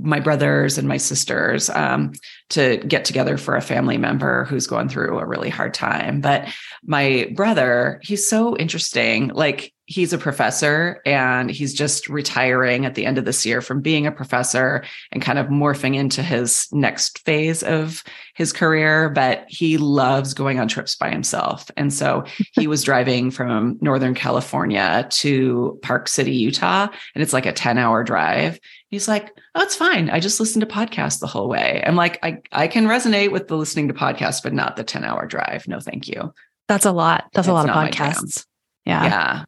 my 0.00 0.20
brothers 0.20 0.78
and 0.78 0.86
my 0.86 0.96
sisters 0.96 1.68
um, 1.70 2.12
to 2.50 2.76
get 2.86 3.04
together 3.04 3.36
for 3.36 3.56
a 3.56 3.60
family 3.60 3.98
member 3.98 4.44
who's 4.44 4.68
going 4.68 4.88
through 4.88 5.18
a 5.18 5.26
really 5.26 5.48
hard 5.48 5.74
time. 5.74 6.20
But 6.20 6.48
my 6.84 7.28
brother, 7.34 8.00
he's 8.04 8.28
so 8.28 8.56
interesting. 8.56 9.28
Like 9.28 9.72
he's 9.88 10.12
a 10.12 10.18
professor 10.18 11.00
and 11.06 11.50
he's 11.50 11.72
just 11.72 12.10
retiring 12.10 12.84
at 12.84 12.94
the 12.94 13.06
end 13.06 13.16
of 13.16 13.24
this 13.24 13.46
year 13.46 13.62
from 13.62 13.80
being 13.80 14.06
a 14.06 14.12
professor 14.12 14.84
and 15.12 15.22
kind 15.22 15.38
of 15.38 15.46
morphing 15.46 15.96
into 15.96 16.22
his 16.22 16.68
next 16.72 17.24
phase 17.24 17.62
of 17.62 18.04
his 18.34 18.52
career. 18.52 19.08
But 19.08 19.46
he 19.48 19.78
loves 19.78 20.34
going 20.34 20.60
on 20.60 20.68
trips 20.68 20.94
by 20.94 21.08
himself. 21.08 21.70
And 21.74 21.92
so 21.92 22.24
he 22.52 22.66
was 22.66 22.84
driving 22.88 23.30
from 23.30 23.78
northern 23.80 24.14
california 24.14 25.08
to 25.10 25.78
park 25.82 26.06
city 26.06 26.36
utah 26.36 26.88
and 27.14 27.22
it's 27.22 27.32
like 27.32 27.46
a 27.46 27.52
10 27.52 27.78
hour 27.78 28.04
drive. 28.04 28.60
He's 28.90 29.08
like 29.08 29.32
oh 29.54 29.62
it's 29.62 29.74
fine. 29.74 30.10
I 30.10 30.20
just 30.20 30.38
listen 30.38 30.60
to 30.60 30.66
podcasts 30.66 31.20
the 31.20 31.26
whole 31.26 31.48
way. 31.48 31.82
I'm 31.86 31.96
like 31.96 32.18
i, 32.22 32.42
I 32.52 32.68
can 32.68 32.86
resonate 32.86 33.32
with 33.32 33.48
the 33.48 33.56
listening 33.56 33.88
to 33.88 33.94
podcasts 33.94 34.42
but 34.42 34.52
not 34.52 34.76
the 34.76 34.84
10 34.84 35.02
hour 35.02 35.26
drive. 35.26 35.66
No 35.66 35.80
thank 35.80 36.08
you. 36.08 36.34
That's 36.68 36.84
a 36.84 36.92
lot. 36.92 37.24
That's 37.32 37.48
it's 37.48 37.50
a 37.50 37.54
lot 37.54 37.70
of 37.70 37.74
podcasts. 37.74 38.44
Yeah. 38.84 39.04
Yeah 39.04 39.44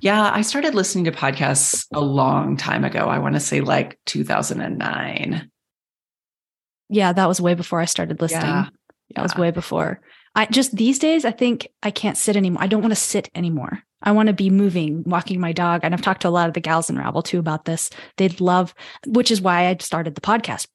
yeah, 0.00 0.30
I 0.32 0.42
started 0.42 0.74
listening 0.74 1.04
to 1.04 1.12
podcasts 1.12 1.86
a 1.92 2.00
long 2.00 2.56
time 2.56 2.84
ago. 2.84 3.06
I 3.06 3.18
want 3.18 3.34
to 3.34 3.40
say 3.40 3.60
like 3.60 3.98
2009. 4.06 5.50
Yeah, 6.88 7.12
that 7.12 7.28
was 7.28 7.40
way 7.40 7.54
before 7.54 7.80
I 7.80 7.86
started 7.86 8.20
listening. 8.20 8.42
Yeah. 8.42 8.66
That 9.14 9.22
was 9.22 9.36
way 9.36 9.50
before. 9.50 10.00
I 10.34 10.46
just 10.46 10.74
these 10.74 10.98
days, 10.98 11.24
I 11.24 11.30
think 11.30 11.68
I 11.82 11.90
can't 11.90 12.16
sit 12.16 12.36
anymore. 12.36 12.62
I 12.62 12.66
don't 12.66 12.80
want 12.80 12.92
to 12.92 13.00
sit 13.00 13.28
anymore. 13.34 13.82
I 14.02 14.12
want 14.12 14.28
to 14.28 14.32
be 14.32 14.50
moving, 14.50 15.02
walking 15.04 15.38
my 15.38 15.52
dog. 15.52 15.82
And 15.84 15.94
I've 15.94 16.02
talked 16.02 16.22
to 16.22 16.28
a 16.28 16.30
lot 16.30 16.48
of 16.48 16.54
the 16.54 16.60
gals 16.60 16.90
in 16.90 16.98
Ravel 16.98 17.22
too 17.22 17.38
about 17.38 17.66
this. 17.66 17.90
They'd 18.16 18.40
love, 18.40 18.74
which 19.06 19.30
is 19.30 19.40
why 19.40 19.68
I 19.68 19.76
started 19.80 20.14
the 20.14 20.20
podcast 20.20 20.66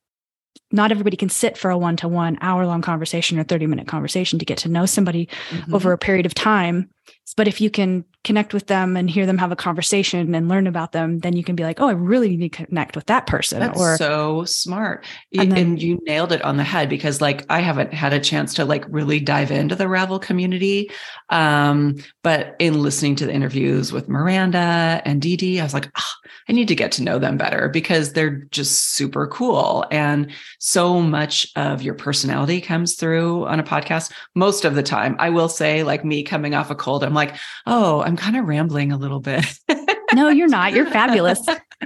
not 0.72 0.92
everybody 0.92 1.18
can 1.18 1.30
sit 1.30 1.58
for 1.58 1.72
a 1.72 1.78
one 1.78 1.96
to 1.98 2.08
one 2.08 2.38
hour 2.42 2.66
long 2.66 2.82
conversation 2.82 3.40
or 3.40 3.44
30 3.44 3.68
minute 3.68 3.88
conversation 3.88 4.40
to 4.40 4.46
get 4.46 4.58
to 4.60 4.70
know 4.70 4.86
somebody 4.86 5.28
mm-hmm. 5.50 5.74
over 5.74 5.92
a 5.92 5.98
period 5.98 6.26
of 6.26 6.34
time. 6.34 6.90
But 7.36 7.48
if 7.48 7.62
you 7.62 7.70
can 7.70 8.06
connect 8.28 8.54
with 8.54 8.68
them 8.68 8.98
and 8.98 9.10
hear 9.10 9.26
them 9.26 9.38
have 9.38 9.54
a 9.54 9.56
conversation 9.56 10.36
and 10.36 10.50
learn 10.50 10.68
about 10.68 10.92
them, 10.92 11.20
then 11.20 11.34
you 11.34 11.46
can 11.46 11.56
be 11.56 11.64
like, 11.64 11.80
oh, 11.80 11.88
I 11.88 11.94
really 11.94 12.36
need 12.36 12.52
to 12.52 12.66
connect 12.66 12.96
with 12.96 13.06
that 13.06 13.26
person. 13.26 13.62
That's 13.62 13.80
or 13.80 13.96
so 13.96 14.44
smart. 14.44 15.06
And, 15.34 15.54
then, 15.54 15.58
and 15.58 15.82
you 15.82 15.98
nailed 16.04 16.34
it 16.34 16.42
on 16.42 16.58
the 16.58 16.64
head 16.64 16.90
because 16.90 17.22
like 17.22 17.46
I 17.50 17.62
haven't 17.62 17.94
had 17.94 18.12
a 18.12 18.20
chance 18.20 18.54
to 18.56 18.66
like 18.66 18.84
really 18.90 19.22
dive 19.22 19.50
into 19.50 19.76
the 19.76 19.88
Ravel 19.88 20.20
community. 20.20 20.92
Um, 21.30 21.96
but 22.22 22.58
in 22.60 22.84
listening 22.84 23.16
to 23.16 23.26
the 23.26 23.34
interviews 23.34 23.94
with 23.94 24.10
Miranda 24.10 25.02
and 25.06 25.22
Dee 25.22 25.38
Dee, 25.38 25.62
I 25.62 25.64
was 25.64 25.74
like, 25.74 25.90
oh, 25.98 26.14
I 26.50 26.54
need 26.54 26.68
to 26.68 26.76
get 26.76 26.92
to 26.94 27.04
know 27.04 27.20
them 27.20 27.38
better 27.38 27.70
because 27.70 28.12
they're 28.12 28.46
just 28.52 28.92
super 28.96 29.28
cool. 29.28 29.86
And 29.90 30.32
so 30.60 31.02
much 31.02 31.48
of 31.56 31.82
your 31.82 31.94
personality 31.94 32.60
comes 32.60 32.96
through 32.96 33.48
on 33.48 33.60
a 33.60 33.64
podcast. 33.64 34.12
Most 34.36 34.66
of 34.66 34.76
the 34.76 34.84
time, 34.84 35.16
I 35.20 35.30
will 35.30 35.50
say, 35.50 35.84
like 35.84 36.04
me 36.04 36.24
coming 36.24 36.56
off 36.56 36.72
a 36.72 36.76
cold, 36.76 37.04
I'm 37.06 37.14
like, 37.14 37.36
oh, 37.66 38.02
I'm 38.02 38.17
kind 38.18 38.36
of 38.36 38.46
rambling 38.46 38.92
a 38.92 38.98
little 38.98 39.20
bit. 39.20 39.46
no, 40.14 40.30
you're 40.30 40.48
not. 40.48 40.74
You're 40.74 40.86
fabulous. 40.86 41.42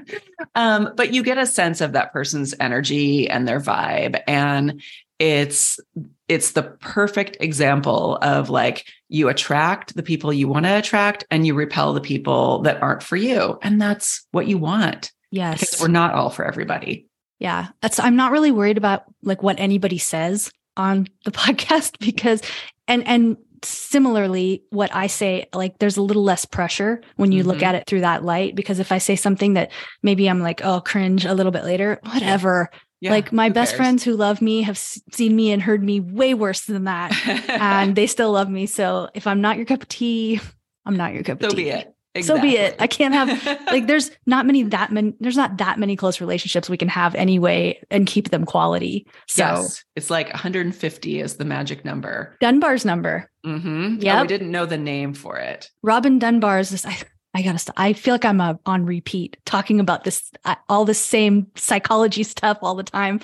um, 0.55 0.89
but 0.95 1.13
you 1.13 1.23
get 1.23 1.37
a 1.37 1.45
sense 1.45 1.81
of 1.81 1.93
that 1.93 2.13
person's 2.13 2.53
energy 2.59 3.29
and 3.29 3.47
their 3.47 3.59
vibe. 3.59 4.21
And 4.27 4.81
it's 5.21 5.79
it's 6.27 6.53
the 6.53 6.63
perfect 6.63 7.37
example 7.41 8.17
of 8.23 8.49
like 8.49 8.87
you 9.07 9.29
attract 9.29 9.95
the 9.95 10.01
people 10.01 10.33
you 10.33 10.47
want 10.47 10.65
to 10.65 10.77
attract 10.77 11.23
and 11.29 11.45
you 11.45 11.53
repel 11.53 11.93
the 11.93 12.01
people 12.01 12.59
that 12.63 12.81
aren't 12.81 13.03
for 13.03 13.17
you 13.17 13.59
and 13.61 13.79
that's 13.79 14.25
what 14.31 14.47
you 14.47 14.57
want 14.57 15.11
yes 15.29 15.59
because 15.59 15.79
we're 15.79 15.87
not 15.89 16.15
all 16.15 16.31
for 16.31 16.43
everybody 16.43 17.05
yeah 17.37 17.67
that's 17.81 17.99
i'm 17.99 18.15
not 18.15 18.31
really 18.31 18.49
worried 18.49 18.77
about 18.79 19.03
like 19.21 19.43
what 19.43 19.59
anybody 19.59 19.99
says 19.99 20.51
on 20.75 21.05
the 21.23 21.31
podcast 21.31 21.99
because 21.99 22.41
and 22.87 23.05
and 23.05 23.37
similarly 23.63 24.63
what 24.69 24.93
i 24.95 25.07
say 25.07 25.47
like 25.53 25.77
there's 25.79 25.97
a 25.97 26.01
little 26.01 26.23
less 26.23 26.45
pressure 26.45 27.01
when 27.15 27.31
you 27.31 27.41
mm-hmm. 27.41 27.49
look 27.51 27.63
at 27.63 27.75
it 27.75 27.85
through 27.85 28.01
that 28.01 28.23
light 28.23 28.55
because 28.55 28.79
if 28.79 28.91
i 28.91 28.97
say 28.97 29.15
something 29.15 29.53
that 29.53 29.71
maybe 30.01 30.29
i'm 30.29 30.41
like 30.41 30.63
oh 30.63 30.81
cringe 30.81 31.25
a 31.25 31.33
little 31.33 31.51
bit 31.51 31.63
later 31.63 31.99
whatever 32.11 32.69
yeah, 33.01 33.09
like 33.09 33.31
my 33.31 33.49
best 33.49 33.71
cares? 33.71 33.77
friends 33.77 34.03
who 34.03 34.15
love 34.15 34.41
me 34.41 34.61
have 34.61 34.77
seen 34.77 35.35
me 35.35 35.51
and 35.51 35.61
heard 35.61 35.83
me 35.83 35.99
way 35.99 36.33
worse 36.33 36.61
than 36.65 36.83
that 36.83 37.11
and 37.49 37.95
they 37.97 38.07
still 38.07 38.31
love 38.31 38.49
me 38.49 38.65
so 38.65 39.09
if 39.13 39.27
i'm 39.27 39.41
not 39.41 39.57
your 39.57 39.65
cup 39.65 39.81
of 39.81 39.87
tea 39.87 40.39
I'm 40.85 40.97
not 40.97 41.13
your 41.13 41.23
cup 41.23 41.41
of 41.41 41.51
So 41.51 41.55
tea. 41.55 41.63
be 41.63 41.69
it. 41.69 41.93
So 42.19 42.41
be 42.41 42.57
it. 42.57 42.75
I 42.79 42.87
can't 42.87 43.13
have 43.13 43.29
like 43.67 43.87
there's 43.87 44.11
not 44.25 44.45
many 44.45 44.63
that 44.63 44.91
many 44.91 45.13
there's 45.21 45.37
not 45.37 45.57
that 45.57 45.79
many 45.79 45.95
close 45.95 46.19
relationships 46.19 46.69
we 46.69 46.75
can 46.75 46.89
have 46.89 47.15
anyway 47.15 47.81
and 47.89 48.05
keep 48.05 48.29
them 48.29 48.45
quality. 48.45 49.07
So 49.27 49.43
yes, 49.43 49.85
it's 49.95 50.09
like 50.09 50.27
150 50.27 51.19
is 51.21 51.37
the 51.37 51.45
magic 51.45 51.85
number. 51.85 52.35
Dunbar's 52.41 52.83
number. 52.83 53.29
Mm-hmm. 53.45 54.01
Yep. 54.01 54.17
Oh, 54.17 54.21
we 54.21 54.27
didn't 54.27 54.51
know 54.51 54.65
the 54.65 54.77
name 54.77 55.13
for 55.13 55.37
it. 55.37 55.69
Robin 55.83 56.19
Dunbar's 56.19 56.69
this 56.69 56.85
I 56.85 56.97
I 57.33 57.43
gotta 57.43 57.59
stop. 57.59 57.75
I 57.77 57.93
feel 57.93 58.13
like 58.13 58.25
I'm 58.25 58.41
uh, 58.41 58.55
on 58.65 58.85
repeat 58.85 59.37
talking 59.45 59.79
about 59.79 60.03
this 60.03 60.29
all 60.67 60.83
the 60.83 60.93
same 60.93 61.47
psychology 61.55 62.23
stuff 62.23 62.57
all 62.61 62.75
the 62.75 62.83
time. 62.83 63.21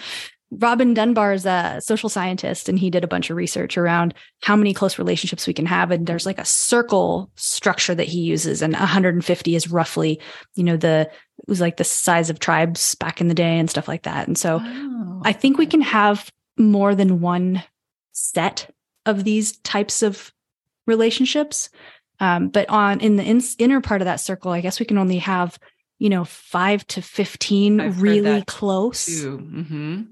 Robin 0.50 0.94
Dunbar 0.94 1.34
is 1.34 1.46
a 1.46 1.80
social 1.82 2.08
scientist, 2.08 2.70
and 2.70 2.80
he 2.80 2.90
did 2.90 3.04
a 3.04 3.08
bunch 3.08 3.30
of 3.30 3.36
research 3.36 3.78
around 3.78 4.14
how 4.42 4.56
many 4.56 4.74
close 4.74 4.98
relationships 4.98 5.46
we 5.46 5.54
can 5.54 5.66
have. 5.66 5.92
And 5.92 6.08
there's 6.08 6.26
like 6.26 6.40
a 6.40 6.46
circle 6.46 7.30
structure 7.36 7.94
that 7.94 8.08
he 8.08 8.22
uses, 8.22 8.62
and 8.62 8.74
150 8.74 9.56
is 9.56 9.70
roughly, 9.70 10.22
you 10.56 10.64
know, 10.64 10.78
the 10.78 11.10
it 11.40 11.50
was 11.50 11.62
like 11.62 11.78
the 11.78 11.84
size 11.84 12.30
of 12.30 12.40
tribes 12.40 12.96
back 12.96 13.22
in 13.22 13.28
the 13.28 13.34
day 13.34 13.60
and 13.60 13.70
stuff 13.70 13.88
like 13.88 14.04
that. 14.04 14.28
And 14.28 14.38
so 14.38 14.60
Oh, 14.64 15.22
I 15.24 15.34
think 15.34 15.58
we 15.58 15.66
can 15.66 15.82
have 15.82 16.32
more 16.58 16.96
than 16.96 17.22
one 17.22 17.64
set 18.12 18.74
of 19.06 19.24
these 19.24 19.58
types 19.60 20.02
of 20.02 20.34
relationships. 20.86 21.70
Um, 22.20 22.50
but 22.50 22.70
on 22.70 23.00
in 23.00 23.16
the 23.16 23.24
in, 23.24 23.42
inner 23.60 23.82
part 23.82 24.02
of 24.02 24.06
that 24.06 24.20
circle, 24.20 24.52
I 24.52 24.62
guess 24.62 24.80
we 24.80 24.86
can 24.86 24.98
only 24.98 25.20
have, 25.20 25.60
you 26.00 26.10
know, 26.10 26.26
five 26.26 26.86
to 26.88 27.02
15 27.02 27.80
I've 27.80 28.02
really 28.02 28.44
close. 28.44 29.08
Mm-hmm. 29.08 30.04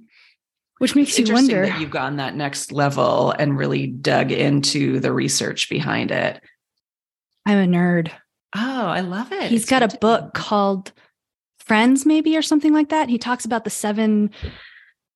Which 0.79 0.95
makes 0.95 1.17
It's 1.17 1.29
you 1.29 1.33
wonder. 1.35 1.65
that 1.65 1.79
you've 1.79 1.91
gone 1.91 2.17
that 2.17 2.35
next 2.35 2.71
level 2.71 3.31
and 3.31 3.57
really 3.57 3.87
dug 3.87 4.31
into 4.31 4.99
the 4.99 5.11
research 5.13 5.69
behind 5.69 6.11
it. 6.11 6.41
I'm 7.45 7.57
a 7.57 7.65
nerd. 7.77 8.11
Oh, 8.55 8.85
I 8.87 9.01
love 9.01 9.31
it. 9.31 9.49
He's 9.51 9.61
It's 9.63 9.69
got 9.69 9.83
a 9.83 9.97
book 9.97 10.33
called 10.33 10.91
Friends, 11.59 12.05
maybe, 12.05 12.37
or 12.37 12.41
something 12.41 12.73
like 12.73 12.89
that. 12.89 13.09
He 13.09 13.17
talks 13.17 13.45
about 13.45 13.63
the 13.63 13.69
seven 13.69 14.31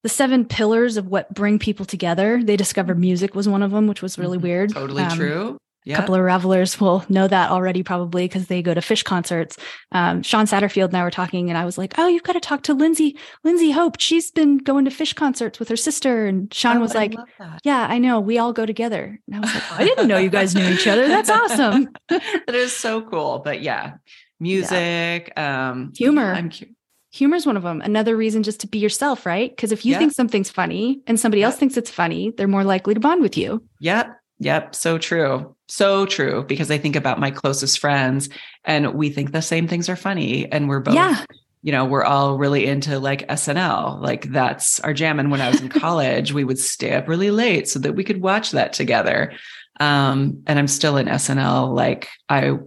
the 0.01 0.09
seven 0.09 0.45
pillars 0.45 0.95
of 0.95 1.07
what 1.07 1.33
bring 1.33 1.59
people 1.59 1.85
together. 1.85 2.41
They 2.41 2.55
discovered 2.55 2.97
music 2.97 3.35
was 3.35 3.49
one 3.49 3.61
of 3.61 3.71
them, 3.71 3.85
which 3.85 4.01
was 4.01 4.17
really 4.17 4.37
Mhm. 4.37 4.41
weird. 4.41 4.73
Totally 4.73 5.03
Um, 5.03 5.17
true. 5.17 5.57
A 5.85 5.91
Yeah. 5.91 5.95
couple 5.95 6.13
of 6.13 6.21
Ravelers 6.21 6.79
will 6.81 7.05
know 7.09 7.27
that 7.27 7.51
already, 7.51 7.83
probably 7.83 8.25
because 8.25 8.47
they 8.47 8.61
go 8.61 8.73
to 8.73 8.81
Phish 8.81 9.03
concerts. 9.05 9.55
Um, 9.93 10.21
Sean 10.23 10.45
Satterfield 10.45 10.89
and 10.89 10.97
I 10.97 11.03
were 11.03 11.09
talking, 11.11 11.49
and 11.49 11.57
I 11.57 11.63
was 11.63 11.77
like, 11.77 11.93
"Oh, 11.97 12.07
you've 12.07 12.23
got 12.23 12.33
to 12.33 12.39
talk 12.41 12.63
to 12.63 12.73
Lindsay, 12.73 13.17
Lindsay 13.45 13.71
Hope. 13.71 13.95
She's 13.99 14.29
been 14.29 14.57
going 14.57 14.83
to 14.85 14.91
Phish 14.91 15.15
concerts 15.15 15.57
with 15.57 15.69
her 15.69 15.77
sister." 15.77 16.25
And 16.27 16.53
Sean 16.53 16.77
Oh, 16.77 16.81
was 16.81 16.95
I 16.95 16.99
like, 16.99 17.15
"Yeah, 17.63 17.87
I 17.89 17.97
know. 17.97 18.19
We 18.19 18.37
all 18.37 18.51
go 18.51 18.65
together." 18.65 19.19
And 19.27 19.35
I 19.37 19.39
was 19.39 19.53
like, 19.55 19.71
"I 19.71 19.83
didn't 19.85 20.07
know 20.09 20.17
you 20.17 20.29
guys 20.29 20.53
knew 20.53 20.67
each 20.69 20.85
other. 20.85 21.07
That's 21.07 21.29
awesome." 21.29 21.89
that 22.09 22.53
is 22.55 22.75
so 22.75 23.01
cool. 23.01 23.39
But 23.39 23.61
yeah, 23.61 23.93
music, 24.39 25.31
um, 25.39 25.93
Humor. 25.97 26.21
yeah, 26.23 26.33
I'm 26.33 26.49
cu- 26.51 26.65
Humor 27.11 27.37
is 27.37 27.45
one 27.45 27.57
of 27.57 27.63
them. 27.63 27.81
Another 27.81 28.15
reason 28.15 28.43
just 28.43 28.59
to 28.59 28.67
be 28.67 28.77
yourself, 28.79 29.25
right? 29.25 29.49
Because 29.49 29.71
if 29.71 29.83
you 29.85 29.93
Yeah. 29.93 29.97
think 29.99 30.11
something's 30.13 30.49
funny 30.51 31.01
and 31.07 31.19
somebody 31.19 31.41
else 31.41 31.55
thinks 31.55 31.75
it's 31.77 31.89
funny, 31.89 32.31
they're 32.37 32.47
more 32.47 32.63
likely 32.63 32.93
to 32.93 32.99
bond 32.99 33.21
with 33.23 33.35
you. 33.37 33.63
Yep. 33.79 34.15
Yep. 34.39 34.75
So 34.75 34.97
true. 34.99 35.55
So 35.69 36.05
true. 36.05 36.43
Because 36.43 36.69
I 36.71 36.77
think 36.77 36.95
about 36.95 37.19
my 37.19 37.31
closest 37.31 37.79
friends 37.79 38.27
and 38.65 38.93
we 38.95 39.09
think 39.11 39.31
the 39.31 39.41
same 39.41 39.67
things 39.67 39.87
are 39.87 39.95
funny. 39.95 40.51
And 40.51 40.67
we're 40.67 40.79
both, 40.81 40.95
Yeah. 40.95 41.23
you 41.61 41.71
know, 41.71 41.85
we're 41.85 42.03
all 42.03 42.37
really 42.37 42.65
into 42.65 42.99
like 42.99 43.27
SNL. 43.29 44.01
Like 44.01 44.31
that's 44.31 44.79
our 44.81 44.93
jam. 44.93 45.19
And 45.19 45.29
when 45.31 45.41
I 45.41 45.49
was 45.49 45.61
in 45.61 45.69
college, 45.85 46.33
we 46.33 46.43
would 46.43 46.59
stay 46.59 46.93
up 46.93 47.07
really 47.07 47.31
late 47.31 47.69
so 47.69 47.79
that 47.79 47.93
we 47.95 48.03
could 48.03 48.19
watch 48.21 48.51
that 48.51 48.73
together. 48.73 49.31
Um, 49.79 50.43
and 50.47 50.59
I'm 50.59 50.67
still 50.67 50.97
in 50.97 51.05
SNL. 51.05 51.73
Like 51.73 52.09
I 52.27 52.57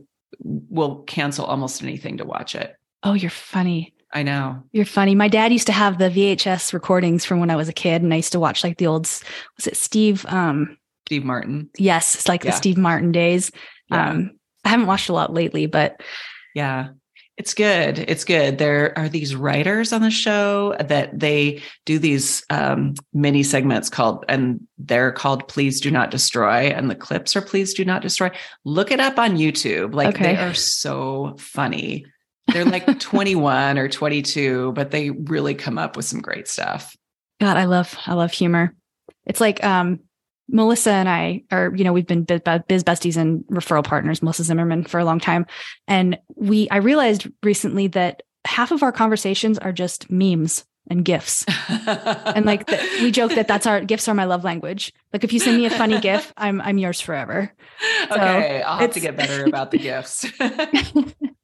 will 0.45 1.03
cancel 1.03 1.45
almost 1.45 1.83
anything 1.83 2.19
to 2.19 2.25
watch 2.25 2.55
it. 2.55 2.75
Oh, 3.03 3.15
you're 3.15 3.31
funny. 3.31 3.93
I 4.15 4.23
know. 4.23 4.62
You're 4.73 4.85
funny. 4.85 5.15
My 5.15 5.29
dad 5.29 5.53
used 5.53 5.67
to 5.67 5.73
have 5.73 5.99
the 5.99 6.11
VHS 6.11 6.73
recordings 6.73 7.25
from 7.25 7.41
when 7.41 7.49
I 7.51 7.57
was 7.57 7.69
a 7.69 7.73
kid, 7.73 8.03
and 8.03 8.12
I 8.12 8.17
used 8.19 8.33
to 8.33 8.41
watch 8.41 8.62
like 8.62 8.77
the 8.77 8.87
old, 8.87 9.07
was 9.57 9.67
it 9.67 9.77
Steve? 9.77 10.27
Um, 10.29 10.77
Steve 11.12 11.25
Martin. 11.25 11.68
yes, 11.77 12.14
it's 12.14 12.27
like 12.29 12.42
Yeah. 12.42 12.53
the 12.53 12.57
Steve 12.57 12.79
Martin 12.79 13.12
days. 13.12 13.51
Yeah. 13.90 14.09
Um, 14.11 14.31
I 14.64 14.70
haven't 14.70 14.87
watched 14.87 15.11
a 15.11 15.12
lot 15.12 15.31
lately, 15.33 15.66
but 15.66 16.01
Yeah. 16.55 16.88
It's 17.38 17.53
good. 17.55 17.98
It's 17.98 18.25
good. 18.25 18.57
There 18.59 18.96
are 18.98 19.09
these 19.09 19.35
writers 19.35 19.92
on 19.92 20.01
the 20.03 20.11
show 20.11 20.75
that 20.79 21.18
they 21.18 21.61
do 21.87 21.98
these 21.98 22.42
um, 22.51 22.94
mini 23.14 23.42
segments 23.42 23.88
called, 23.90 24.25
and 24.29 24.61
they're 24.79 25.12
called 25.12 25.48
Please 25.48 25.81
Do 25.81 25.90
Not 25.90 26.11
Destroy. 26.11 26.68
And 26.68 26.90
the 26.90 26.94
clips 26.94 27.35
are 27.37 27.40
Please 27.42 27.72
Do 27.75 27.85
Not 27.87 28.01
Destroy. 28.03 28.31
Look 28.64 28.90
it 28.90 29.01
up 29.01 29.18
on 29.18 29.37
YouTube. 29.38 29.94
Like 29.94 30.14
Okay. 30.14 30.35
they 30.35 30.42
are 30.42 30.55
so 30.55 31.35
funny. 31.38 32.05
They're 32.53 32.66
like 32.66 32.87
21 33.01 33.79
or 33.79 33.88
22, 33.88 34.72
but 34.72 34.90
they 34.90 35.11
really 35.11 35.55
come 35.55 35.79
up 35.79 35.96
with 35.96 36.05
some 36.07 36.20
great 36.20 36.48
stuff. 36.48 36.94
God, 37.40 37.57
I 37.57 37.64
love, 37.64 37.96
I 38.07 38.12
love 38.14 38.33
humor. 38.33 38.75
It's 39.27 39.40
like 39.40 39.64
um, 39.64 40.01
Melissa 40.53 40.93
and 40.93 41.09
I 41.09 41.43
are, 41.51 41.75
you 41.75 41.83
know, 41.83 41.93
we've 41.93 42.07
been 42.07 42.25
biz, 42.25 42.41
besties 42.85 43.17
and 43.17 43.43
referral 43.47 43.83
partners, 43.83 44.23
Melissa 44.23 44.45
Zimmerman, 44.45 44.85
for 44.85 45.01
a 45.01 45.05
long 45.05 45.19
time, 45.19 45.47
and 45.88 46.19
we, 46.37 46.69
I 46.71 46.77
realized 46.77 47.29
recently 47.43 47.88
that 47.88 48.23
half 48.45 48.71
of 48.71 48.83
our 48.83 48.93
conversations 48.93 49.59
are 49.59 49.73
just 49.73 50.11
memes 50.11 50.65
and 50.91 51.05
gifs. 51.05 51.45
and 51.69 52.45
like 52.45 52.67
the, 52.67 52.79
we 53.03 53.11
joke 53.11 53.33
that 53.35 53.49
that's 53.49 53.67
our 53.67 53.81
gifts 53.81 54.09
are 54.09 54.15
my 54.15 54.25
love 54.25 54.45
language. 54.45 54.93
Like 55.12 55.25
if 55.25 55.33
you 55.33 55.38
send 55.38 55.57
me 55.57 55.67
a 55.67 55.71
funny 55.71 56.01
gif, 56.01 56.33
I'm 56.37 56.61
I'm 56.61 56.79
yours 56.79 57.01
forever. 57.01 57.53
okay, 58.11 58.62
I'll 58.62 58.79
have 58.79 58.93
to 58.93 59.01
get 59.01 59.17
better 59.17 59.45
about 59.45 59.71
the 59.71 59.79
gifts. 59.79 60.27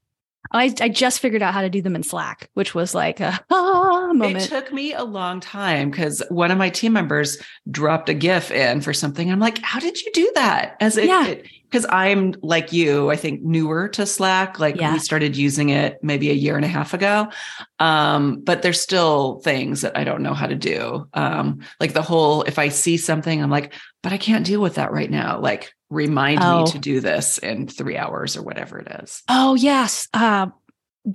I 0.53 0.75
I 0.81 0.89
just 0.89 1.21
figured 1.21 1.43
out 1.43 1.55
how 1.55 1.63
to 1.63 1.71
do 1.71 1.83
them 1.83 1.95
in 1.97 2.03
Slack, 2.03 2.51
which 2.55 2.75
was 2.75 2.95
like 2.95 3.21
a 3.21 3.39
ah 3.51 4.13
moment. 4.13 4.45
It 4.45 4.49
took 4.49 4.73
me 4.73 4.93
a 4.95 5.05
long 5.05 5.41
time 5.41 5.91
because 5.91 6.23
one 6.31 6.51
of 6.51 6.59
my 6.59 6.71
team 6.71 6.93
members 6.93 7.39
dropped 7.71 8.09
a 8.09 8.15
GIF 8.15 8.51
in 8.51 8.81
for 8.81 8.93
something. 8.95 9.31
I'm 9.31 9.41
like, 9.41 9.59
how 9.63 9.79
did 9.81 10.01
you 10.01 10.11
do 10.13 10.31
that? 10.35 10.77
As 10.81 10.97
it, 10.97 11.07
Yeah. 11.07 11.35
because 11.71 11.85
I'm 11.91 12.35
like 12.43 12.73
you, 12.73 13.11
I 13.11 13.17
think 13.17 13.43
newer 13.43 13.89
to 13.91 14.07
Slack. 14.07 14.59
Like 14.59 14.77
Yeah. 14.77 14.93
we 14.95 14.99
started 14.99 15.37
using 15.37 15.69
it 15.69 15.99
maybe 16.03 16.31
a 16.31 16.35
year 16.35 16.57
and 16.57 16.65
a 16.65 16.69
half 16.69 16.95
ago. 16.95 17.29
Um, 17.79 18.41
but 18.41 18.63
there's 18.63 18.81
still 18.81 19.41
things 19.41 19.83
that 19.83 19.97
I 19.97 20.05
don't 20.05 20.23
know 20.23 20.35
how 20.35 20.47
to 20.47 20.55
do. 20.57 21.07
Um, 21.15 21.61
like 21.81 21.93
the 21.93 22.03
whole, 22.03 22.43
if 22.43 22.59
I 22.59 22.69
see 22.71 22.97
something, 22.97 23.43
I'm 23.43 23.51
like, 23.51 23.75
but 24.03 24.13
I 24.13 24.17
can't 24.19 24.47
deal 24.47 24.61
with 24.61 24.77
that 24.77 24.93
right 24.93 25.11
now. 25.11 25.39
Like 25.41 25.75
remind 25.91 26.41
Oh. 26.43 26.65
me 26.65 26.71
to 26.73 26.79
do 26.79 27.01
this 27.01 27.39
in 27.39 27.67
three 27.67 27.97
hours 27.97 28.37
or 28.37 28.43
whatever 28.43 28.79
it 28.79 28.89
is. 29.03 29.23
oh 29.29 29.55
yes. 29.55 30.09
Uh 30.13 30.49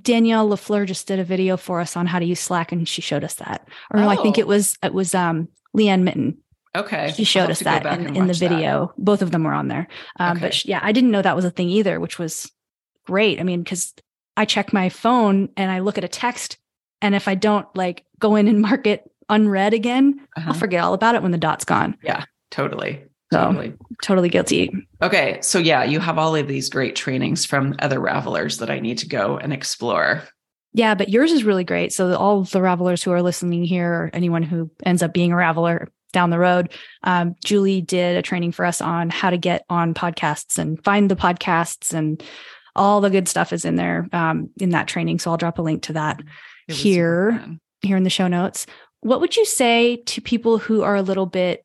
Danielle 0.02 0.48
LaFleur 0.48 0.86
just 0.86 1.06
did 1.06 1.20
a 1.20 1.24
video 1.24 1.56
for 1.56 1.80
us 1.80 1.96
on 1.96 2.06
how 2.06 2.18
to 2.18 2.24
use 2.24 2.40
Slack 2.40 2.72
and 2.72 2.88
she 2.88 3.00
showed 3.00 3.22
us 3.22 3.34
that. 3.34 3.68
Or 3.92 4.00
no, 4.00 4.08
I 4.08 4.16
think 4.16 4.36
Oh. 4.38 4.40
it 4.40 4.46
was 4.48 4.76
it 4.82 4.92
was 4.92 5.14
um 5.14 5.48
Leanne 5.76 6.02
Mitten. 6.02 6.38
Okay. 6.76 7.12
She 7.16 7.22
showed 7.22 7.50
us 7.50 7.60
that 7.60 7.84
back 7.84 8.00
in, 8.00 8.06
in 8.08 8.14
the 8.14 8.20
watch 8.26 8.38
that. 8.40 8.48
video. 8.48 8.92
Both 8.98 9.22
of 9.22 9.30
them 9.30 9.44
were 9.44 9.52
on 9.52 9.68
there. 9.68 9.86
Um, 10.18 10.32
Okay. 10.32 10.40
But 10.46 10.54
sh- 10.54 10.64
yeah, 10.66 10.80
I 10.82 10.90
didn't 10.90 11.12
know 11.12 11.22
that 11.22 11.36
was 11.36 11.44
a 11.44 11.50
thing 11.52 11.68
either, 11.68 12.00
which 12.00 12.18
was 12.18 12.50
great. 13.06 13.38
I 13.38 13.44
mean, 13.44 13.62
because 13.62 13.94
I 14.36 14.44
check 14.44 14.72
my 14.72 14.88
phone 14.88 15.50
and 15.56 15.70
I 15.70 15.78
look 15.78 15.98
at 15.98 16.04
a 16.04 16.08
text, 16.08 16.58
and 17.00 17.14
if 17.14 17.28
I 17.28 17.36
don't 17.36 17.66
like 17.76 18.04
go 18.18 18.34
in 18.34 18.48
and 18.48 18.60
mark 18.68 18.88
it 18.88 19.08
unread 19.28 19.72
again, 19.74 20.18
Uh-huh. 20.36 20.48
I'll 20.48 20.54
forget 20.58 20.82
all 20.82 20.94
about 20.94 21.14
it 21.14 21.22
when 21.22 21.30
the 21.30 21.38
dot's 21.38 21.64
gone. 21.64 21.96
Yeah, 22.02 22.24
totally. 22.50 23.04
So- 23.34 23.46
Totally. 23.52 23.72
Totally 24.02 24.28
guilty. 24.28 24.70
Okay. 25.02 25.38
So, 25.42 25.58
yeah, 25.58 25.84
you 25.84 26.00
have 26.00 26.18
all 26.18 26.34
of 26.34 26.48
these 26.48 26.68
great 26.68 26.96
trainings 26.96 27.44
from 27.44 27.74
other 27.78 27.98
Ravelers 28.00 28.58
that 28.58 28.70
I 28.70 28.80
need 28.80 28.98
to 28.98 29.08
go 29.08 29.36
and 29.38 29.52
explore. 29.52 30.22
Yeah, 30.72 30.94
but 30.96 31.08
yours 31.08 31.30
is 31.30 31.44
really 31.44 31.62
great. 31.64 31.92
So 31.92 32.14
all 32.16 32.42
the 32.42 32.58
ravelers 32.58 33.02
who 33.04 33.12
are 33.12 33.22
listening 33.22 33.62
here, 33.64 33.92
or 33.92 34.10
anyone 34.12 34.42
who 34.42 34.70
ends 34.84 35.02
up 35.04 35.14
being 35.14 35.32
a 35.32 35.36
raveler 35.36 35.86
down 36.12 36.30
the 36.30 36.38
road, 36.38 36.72
um, 37.04 37.34
Julie 37.44 37.80
did 37.80 38.16
a 38.16 38.22
training 38.22 38.50
for 38.50 38.64
us 38.64 38.80
on 38.80 39.08
how 39.08 39.30
to 39.30 39.36
get 39.38 39.64
on 39.70 39.94
podcasts 39.94 40.58
and 40.58 40.82
find 40.84 41.08
the 41.08 41.14
podcasts 41.16 41.94
and 41.94 42.20
all 42.74 43.00
the 43.00 43.08
good 43.10 43.28
stuff 43.28 43.52
is 43.52 43.64
in 43.64 43.76
there 43.76 44.08
um, 44.12 44.50
in 44.58 44.70
that 44.70 44.88
training. 44.88 45.20
So 45.20 45.30
I'll 45.30 45.36
drop 45.36 45.58
a 45.60 45.62
link 45.62 45.82
to 45.84 45.92
that 45.92 46.18
It 46.18 46.26
was 46.68 46.76
super 46.78 46.88
Here. 46.88 47.30
fun. 47.38 47.60
here 47.82 47.96
in 47.96 48.02
the 48.02 48.10
show 48.10 48.26
notes. 48.26 48.66
What 49.00 49.20
would 49.20 49.36
you 49.36 49.44
say 49.44 49.96
to 50.06 50.20
people 50.20 50.58
who 50.58 50.82
are 50.82 50.96
a 50.96 51.02
little 51.02 51.26
bit 51.26 51.63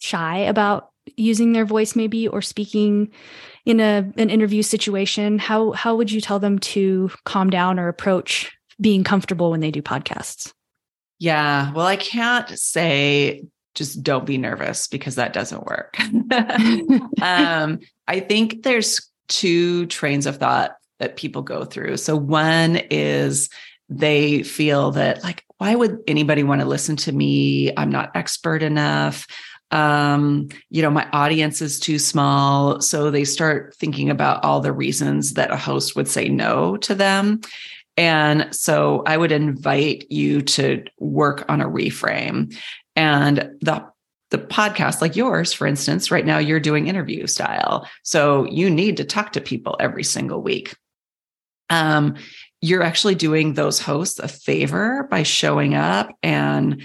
shy 0.00 0.38
about 0.38 0.90
using 1.16 1.52
their 1.52 1.64
voice 1.64 1.96
maybe 1.96 2.28
or 2.28 2.42
speaking 2.42 3.10
in 3.64 3.80
a 3.80 4.10
an 4.16 4.30
interview 4.30 4.62
situation? 4.62 5.38
How 5.38 5.70
how 5.72 5.96
would 5.96 6.10
you 6.10 6.20
tell 6.20 6.38
them 6.38 6.58
to 6.58 7.10
calm 7.24 7.50
down 7.50 7.78
or 7.78 7.88
approach 7.88 8.50
being 8.80 9.04
comfortable 9.04 9.50
when 9.50 9.60
they 9.60 9.70
do 9.70 9.82
podcasts? 9.82 10.52
Yeah. 11.18 11.72
Well, 11.72 11.86
I 11.86 11.96
can't 11.96 12.48
say 12.58 13.44
just 13.74 14.02
don't 14.02 14.26
be 14.26 14.38
nervous 14.38 14.88
because 14.88 15.14
that 15.14 15.32
doesn't 15.32 15.66
work. 15.66 15.96
um, 17.22 17.78
I 18.08 18.20
think 18.20 18.62
there's 18.62 19.08
two 19.28 19.86
trains 19.86 20.26
of 20.26 20.38
thought 20.38 20.76
that 20.98 21.16
people 21.16 21.42
go 21.42 21.64
through. 21.64 21.98
So 21.98 22.16
one 22.16 22.76
is 22.90 23.48
they 23.88 24.42
feel 24.42 24.92
that 24.92 25.22
like, 25.22 25.44
why 25.58 25.74
would 25.74 25.98
anybody 26.06 26.42
want 26.42 26.60
to 26.62 26.66
listen 26.66 26.96
to 26.96 27.12
me? 27.12 27.72
I'm 27.76 27.90
not 27.90 28.10
expert 28.14 28.62
enough. 28.62 29.26
Um, 29.70 30.48
you 30.70 30.82
know, 30.82 30.90
my 30.90 31.08
audience 31.12 31.62
is 31.62 31.78
too 31.78 31.98
small. 31.98 32.80
So 32.80 33.10
they 33.10 33.24
start 33.24 33.74
thinking 33.76 34.10
about 34.10 34.44
all 34.44 34.60
the 34.60 34.72
reasons 34.72 35.34
that 35.34 35.52
a 35.52 35.56
host 35.56 35.94
would 35.96 36.08
say 36.08 36.28
no 36.28 36.76
to 36.78 36.94
them. 36.94 37.40
And 37.96 38.48
so 38.54 39.02
I 39.06 39.16
would 39.16 39.32
invite 39.32 40.06
you 40.10 40.42
to 40.42 40.84
work 40.98 41.44
on 41.48 41.60
a 41.60 41.68
reframe. 41.68 42.56
And 42.96 43.50
the 43.60 43.86
the 44.30 44.38
podcast 44.38 45.00
like 45.00 45.16
yours 45.16 45.52
for 45.52 45.66
instance 45.66 46.10
right 46.10 46.24
now 46.24 46.38
you're 46.38 46.60
doing 46.60 46.86
interview 46.86 47.26
style 47.26 47.84
so 48.04 48.44
you 48.44 48.70
need 48.70 48.96
to 48.96 49.04
talk 49.04 49.32
to 49.32 49.40
people 49.40 49.76
every 49.80 50.04
single 50.04 50.40
week 50.40 50.76
um, 51.68 52.14
you're 52.60 52.82
actually 52.82 53.14
doing 53.14 53.54
those 53.54 53.80
hosts 53.80 54.18
a 54.18 54.28
favor 54.28 55.08
by 55.10 55.22
showing 55.22 55.74
up 55.74 56.10
and 56.22 56.82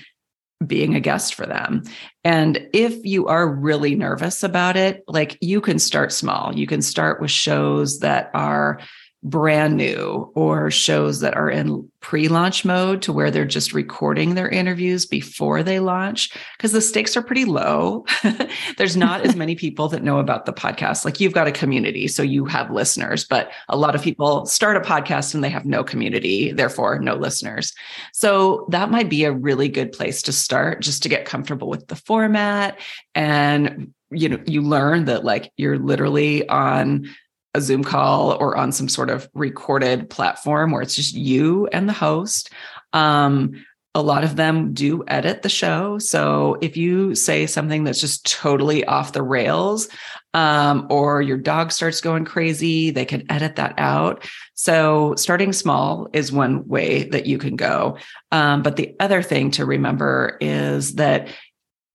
being 0.65 0.95
a 0.95 0.99
guest 0.99 1.35
for 1.35 1.45
them. 1.45 1.83
And 2.23 2.67
if 2.73 3.05
you 3.05 3.27
are 3.27 3.47
really 3.47 3.95
nervous 3.95 4.43
about 4.43 4.75
it, 4.77 5.03
like 5.07 5.37
you 5.41 5.61
can 5.61 5.79
start 5.79 6.11
small. 6.11 6.55
You 6.55 6.67
can 6.67 6.81
start 6.81 7.21
with 7.21 7.31
shows 7.31 7.99
that 7.99 8.31
are 8.33 8.79
brand 9.25 9.75
new 9.75 10.31
or 10.35 10.69
shows 10.69 11.19
that 11.19 11.35
are 11.35 11.49
in 11.49 11.89
pre-launch 11.99 12.63
mode 12.63 13.01
to 13.01 13.11
where 13.11 13.31
they're 13.31 13.43
just 13.43 13.73
recording 13.73 14.35
their 14.35 14.47
interviews 14.47 15.07
before 15.07 15.63
they 15.63 15.79
launch 15.79 16.31
because 16.55 16.71
the 16.71 16.79
stakes 16.79 17.17
are 17.17 17.23
pretty 17.23 17.43
low. 17.43 18.05
There's 18.77 18.95
not 18.95 19.25
as 19.25 19.35
many 19.35 19.55
people 19.55 19.87
that 19.87 20.03
know 20.03 20.19
about 20.19 20.45
the 20.45 20.53
podcast. 20.53 21.03
Like 21.03 21.19
you've 21.19 21.33
got 21.33 21.47
a 21.47 21.51
community, 21.51 22.07
so 22.07 22.21
you 22.21 22.45
have 22.45 22.69
listeners, 22.69 23.25
but 23.25 23.51
a 23.67 23.75
lot 23.75 23.95
of 23.95 24.03
people 24.03 24.45
start 24.45 24.77
a 24.77 24.81
podcast 24.81 25.33
and 25.33 25.43
they 25.43 25.49
have 25.49 25.65
no 25.65 25.83
community, 25.83 26.51
therefore 26.51 26.99
no 26.99 27.15
listeners. 27.15 27.73
So 28.13 28.67
that 28.69 28.91
might 28.91 29.09
be 29.09 29.23
a 29.23 29.31
really 29.31 29.69
good 29.69 29.91
place 29.91 30.21
to 30.21 30.31
start 30.31 30.81
just 30.81 31.01
to 31.01 31.09
get 31.09 31.25
comfortable 31.25 31.67
with 31.67 31.87
the 31.87 31.95
format 31.95 32.79
and 33.15 33.91
you 34.11 34.29
know 34.29 34.39
you 34.45 34.61
learn 34.61 35.05
that 35.05 35.25
like 35.25 35.51
you're 35.57 35.79
literally 35.79 36.47
on 36.47 37.07
a 37.55 37.61
Zoom 37.61 37.83
call 37.83 38.33
or 38.33 38.57
on 38.57 38.71
some 38.71 38.89
sort 38.89 39.09
of 39.09 39.29
recorded 39.33 40.09
platform 40.09 40.71
where 40.71 40.81
it's 40.81 40.95
just 40.95 41.15
you 41.15 41.67
and 41.67 41.89
the 41.89 41.93
host. 41.93 42.51
Um, 42.93 43.65
a 43.95 44.01
lot 44.01 44.25
of 44.25 44.35
them 44.35 44.73
do 44.73 45.05
edit 45.07 45.41
the 45.41 45.47
show. 45.47 45.97
So 45.99 46.57
if 46.59 46.75
you 46.75 47.15
say 47.15 47.47
something 47.47 47.85
that's 47.85 48.01
just 48.01 48.29
totally 48.29 48.83
off 48.83 49.13
the 49.13 49.23
rails, 49.23 49.87
um, 50.33 50.87
or 50.89 51.21
your 51.21 51.37
dog 51.37 51.71
starts 51.71 52.01
going 52.01 52.25
crazy, 52.25 52.91
they 52.91 53.05
can 53.05 53.31
edit 53.31 53.55
that 53.55 53.73
out. 53.77 54.27
So 54.53 55.15
starting 55.15 55.53
small 55.53 56.09
is 56.11 56.29
one 56.29 56.67
way 56.67 57.03
that 57.05 57.25
you 57.25 57.37
can 57.37 57.55
go. 57.55 57.97
Um, 58.33 58.61
but 58.63 58.75
the 58.75 58.97
other 58.99 59.21
thing 59.21 59.51
to 59.51 59.65
remember 59.65 60.37
is 60.41 60.95
that 60.95 61.29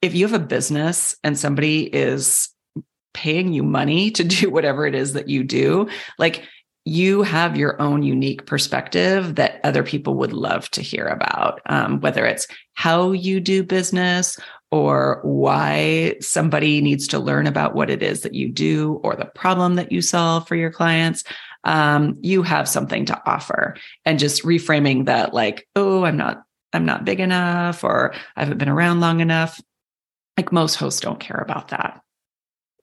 if 0.00 0.14
you 0.14 0.26
have 0.26 0.40
a 0.40 0.44
business 0.44 1.18
and 1.22 1.38
somebody 1.38 1.82
is 1.82 2.48
paying 3.12 3.52
you 3.52 3.62
money 3.62 4.10
to 4.12 4.24
do 4.24 4.50
whatever 4.50 4.86
it 4.86 4.94
is 4.94 5.12
that 5.14 5.28
you 5.28 5.44
do, 5.44 5.88
like 6.18 6.44
you 6.84 7.22
have 7.22 7.56
your 7.56 7.80
own 7.80 8.02
unique 8.02 8.46
perspective 8.46 9.34
that 9.34 9.60
other 9.64 9.82
people 9.82 10.14
would 10.14 10.32
love 10.32 10.68
to 10.70 10.80
hear 10.80 11.06
about, 11.06 11.60
um, 11.66 12.00
whether 12.00 12.24
it's 12.24 12.46
how 12.74 13.12
you 13.12 13.38
do 13.38 13.62
business 13.62 14.38
or 14.70 15.20
why 15.22 16.14
somebody 16.20 16.80
needs 16.80 17.06
to 17.08 17.18
learn 17.18 17.46
about 17.46 17.74
what 17.74 17.90
it 17.90 18.02
is 18.02 18.22
that 18.22 18.34
you 18.34 18.48
do 18.48 19.00
or 19.02 19.14
the 19.14 19.24
problem 19.26 19.74
that 19.74 19.92
you 19.92 20.00
solve 20.00 20.46
for 20.48 20.56
your 20.56 20.70
clients. 20.70 21.24
Um, 21.64 22.16
you 22.22 22.42
have 22.42 22.68
something 22.68 23.04
to 23.06 23.22
offer 23.26 23.76
and 24.06 24.18
just 24.18 24.42
reframing 24.44 25.04
that 25.06 25.34
like, 25.34 25.68
oh, 25.76 26.04
I'm 26.04 26.16
not, 26.16 26.42
I'm 26.72 26.86
not 26.86 27.04
big 27.04 27.20
enough 27.20 27.84
or 27.84 28.14
I 28.36 28.40
haven't 28.40 28.58
been 28.58 28.68
around 28.68 29.00
long 29.00 29.20
enough. 29.20 29.60
Like 30.36 30.52
most 30.52 30.76
hosts 30.76 31.00
don't 31.00 31.20
care 31.20 31.36
about 31.36 31.68
that. 31.68 32.00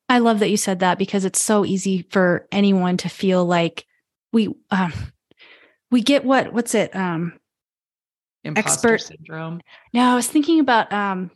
I 0.10 0.20
love 0.20 0.40
that 0.40 0.50
you 0.50 0.58
said 0.58 0.80
that 0.80 0.98
because 0.98 1.26
it's 1.26 1.42
so 1.42 1.66
easy 1.66 2.08
for 2.10 2.48
anyone 2.52 2.98
to 2.98 3.10
feel 3.10 3.46
like 3.46 3.86
we 4.32 4.50
um 4.72 4.94
we 5.92 6.02
get 6.02 6.24
what 6.24 6.54
what's 6.54 6.76
it 6.76 6.96
um 6.96 7.34
Imposter 8.44 8.94
expert 8.94 9.16
syndrome. 9.16 9.62
No, 9.94 10.04
I 10.04 10.16
was 10.16 10.28
thinking 10.28 10.60
about 10.60 10.92
um 10.94 11.32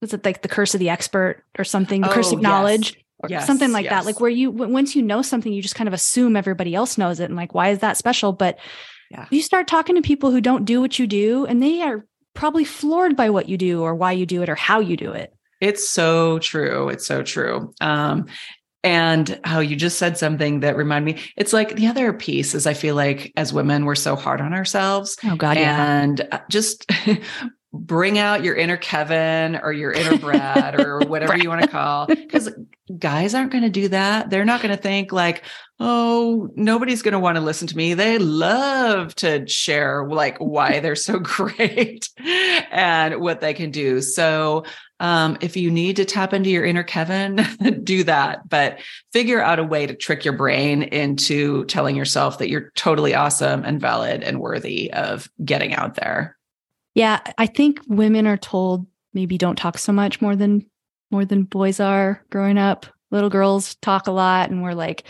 was 0.00 0.14
it 0.14 0.24
like 0.24 0.42
the 0.42 0.48
curse 0.48 0.74
of 0.74 0.80
the 0.80 0.90
expert 0.90 1.44
or 1.58 1.64
something, 1.64 2.00
the 2.00 2.10
oh, 2.10 2.12
curse 2.12 2.32
of 2.32 2.40
knowledge. 2.40 2.96
Or 3.22 3.28
yes, 3.28 3.46
something 3.46 3.70
like 3.70 3.84
yes. 3.84 3.92
that. 3.92 4.06
Like 4.06 4.18
where 4.18 4.30
you 4.30 4.50
once 4.50 4.96
you 4.96 5.02
know 5.02 5.20
something, 5.20 5.52
you 5.52 5.60
just 5.60 5.74
kind 5.74 5.88
of 5.88 5.92
assume 5.92 6.36
everybody 6.36 6.74
else 6.74 6.96
knows 6.96 7.20
it 7.20 7.24
and 7.24 7.36
like, 7.36 7.52
why 7.52 7.68
is 7.68 7.80
that 7.80 7.98
special? 7.98 8.32
But 8.32 8.58
yeah. 9.10 9.26
you 9.30 9.42
start 9.42 9.68
talking 9.68 9.96
to 9.96 10.02
people 10.02 10.30
who 10.30 10.40
don't 10.40 10.64
do 10.64 10.80
what 10.80 10.98
you 10.98 11.06
do 11.06 11.44
and 11.44 11.62
they 11.62 11.82
are 11.82 12.06
probably 12.32 12.64
floored 12.64 13.16
by 13.16 13.28
what 13.28 13.46
you 13.46 13.58
do 13.58 13.82
or 13.82 13.94
why 13.94 14.12
you 14.12 14.24
do 14.24 14.42
it 14.42 14.48
or 14.48 14.54
how 14.54 14.80
you 14.80 14.96
do 14.96 15.12
it. 15.12 15.34
It's 15.60 15.88
so 15.88 16.38
true. 16.38 16.88
It's 16.88 17.06
so 17.06 17.22
true. 17.22 17.74
Um, 17.80 18.26
and 18.82 19.38
how 19.44 19.60
you 19.60 19.76
just 19.76 19.98
said 19.98 20.16
something 20.16 20.60
that 20.60 20.76
reminded 20.76 21.14
me 21.14 21.22
it's 21.36 21.52
like 21.52 21.76
the 21.76 21.86
other 21.86 22.12
piece 22.12 22.54
is 22.54 22.66
i 22.66 22.74
feel 22.74 22.94
like 22.94 23.32
as 23.36 23.52
women 23.52 23.84
we're 23.84 23.94
so 23.94 24.16
hard 24.16 24.40
on 24.40 24.54
ourselves 24.54 25.16
oh 25.24 25.36
god 25.36 25.56
and 25.56 26.26
yeah. 26.30 26.40
just 26.48 26.90
bring 27.72 28.18
out 28.18 28.42
your 28.42 28.56
inner 28.56 28.76
kevin 28.76 29.56
or 29.62 29.72
your 29.72 29.92
inner 29.92 30.16
brad 30.18 30.80
or 30.80 30.98
whatever 31.06 31.36
you 31.36 31.48
want 31.48 31.62
to 31.62 31.68
call 31.68 32.06
because 32.06 32.50
guys 32.98 33.34
aren't 33.34 33.52
going 33.52 33.62
to 33.62 33.70
do 33.70 33.88
that 33.88 34.30
they're 34.30 34.44
not 34.44 34.62
going 34.62 34.74
to 34.74 34.82
think 34.82 35.12
like 35.12 35.44
oh 35.78 36.48
nobody's 36.56 37.02
going 37.02 37.12
to 37.12 37.20
want 37.20 37.36
to 37.36 37.42
listen 37.42 37.68
to 37.68 37.76
me 37.76 37.94
they 37.94 38.18
love 38.18 39.14
to 39.14 39.46
share 39.46 40.04
like 40.08 40.38
why 40.38 40.80
they're 40.80 40.96
so 40.96 41.18
great 41.22 42.08
and 42.72 43.20
what 43.20 43.40
they 43.40 43.54
can 43.54 43.70
do 43.70 44.00
so 44.00 44.64
um, 45.00 45.38
if 45.40 45.56
you 45.56 45.70
need 45.70 45.96
to 45.96 46.04
tap 46.04 46.32
into 46.34 46.50
your 46.50 46.64
inner 46.64 46.82
Kevin, 46.82 47.44
do 47.82 48.04
that, 48.04 48.48
but 48.48 48.78
figure 49.12 49.42
out 49.42 49.58
a 49.58 49.64
way 49.64 49.86
to 49.86 49.94
trick 49.94 50.24
your 50.24 50.34
brain 50.34 50.82
into 50.82 51.64
telling 51.64 51.96
yourself 51.96 52.38
that 52.38 52.50
you're 52.50 52.70
totally 52.76 53.14
awesome 53.14 53.64
and 53.64 53.80
valid 53.80 54.22
and 54.22 54.40
worthy 54.40 54.92
of 54.92 55.28
getting 55.44 55.74
out 55.74 55.94
there. 55.94 56.36
Yeah, 56.94 57.20
I 57.38 57.46
think 57.46 57.80
women 57.88 58.26
are 58.26 58.36
told 58.36 58.86
maybe 59.14 59.38
don't 59.38 59.56
talk 59.56 59.78
so 59.78 59.92
much 59.92 60.20
more 60.20 60.36
than 60.36 60.66
more 61.10 61.24
than 61.24 61.44
boys 61.44 61.80
are 61.80 62.22
growing 62.30 62.58
up. 62.58 62.86
Little 63.10 63.30
girls 63.30 63.74
talk 63.76 64.06
a 64.06 64.12
lot 64.12 64.50
and 64.50 64.62
we're 64.62 64.74
like 64.74 65.04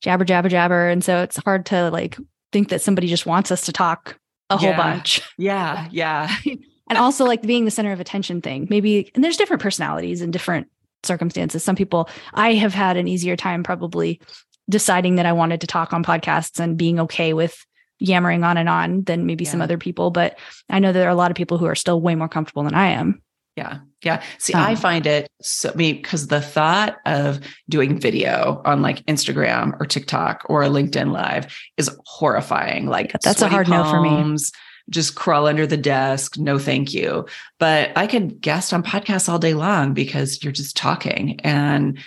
jabber 0.00 0.24
jabber 0.24 0.48
jabber 0.48 0.88
and 0.88 1.04
so 1.04 1.22
it's 1.22 1.36
hard 1.44 1.66
to 1.66 1.90
like 1.90 2.18
think 2.52 2.68
that 2.70 2.82
somebody 2.82 3.06
just 3.06 3.26
wants 3.26 3.50
us 3.50 3.66
to 3.66 3.72
talk 3.72 4.18
a 4.50 4.54
yeah. 4.54 4.72
whole 4.72 4.76
bunch. 4.76 5.20
Yeah, 5.36 5.88
yeah. 5.90 6.34
and 6.88 6.98
also 6.98 7.24
like 7.24 7.42
being 7.42 7.64
the 7.64 7.70
center 7.70 7.92
of 7.92 8.00
attention 8.00 8.40
thing 8.40 8.66
maybe 8.70 9.10
and 9.14 9.22
there's 9.22 9.36
different 9.36 9.62
personalities 9.62 10.20
and 10.20 10.32
different 10.32 10.68
circumstances 11.02 11.62
some 11.62 11.76
people 11.76 12.08
i 12.34 12.54
have 12.54 12.74
had 12.74 12.96
an 12.96 13.08
easier 13.08 13.36
time 13.36 13.62
probably 13.62 14.20
deciding 14.68 15.16
that 15.16 15.26
i 15.26 15.32
wanted 15.32 15.60
to 15.60 15.66
talk 15.66 15.92
on 15.92 16.04
podcasts 16.04 16.58
and 16.58 16.76
being 16.76 16.98
okay 17.00 17.32
with 17.32 17.64
yammering 17.98 18.42
on 18.42 18.56
and 18.56 18.68
on 18.68 19.02
than 19.04 19.26
maybe 19.26 19.44
yeah. 19.44 19.50
some 19.50 19.60
other 19.60 19.78
people 19.78 20.10
but 20.10 20.38
i 20.70 20.78
know 20.78 20.92
there 20.92 21.06
are 21.06 21.12
a 21.12 21.14
lot 21.14 21.30
of 21.30 21.36
people 21.36 21.58
who 21.58 21.66
are 21.66 21.74
still 21.74 22.00
way 22.00 22.14
more 22.14 22.28
comfortable 22.28 22.62
than 22.62 22.74
i 22.74 22.88
am 22.88 23.20
yeah. 23.56 23.80
Yeah. 24.02 24.22
See, 24.38 24.52
um, 24.52 24.62
I 24.62 24.74
find 24.74 25.06
it 25.06 25.28
so 25.40 25.70
I 25.70 25.74
mean, 25.76 25.96
because 25.96 26.26
the 26.26 26.40
thought 26.40 26.96
of 27.06 27.40
doing 27.68 28.00
video 28.00 28.60
on 28.64 28.82
like 28.82 29.04
Instagram 29.06 29.80
or 29.80 29.86
TikTok 29.86 30.42
or 30.46 30.62
a 30.62 30.68
LinkedIn 30.68 31.12
live 31.12 31.54
is 31.76 31.96
horrifying. 32.04 32.86
Like 32.86 33.12
that's 33.22 33.42
a 33.42 33.48
hard 33.48 33.66
palms, 33.66 33.86
no 33.86 33.90
for 33.90 34.00
me 34.00 34.38
just 34.90 35.14
crawl 35.14 35.46
under 35.46 35.66
the 35.66 35.76
desk. 35.76 36.38
No, 36.38 36.58
thank 36.58 36.92
you. 36.92 37.26
But 37.58 37.92
I 37.96 38.06
could 38.06 38.40
guest 38.40 38.72
on 38.72 38.82
podcasts 38.82 39.28
all 39.28 39.38
day 39.38 39.54
long 39.54 39.94
because 39.94 40.42
you're 40.42 40.52
just 40.52 40.76
talking 40.76 41.40
and 41.40 41.98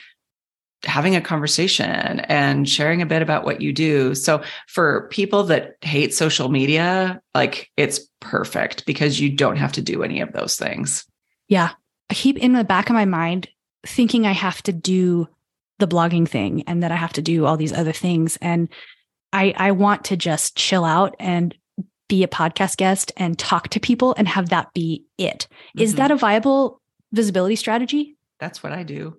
having 0.83 1.15
a 1.15 1.21
conversation 1.21 2.19
and 2.21 2.69
sharing 2.69 3.01
a 3.01 3.05
bit 3.05 3.21
about 3.21 3.43
what 3.43 3.61
you 3.61 3.73
do. 3.73 4.13
So 4.13 4.43
for 4.67 5.07
people 5.09 5.43
that 5.45 5.75
hate 5.81 6.13
social 6.13 6.49
media, 6.49 7.19
like 7.33 7.71
it's 7.77 7.99
perfect 8.19 8.85
because 8.85 9.19
you 9.19 9.29
don't 9.29 9.57
have 9.57 9.71
to 9.73 9.81
do 9.81 10.03
any 10.03 10.21
of 10.21 10.33
those 10.33 10.55
things. 10.55 11.05
Yeah. 11.47 11.71
I 12.09 12.13
keep 12.13 12.37
in 12.37 12.53
the 12.53 12.63
back 12.63 12.89
of 12.89 12.93
my 12.93 13.05
mind 13.05 13.49
thinking 13.85 14.25
I 14.25 14.33
have 14.33 14.61
to 14.63 14.73
do 14.73 15.27
the 15.79 15.87
blogging 15.87 16.27
thing 16.27 16.63
and 16.67 16.83
that 16.83 16.91
I 16.91 16.95
have 16.95 17.13
to 17.13 17.21
do 17.21 17.45
all 17.45 17.57
these 17.57 17.73
other 17.73 17.91
things. 17.91 18.37
And 18.41 18.69
I, 19.33 19.53
I 19.57 19.71
want 19.71 20.05
to 20.05 20.17
just 20.17 20.55
chill 20.55 20.85
out 20.85 21.15
and 21.19 21.55
be 22.07 22.23
a 22.23 22.27
podcast 22.27 22.77
guest 22.77 23.11
and 23.17 23.37
talk 23.37 23.69
to 23.69 23.79
people 23.79 24.15
and 24.17 24.27
have 24.27 24.49
that 24.49 24.73
be 24.73 25.03
it. 25.17 25.47
Mm-hmm. 25.49 25.81
Is 25.81 25.95
that 25.95 26.11
a 26.11 26.15
viable 26.15 26.81
visibility 27.11 27.55
strategy? 27.55 28.15
That's 28.39 28.61
what 28.61 28.71
I 28.71 28.83
do. 28.83 29.17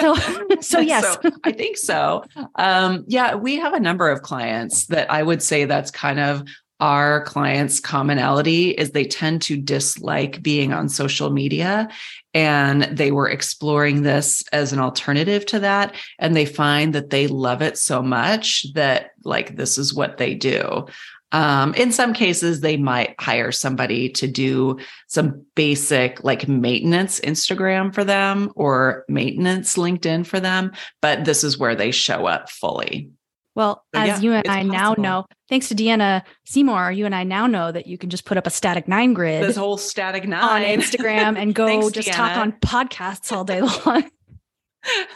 so, 0.00 0.14
so 0.60 0.80
yes, 0.80 1.18
so 1.22 1.30
I 1.44 1.52
think 1.52 1.76
so. 1.76 2.24
Um, 2.56 3.04
yeah, 3.06 3.34
we 3.36 3.56
have 3.56 3.74
a 3.74 3.80
number 3.80 4.10
of 4.10 4.22
clients 4.22 4.86
that 4.86 5.10
I 5.10 5.22
would 5.22 5.42
say 5.42 5.64
that's 5.64 5.90
kind 5.90 6.18
of 6.18 6.42
our 6.80 7.22
clients' 7.24 7.78
commonality 7.78 8.70
is 8.70 8.90
they 8.90 9.04
tend 9.04 9.42
to 9.42 9.56
dislike 9.56 10.42
being 10.42 10.72
on 10.72 10.88
social 10.88 11.30
media. 11.30 11.88
And 12.32 12.84
they 12.84 13.10
were 13.10 13.28
exploring 13.28 14.02
this 14.02 14.42
as 14.52 14.72
an 14.72 14.78
alternative 14.78 15.44
to 15.46 15.58
that. 15.60 15.94
And 16.18 16.34
they 16.34 16.46
find 16.46 16.94
that 16.94 17.10
they 17.10 17.26
love 17.26 17.60
it 17.60 17.76
so 17.76 18.02
much 18.02 18.64
that, 18.74 19.10
like, 19.24 19.56
this 19.56 19.76
is 19.76 19.92
what 19.92 20.16
they 20.16 20.34
do. 20.34 20.86
Um, 21.32 21.74
in 21.74 21.92
some 21.92 22.12
cases, 22.12 22.60
they 22.60 22.76
might 22.76 23.14
hire 23.20 23.52
somebody 23.52 24.08
to 24.10 24.26
do 24.26 24.78
some 25.06 25.44
basic 25.54 26.24
like 26.24 26.48
maintenance 26.48 27.20
Instagram 27.20 27.94
for 27.94 28.04
them 28.04 28.52
or 28.56 29.04
maintenance 29.08 29.76
LinkedIn 29.76 30.26
for 30.26 30.40
them, 30.40 30.72
but 31.00 31.24
this 31.24 31.44
is 31.44 31.58
where 31.58 31.74
they 31.74 31.92
show 31.92 32.26
up 32.26 32.50
fully. 32.50 33.10
Well, 33.54 33.84
but 33.92 34.02
as 34.02 34.08
yeah, 34.08 34.20
you 34.20 34.32
and 34.32 34.48
I 34.48 34.62
possible. 34.62 34.72
now 34.72 34.94
know, 34.94 35.26
thanks 35.48 35.68
to 35.68 35.74
Deanna 35.74 36.22
Seymour, 36.46 36.92
you 36.92 37.04
and 37.04 37.14
I 37.14 37.24
now 37.24 37.46
know 37.46 37.72
that 37.72 37.86
you 37.86 37.98
can 37.98 38.08
just 38.08 38.24
put 38.24 38.36
up 38.36 38.46
a 38.46 38.50
static 38.50 38.86
nine 38.86 39.12
grid. 39.12 39.42
This 39.42 39.56
whole 39.56 39.76
static 39.76 40.26
nine 40.28 40.42
on 40.42 40.80
Instagram 40.80 41.36
and 41.36 41.54
go 41.54 41.66
thanks, 41.66 41.90
just 41.90 42.08
Deanna. 42.08 42.14
talk 42.14 42.36
on 42.38 42.52
podcasts 42.52 43.32
all 43.32 43.44
day 43.44 43.60
long. 43.86 44.08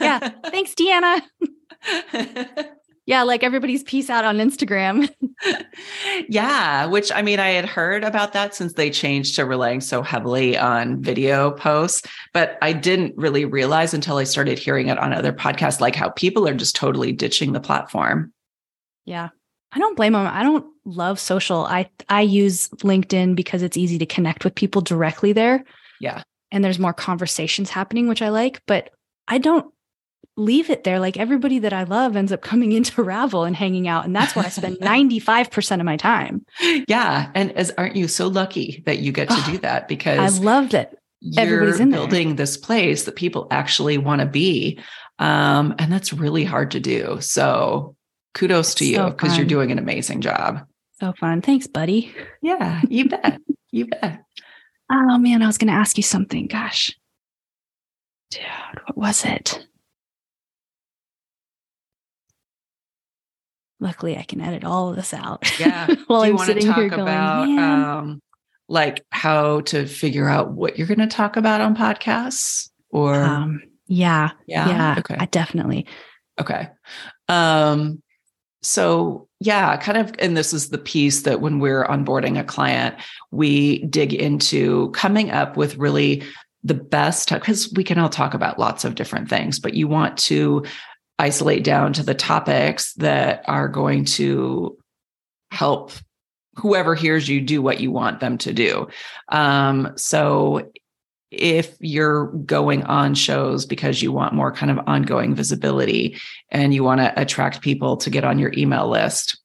yeah. 0.00 0.18
Thanks, 0.46 0.74
Deanna. 0.79 1.22
Yeah, 3.06 3.22
like 3.22 3.42
everybody's 3.42 3.82
peace 3.82 4.08
out 4.08 4.24
on 4.24 4.38
Instagram. 4.38 5.12
yeah, 6.28 6.86
which 6.86 7.12
I 7.12 7.20
mean, 7.22 7.38
I 7.38 7.50
had 7.50 7.66
heard 7.66 8.02
about 8.02 8.32
that 8.32 8.54
since 8.54 8.72
they 8.72 8.90
changed 8.90 9.36
to 9.36 9.44
relying 9.44 9.80
so 9.80 10.02
heavily 10.02 10.56
on 10.56 11.02
video 11.02 11.50
posts, 11.50 12.06
but 12.32 12.56
I 12.62 12.72
didn't 12.72 13.14
really 13.16 13.44
realize 13.44 13.92
until 13.92 14.16
I 14.16 14.24
started 14.24 14.58
hearing 14.58 14.88
it 14.88 14.98
on 14.98 15.12
other 15.12 15.32
podcasts, 15.32 15.80
like 15.80 15.94
how 15.94 16.10
people 16.10 16.48
are 16.48 16.54
just 16.54 16.76
totally 16.76 17.12
ditching 17.12 17.52
the 17.52 17.60
platform. 17.60 18.32
Yeah. 19.04 19.28
I 19.72 19.78
don't 19.78 19.96
blame 19.96 20.12
them. 20.12 20.26
I 20.26 20.42
don't 20.42 20.66
love 20.84 21.18
social. 21.18 21.66
I 21.66 21.90
I 22.08 22.22
use 22.22 22.68
LinkedIn 22.68 23.34
because 23.34 23.62
it's 23.62 23.76
easy 23.76 23.98
to 23.98 24.06
connect 24.06 24.44
with 24.44 24.54
people 24.54 24.80
directly 24.80 25.32
there. 25.32 25.64
Yeah. 26.00 26.22
And 26.52 26.64
there's 26.64 26.78
more 26.78 26.94
conversations 26.94 27.70
happening, 27.70 28.06
which 28.08 28.22
I 28.22 28.28
like, 28.28 28.62
but 28.66 28.90
I 29.26 29.38
don't 29.38 29.73
leave 30.37 30.70
it 30.70 30.85
there. 30.85 30.99
Like 30.99 31.16
everybody 31.16 31.59
that 31.61 31.73
I 31.73 31.85
love 31.85 32.16
ends 32.16 32.33
up 32.33 32.42
coming 32.42 32.73
into 32.73 33.03
Ravel 33.03 33.44
and 33.44 33.55
hanging 33.55 33.88
out. 33.88 34.05
And 34.05 34.14
that's 34.14 34.35
where 34.35 34.44
I 34.44 34.49
spend 34.49 34.77
95% 34.81 35.81
of 35.81 35.85
my 35.87 35.97
time. 35.97 36.44
Yeah. 36.88 37.31
And 37.35 37.53
as 37.53 37.73
aren't 37.79 37.97
you 37.97 38.09
so 38.09 38.27
lucky 38.29 38.83
that 38.87 38.99
you 38.99 39.12
get 39.12 39.29
to 39.29 39.42
do 39.47 39.59
that 39.59 39.88
because 39.88 40.40
I 40.40 40.42
love 40.42 40.70
that 40.70 40.97
everybody's 41.38 41.81
in 41.81 41.90
building 41.90 42.29
there. 42.29 42.37
this 42.37 42.57
place 42.57 43.05
that 43.05 43.16
people 43.16 43.47
actually 43.51 43.99
want 43.99 44.20
to 44.20 44.27
be. 44.27 44.79
Um, 45.18 45.75
and 45.79 45.92
that's 45.92 46.12
really 46.12 46.44
hard 46.44 46.73
to 46.73 46.81
do. 46.81 47.18
So 47.20 47.94
kudos 48.35 48.75
to 48.77 48.87
you 48.87 49.05
because 49.11 49.37
you're 49.37 49.47
doing 49.47 49.70
an 49.70 49.79
amazing 49.79 50.20
job. 50.20 50.66
So 51.01 51.12
fun. 51.18 51.42
Thanks, 51.42 51.66
buddy. 51.66 52.12
Yeah, 52.42 52.83
you 52.88 53.09
bet. 53.09 53.40
You 53.70 53.87
bet. 53.87 54.23
Oh 54.90 55.18
man, 55.18 55.42
I 55.42 55.47
was 55.47 55.59
going 55.59 55.68
to 55.68 55.79
ask 55.79 55.97
you 55.97 56.03
something. 56.03 56.47
Gosh. 56.47 56.97
Dude, 58.31 58.42
what 58.87 58.97
was 58.97 59.25
it? 59.25 59.66
Luckily, 63.85 64.16
I 64.16 64.23
can 64.23 64.40
edit 64.40 64.64
all 64.64 64.88
of 64.88 64.97
this 64.97 65.12
out. 65.12 65.44
Yeah. 65.61 65.87
while 66.07 66.23
Do 66.23 66.29
you 66.29 66.33
I'm 66.33 66.37
want 66.37 66.51
to 66.59 66.66
talk 66.66 66.77
here 66.79 66.94
about 66.94 67.47
um, 67.47 68.23
like 68.66 69.05
how 69.11 69.61
to 69.61 69.87
figure 69.87 70.27
out 70.27 70.53
what 70.53 70.79
you're 70.79 70.87
going 70.87 70.99
to 70.99 71.07
talk 71.07 71.37
about 71.37 71.61
on 71.61 71.77
podcasts? 71.77 72.70
Or 72.88 73.23
um, 73.23 73.62
yeah, 73.87 74.31
yeah, 74.47 74.68
yeah. 74.68 74.94
Okay, 74.99 75.16
I 75.18 75.27
definitely. 75.27 75.87
Okay. 76.40 76.68
Um, 77.29 78.03
so 78.62 79.29
yeah, 79.40 79.77
kind 79.77 79.99
of, 79.99 80.14
and 80.18 80.35
this 80.35 80.55
is 80.55 80.70
the 80.70 80.79
piece 80.79 81.23
that 81.23 81.42
when 81.42 81.59
we're 81.59 81.85
onboarding 81.85 82.40
a 82.40 82.44
client, 82.44 82.97
we 83.31 83.85
dig 83.85 84.14
into 84.14 84.90
coming 84.92 85.31
up 85.31 85.59
with 85.59 85.77
really 85.77 86.23
the 86.62 86.75
best 86.75 87.29
because 87.29 87.70
we 87.75 87.85
can 87.85 87.99
all 87.99 88.09
talk 88.09 88.33
about 88.33 88.59
lots 88.59 88.85
of 88.85 88.94
different 88.94 89.29
things, 89.29 89.59
but 89.59 89.75
you 89.75 89.87
want 89.87 90.16
to 90.16 90.64
isolate 91.18 91.64
down 91.64 91.92
to 91.94 92.03
the 92.03 92.14
topics 92.14 92.92
that 92.94 93.44
are 93.46 93.68
going 93.68 94.05
to 94.05 94.77
help 95.50 95.92
whoever 96.57 96.94
hears 96.94 97.29
you 97.29 97.40
do 97.40 97.62
what 97.62 97.81
you 97.81 97.90
want 97.90 98.20
them 98.20 98.38
to 98.38 98.53
do. 98.53 98.88
Um, 99.29 99.92
so 99.96 100.70
if 101.31 101.77
you're 101.81 102.27
going 102.27 102.85
on 102.85 103.14
shows 103.14 103.66
because 103.66 104.03
you 104.03 104.12
want 104.12 104.35
more 104.35 104.53
kind 104.53 104.70
of 104.70 104.87
ongoing 104.87 105.35
visibility 105.35 106.16
and 106.50 106.72
you 106.72 106.85
want 106.85 107.00
to 107.00 107.20
attract 107.20 107.61
people 107.61 107.96
to 107.98 108.11
get 108.11 108.24
on 108.24 108.38
your 108.38 108.53
email 108.57 108.88
list, 108.88 109.40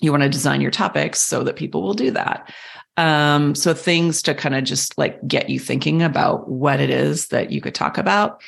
you 0.00 0.10
want 0.10 0.24
to 0.24 0.28
design 0.28 0.60
your 0.60 0.70
topics 0.70 1.20
so 1.20 1.44
that 1.44 1.56
people 1.56 1.82
will 1.82 1.94
do 1.94 2.10
that. 2.10 2.52
Um, 2.96 3.54
so 3.54 3.74
things 3.74 4.22
to 4.22 4.34
kind 4.34 4.54
of 4.54 4.64
just 4.64 4.96
like 4.96 5.26
get 5.28 5.50
you 5.50 5.60
thinking 5.60 6.02
about 6.02 6.48
what 6.48 6.80
it 6.80 6.90
is 6.90 7.28
that 7.28 7.52
you 7.52 7.60
could 7.60 7.74
talk 7.74 7.98
about 7.98 8.42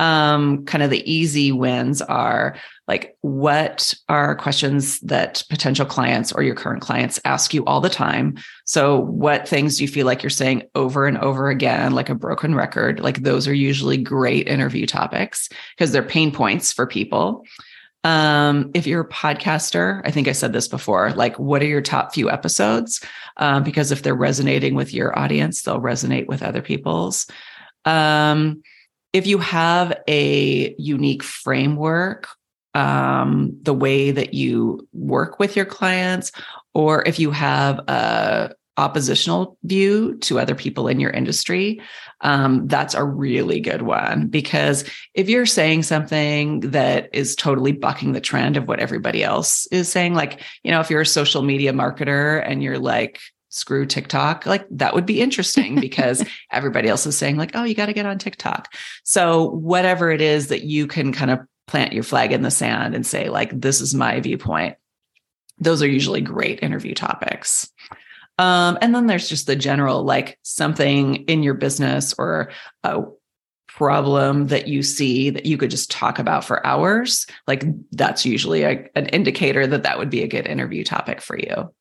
um, 0.00 0.64
kind 0.64 0.82
of 0.82 0.88
the 0.88 1.08
easy 1.10 1.52
wins 1.52 2.00
are 2.00 2.56
like 2.88 3.16
what 3.20 3.92
are 4.08 4.34
questions 4.34 4.98
that 5.00 5.44
potential 5.50 5.84
clients 5.84 6.32
or 6.32 6.42
your 6.42 6.54
current 6.54 6.80
clients 6.80 7.20
ask 7.26 7.52
you 7.52 7.64
all 7.66 7.82
the 7.82 7.90
time? 7.90 8.38
So 8.64 8.98
what 8.98 9.46
things 9.46 9.76
do 9.76 9.84
you 9.84 9.88
feel 9.88 10.06
like 10.06 10.22
you're 10.22 10.30
saying 10.30 10.62
over 10.74 11.06
and 11.06 11.18
over 11.18 11.50
again 11.50 11.92
like 11.92 12.08
a 12.08 12.14
broken 12.14 12.54
record? 12.54 12.98
Like 13.00 13.22
those 13.22 13.46
are 13.46 13.52
usually 13.52 13.98
great 13.98 14.48
interview 14.48 14.86
topics 14.86 15.50
because 15.76 15.92
they're 15.92 16.02
pain 16.02 16.32
points 16.32 16.72
for 16.72 16.86
people. 16.86 17.44
Um, 18.02 18.70
if 18.72 18.86
you're 18.86 19.02
a 19.02 19.08
podcaster 19.08 20.00
i 20.06 20.10
think 20.10 20.26
i 20.26 20.32
said 20.32 20.54
this 20.54 20.68
before 20.68 21.12
like 21.12 21.38
what 21.38 21.60
are 21.60 21.66
your 21.66 21.82
top 21.82 22.14
few 22.14 22.30
episodes? 22.30 23.04
Um, 23.36 23.62
because 23.62 23.92
if 23.92 24.02
they're 24.02 24.14
resonating 24.14 24.74
with 24.74 24.94
your 24.94 25.18
audience 25.18 25.60
they'll 25.60 25.82
resonate 25.82 26.26
with 26.26 26.42
other 26.42 26.62
people's. 26.62 27.26
Um, 27.84 28.62
if 29.12 29.26
you 29.26 29.38
have 29.38 30.00
a 30.08 30.74
unique 30.78 31.22
framework, 31.22 32.28
um, 32.74 33.56
the 33.62 33.74
way 33.74 34.12
that 34.12 34.34
you 34.34 34.86
work 34.92 35.38
with 35.38 35.56
your 35.56 35.64
clients, 35.64 36.30
or 36.74 37.06
if 37.06 37.18
you 37.18 37.30
have 37.32 37.78
a 37.88 38.54
oppositional 38.76 39.58
view 39.64 40.16
to 40.18 40.38
other 40.38 40.54
people 40.54 40.88
in 40.88 41.00
your 41.00 41.10
industry, 41.10 41.80
um, 42.22 42.66
that's 42.66 42.94
a 42.94 43.04
really 43.04 43.60
good 43.60 43.82
one. 43.82 44.28
Because 44.28 44.84
if 45.14 45.28
you're 45.28 45.44
saying 45.44 45.82
something 45.82 46.60
that 46.60 47.10
is 47.12 47.34
totally 47.34 47.72
bucking 47.72 48.12
the 48.12 48.20
trend 48.20 48.56
of 48.56 48.68
what 48.68 48.80
everybody 48.80 49.22
else 49.22 49.66
is 49.66 49.88
saying, 49.88 50.14
like, 50.14 50.40
you 50.62 50.70
know, 50.70 50.80
if 50.80 50.88
you're 50.88 51.02
a 51.02 51.06
social 51.06 51.42
media 51.42 51.72
marketer 51.72 52.42
and 52.46 52.62
you're 52.62 52.78
like, 52.78 53.20
screw 53.50 53.84
TikTok, 53.84 54.46
like 54.46 54.66
that 54.70 54.94
would 54.94 55.06
be 55.06 55.20
interesting 55.20 55.78
because 55.80 56.24
everybody 56.50 56.88
else 56.88 57.04
is 57.06 57.18
saying, 57.18 57.36
like, 57.36 57.52
oh, 57.54 57.64
you 57.64 57.74
got 57.74 57.86
to 57.86 57.92
get 57.92 58.06
on 58.06 58.18
TikTok. 58.18 58.72
So, 59.04 59.50
whatever 59.50 60.10
it 60.10 60.22
is 60.22 60.48
that 60.48 60.62
you 60.62 60.86
can 60.86 61.12
kind 61.12 61.30
of 61.30 61.40
plant 61.66 61.92
your 61.92 62.02
flag 62.02 62.32
in 62.32 62.42
the 62.42 62.50
sand 62.50 62.94
and 62.94 63.06
say, 63.06 63.28
like, 63.28 63.60
this 63.60 63.80
is 63.80 63.94
my 63.94 64.18
viewpoint, 64.20 64.76
those 65.58 65.82
are 65.82 65.88
usually 65.88 66.20
great 66.20 66.62
interview 66.62 66.94
topics. 66.94 67.70
Um, 68.38 68.78
and 68.80 68.94
then 68.94 69.06
there's 69.06 69.28
just 69.28 69.46
the 69.46 69.54
general, 69.54 70.02
like 70.02 70.38
something 70.42 71.16
in 71.26 71.42
your 71.42 71.52
business 71.52 72.14
or 72.16 72.50
a 72.82 73.02
problem 73.68 74.46
that 74.48 74.66
you 74.66 74.82
see 74.82 75.30
that 75.30 75.46
you 75.46 75.58
could 75.58 75.70
just 75.70 75.90
talk 75.90 76.18
about 76.18 76.44
for 76.44 76.66
hours. 76.66 77.26
Like 77.46 77.64
that's 77.92 78.24
usually 78.24 78.62
a, 78.62 78.88
an 78.94 79.06
indicator 79.06 79.66
that 79.66 79.82
that 79.82 79.98
would 79.98 80.10
be 80.10 80.22
a 80.22 80.28
good 80.28 80.46
interview 80.46 80.84
topic 80.84 81.20
for 81.20 81.38
you. 81.38 81.72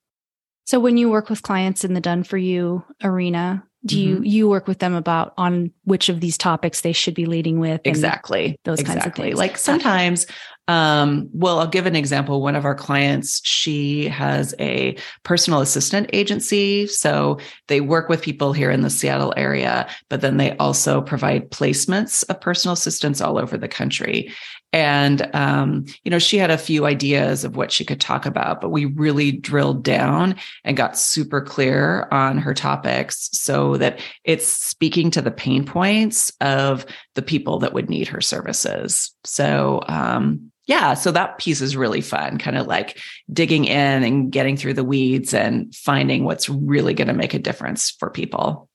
So 0.69 0.79
when 0.79 0.97
you 0.97 1.09
work 1.09 1.31
with 1.31 1.41
clients 1.41 1.83
in 1.83 1.95
the 1.95 1.99
done 1.99 2.21
for 2.21 2.37
you 2.37 2.83
arena, 3.03 3.63
do 3.83 3.95
mm-hmm. 3.95 4.23
you 4.23 4.29
you 4.31 4.47
work 4.47 4.67
with 4.67 4.77
them 4.77 4.93
about 4.93 5.33
on 5.35 5.71
which 5.85 6.09
of 6.09 6.19
these 6.19 6.37
topics 6.37 6.81
they 6.81 6.93
should 6.93 7.15
be 7.15 7.25
leading 7.25 7.59
with 7.59 7.81
exactly 7.85 8.55
those 8.65 8.79
exactly. 8.79 9.01
kinds 9.01 9.07
of 9.07 9.15
things 9.15 9.37
like 9.39 9.57
sometimes 9.57 10.27
um, 10.69 11.27
well, 11.33 11.57
I'll 11.57 11.67
give 11.67 11.87
an 11.87 11.95
example. 11.95 12.43
One 12.43 12.55
of 12.55 12.63
our 12.63 12.75
clients, 12.75 13.41
she 13.43 14.07
has 14.07 14.53
a 14.59 14.95
personal 15.23 15.61
assistant 15.61 16.11
agency. 16.13 16.85
So 16.85 17.39
they 17.67 17.81
work 17.81 18.07
with 18.07 18.21
people 18.21 18.53
here 18.53 18.69
in 18.69 18.81
the 18.81 18.91
Seattle 18.91 19.33
area, 19.35 19.89
but 20.09 20.21
then 20.21 20.37
they 20.37 20.55
also 20.57 21.01
provide 21.01 21.49
placements 21.49 22.23
of 22.29 22.39
personal 22.39 22.73
assistants 22.73 23.19
all 23.19 23.39
over 23.39 23.57
the 23.57 23.67
country. 23.67 24.31
And, 24.71 25.29
um, 25.33 25.85
you 26.03 26.11
know, 26.11 26.19
she 26.19 26.37
had 26.37 26.51
a 26.51 26.57
few 26.57 26.85
ideas 26.85 27.43
of 27.43 27.55
what 27.55 27.71
she 27.71 27.83
could 27.83 27.99
talk 27.99 28.25
about, 28.25 28.61
but 28.61 28.69
we 28.69 28.85
really 28.85 29.31
drilled 29.31 29.83
down 29.83 30.35
and 30.63 30.77
got 30.77 30.97
super 30.97 31.41
clear 31.41 32.07
on 32.11 32.37
her 32.37 32.53
topics 32.53 33.29
so 33.33 33.77
that 33.77 33.99
it's 34.23 34.47
speaking 34.47 35.09
to 35.11 35.21
the 35.21 35.31
pain 35.31 35.65
points 35.65 36.31
of 36.39 36.85
the 37.15 37.23
people 37.23 37.59
that 37.59 37.73
would 37.73 37.89
need 37.89 38.07
her 38.07 38.21
services. 38.21 39.11
So, 39.23 39.81
um, 39.87 40.51
yeah, 40.67 40.93
so 40.93 41.11
that 41.11 41.39
piece 41.39 41.61
is 41.61 41.75
really 41.75 42.01
fun, 42.01 42.37
kind 42.37 42.55
of 42.55 42.67
like 42.67 42.99
digging 43.33 43.65
in 43.65 44.03
and 44.03 44.31
getting 44.31 44.55
through 44.55 44.75
the 44.75 44.83
weeds 44.83 45.33
and 45.33 45.73
finding 45.73 46.25
what's 46.25 46.47
really 46.47 46.93
going 46.93 47.07
to 47.07 47.13
make 47.15 47.33
a 47.33 47.39
difference 47.39 47.89
for 47.89 48.11
people. 48.11 48.68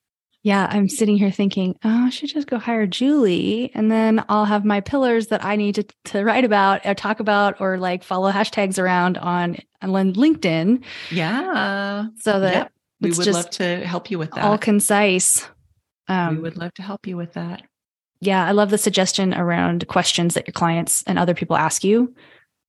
Yeah, 0.44 0.66
I'm 0.70 0.90
sitting 0.90 1.16
here 1.16 1.31
thinking, 1.31 1.75
oh, 1.85 2.04
I 2.06 2.10
should 2.10 2.29
just 2.29 2.46
go 2.46 2.58
hire 2.58 2.87
Julie 2.87 3.71
and 3.75 3.90
then 3.90 4.23
I'll 4.29 4.44
have 4.44 4.62
my 4.64 4.81
pillars 4.83 5.29
that 5.29 5.42
I 5.42 5.56
need 5.56 5.75
to, 5.77 5.87
to 6.12 6.23
write 6.23 6.44
about 6.44 6.85
or 6.85 6.94
talk 6.94 7.19
about 7.19 7.60
or 7.62 7.79
like 7.79 8.04
follow 8.04 8.31
hashtags 8.31 8.79
around 8.79 9.16
on, 9.16 9.56
on 9.81 10.12
LinkedIn. 10.14 10.85
Yeah. 11.10 12.08
So 12.21 12.40
that 12.40 12.52
Yep. 12.54 12.73
we 13.00 13.08
it's 13.08 13.19
would 13.19 13.25
just 13.25 13.37
love 13.37 13.50
to 13.52 13.87
help 13.87 14.10
you 14.10 14.19
with 14.19 14.33
that. 14.33 14.44
all 14.44 14.58
concise. 14.58 15.48
Um, 16.08 16.37
we 16.37 16.42
would 16.42 16.58
love 16.58 16.75
to 16.75 16.83
help 16.83 17.06
you 17.06 17.16
with 17.16 17.33
that. 17.33 17.62
yeah, 18.21 18.46
I 18.46 18.50
love 18.52 18.69
the 18.69 18.77
suggestion 18.77 19.33
around 19.33 19.88
questions 19.88 20.35
that 20.35 20.46
your 20.46 20.52
clients 20.52 21.02
and 21.06 21.19
other 21.19 21.33
people 21.35 21.56
ask 21.56 21.83
you 21.85 22.14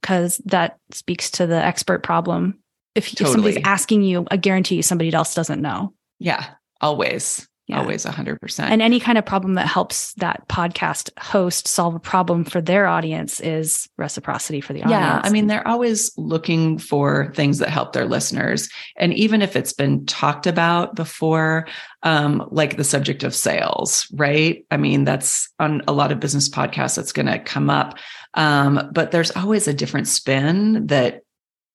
because 0.01 0.37
that 0.45 0.77
speaks 0.91 1.29
to 1.31 1.45
the 1.45 1.57
expert 1.61 2.03
problem. 2.03 2.57
If, 2.95 3.19
if 3.19 3.27
somebody's 3.27 3.61
asking 3.65 4.03
you, 4.03 4.25
I 4.31 4.37
guarantee 4.37 4.75
you 4.77 4.81
somebody 4.81 5.13
else 5.13 5.33
doesn't 5.35 5.61
know. 5.61 5.93
Yeah. 6.19 6.45
Always. 6.79 7.45
Yeah. 7.67 7.79
Always 7.79 8.05
a 8.05 8.11
hundred 8.11 8.39
percent. 8.39 8.71
And 8.71 8.79
any 8.79 8.99
kind 8.99 9.17
of 9.17 9.25
problem 9.25 9.55
that 9.55 9.65
helps 9.65 10.13
that 10.13 10.47
podcast 10.47 11.09
host 11.17 11.67
solve 11.67 11.95
a 11.95 11.99
problem 11.99 12.43
for 12.43 12.61
their 12.61 12.85
audience 12.85 13.39
is 13.39 13.89
reciprocity 13.97 14.61
for 14.61 14.73
the 14.73 14.83
audience. 14.83 15.01
Yeah, 15.01 15.21
I 15.23 15.31
mean, 15.31 15.47
they're 15.47 15.67
always 15.67 16.15
looking 16.15 16.77
for 16.77 17.33
things 17.33 17.57
that 17.57 17.69
help 17.69 17.93
their 17.93 18.05
listeners. 18.05 18.69
And 18.97 19.15
even 19.15 19.41
if 19.41 19.55
it's 19.55 19.73
been 19.73 20.05
talked 20.05 20.45
about 20.45 20.95
before, 20.95 21.67
um, 22.03 22.47
like 22.51 22.77
the 22.77 22.83
subject 22.83 23.23
of 23.23 23.33
sales, 23.33 24.07
right? 24.13 24.63
I 24.69 24.77
mean, 24.77 25.03
that's 25.03 25.49
on 25.59 25.81
a 25.87 25.91
lot 25.91 26.11
of 26.11 26.19
business 26.19 26.47
podcasts 26.47 26.95
that's 26.95 27.13
going 27.13 27.25
to 27.25 27.39
come 27.39 27.71
up. 27.71 27.97
Um, 28.35 28.91
but 28.93 29.09
there's 29.09 29.31
always 29.31 29.67
a 29.67 29.73
different 29.73 30.07
spin 30.07 30.85
that 30.87 31.24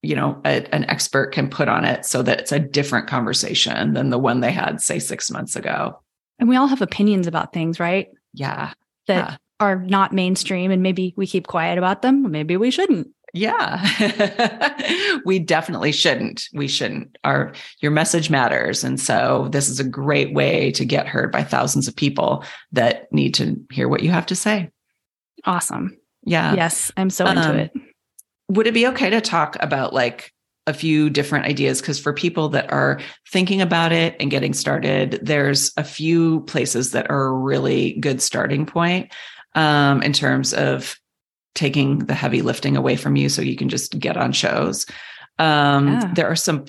you 0.01 0.15
know 0.15 0.39
a, 0.45 0.63
an 0.73 0.83
expert 0.89 1.31
can 1.33 1.49
put 1.49 1.67
on 1.67 1.85
it 1.85 2.05
so 2.05 2.21
that 2.23 2.39
it's 2.41 2.51
a 2.51 2.59
different 2.59 3.07
conversation 3.07 3.93
than 3.93 4.09
the 4.09 4.17
one 4.17 4.39
they 4.41 4.51
had 4.51 4.81
say 4.81 4.99
six 4.99 5.29
months 5.31 5.55
ago 5.55 5.99
and 6.39 6.49
we 6.49 6.55
all 6.55 6.67
have 6.67 6.81
opinions 6.81 7.27
about 7.27 7.53
things, 7.53 7.79
right? 7.79 8.07
yeah 8.33 8.73
That 9.07 9.29
Yeah. 9.29 9.37
are 9.59 9.75
not 9.83 10.11
mainstream 10.13 10.71
and 10.71 10.81
maybe 10.81 11.13
we 11.15 11.27
keep 11.27 11.45
quiet 11.45 11.77
about 11.77 12.01
them. 12.01 12.31
Maybe 12.31 12.57
we 12.57 12.71
shouldn't. 12.71 13.09
Yeah. 13.33 13.79
we 15.25 15.37
definitely 15.39 15.91
shouldn't. 15.91 16.49
We 16.53 16.67
shouldn't. 16.67 17.17
Our 17.23 17.53
your 17.79 17.91
message 17.91 18.29
matters. 18.29 18.83
And 18.83 18.99
so 18.99 19.47
this 19.51 19.69
is 19.69 19.79
a 19.79 19.83
great 19.85 20.33
way 20.33 20.71
to 20.71 20.83
get 20.83 21.07
heard 21.07 21.31
by 21.31 21.43
thousands 21.43 21.87
of 21.87 21.95
people 21.95 22.43
that 22.71 23.11
need 23.13 23.33
to 23.35 23.55
hear 23.71 23.87
what 23.87 24.01
you 24.03 24.09
have 24.11 24.25
to 24.25 24.35
say. 24.35 24.69
Awesome. 25.45 25.95
Yeah. 26.25 26.55
yes, 26.55 26.91
I'm 26.97 27.09
so 27.09 27.25
into 27.27 27.49
Um, 27.49 27.57
it. 27.57 27.71
Would 28.53 28.67
it 28.67 28.73
be 28.73 28.87
okay 28.87 29.09
to 29.09 29.21
talk 29.21 29.55
about 29.59 29.93
like 29.93 30.33
a 30.67 30.73
few 30.73 31.09
different 31.09 31.45
ideas? 31.45 31.81
Because 31.81 31.99
for 31.99 32.13
people 32.13 32.49
that 32.49 32.71
are 32.71 32.99
thinking 33.29 33.61
about 33.61 33.91
it 33.91 34.15
and 34.19 34.29
getting 34.29 34.53
started, 34.53 35.19
there's 35.21 35.71
a 35.77 35.83
few 35.83 36.41
places 36.41 36.91
that 36.91 37.09
are 37.09 37.27
a 37.27 37.33
really 37.33 37.93
good 37.99 38.21
starting 38.21 38.65
point 38.65 39.11
um, 39.55 40.03
in 40.03 40.13
terms 40.13 40.53
of 40.53 40.97
taking 41.55 41.99
the 41.99 42.13
heavy 42.13 42.41
lifting 42.41 42.77
away 42.77 42.95
from 42.95 43.15
you 43.15 43.29
so 43.29 43.41
you 43.41 43.55
can 43.55 43.69
just 43.69 43.97
get 43.99 44.17
on 44.17 44.31
shows. 44.31 44.85
Um, 45.39 45.87
Yeah. 45.87 46.13
There 46.13 46.27
are 46.27 46.35
some 46.35 46.65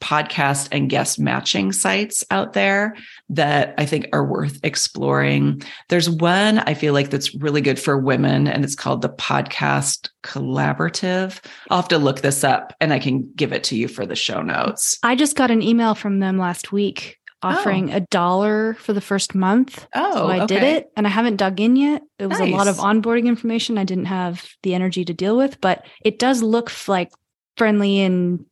podcast 0.00 0.68
and 0.72 0.90
guest 0.90 1.18
matching 1.18 1.72
sites 1.72 2.24
out 2.30 2.54
there 2.54 2.96
that 3.28 3.74
I 3.78 3.86
think 3.86 4.08
are 4.12 4.24
worth 4.24 4.58
exploring. 4.64 5.62
There's 5.88 6.10
one 6.10 6.58
I 6.60 6.74
feel 6.74 6.92
like 6.92 7.10
that's 7.10 7.34
really 7.34 7.60
good 7.60 7.78
for 7.78 7.96
women, 7.96 8.48
and 8.48 8.64
it's 8.64 8.74
called 8.74 9.02
the 9.02 9.08
Podcast 9.08 10.08
Collaborative. 10.22 11.40
I'll 11.70 11.82
have 11.82 11.88
to 11.88 11.98
look 11.98 12.20
this 12.20 12.42
up 12.42 12.74
and 12.80 12.92
I 12.92 12.98
can 12.98 13.30
give 13.36 13.52
it 13.52 13.64
to 13.64 13.76
you 13.76 13.88
for 13.88 14.06
the 14.06 14.16
show 14.16 14.42
notes. 14.42 14.98
I 15.02 15.14
just 15.14 15.36
got 15.36 15.50
an 15.50 15.62
email 15.62 15.94
from 15.94 16.18
them 16.18 16.38
last 16.38 16.72
week 16.72 17.18
offering 17.42 17.92
oh. 17.92 17.96
a 17.96 18.00
dollar 18.00 18.74
for 18.74 18.92
the 18.92 19.00
first 19.00 19.34
month. 19.34 19.86
Oh, 19.94 20.12
so 20.12 20.26
I 20.28 20.46
did 20.46 20.62
it 20.62 20.90
and 20.96 21.06
I 21.06 21.10
haven't 21.10 21.36
dug 21.36 21.60
in 21.60 21.76
yet. 21.76 22.02
It 22.18 22.26
was 22.26 22.40
a 22.40 22.46
lot 22.46 22.68
of 22.68 22.76
onboarding 22.76 23.26
information 23.26 23.78
I 23.78 23.84
didn't 23.84 24.06
have 24.06 24.46
the 24.62 24.74
energy 24.74 25.04
to 25.04 25.14
deal 25.14 25.36
with, 25.36 25.60
but 25.60 25.86
it 26.04 26.18
does 26.18 26.42
look 26.42 26.70
like 26.86 27.10
friendly 27.56 28.00
and 28.00 28.44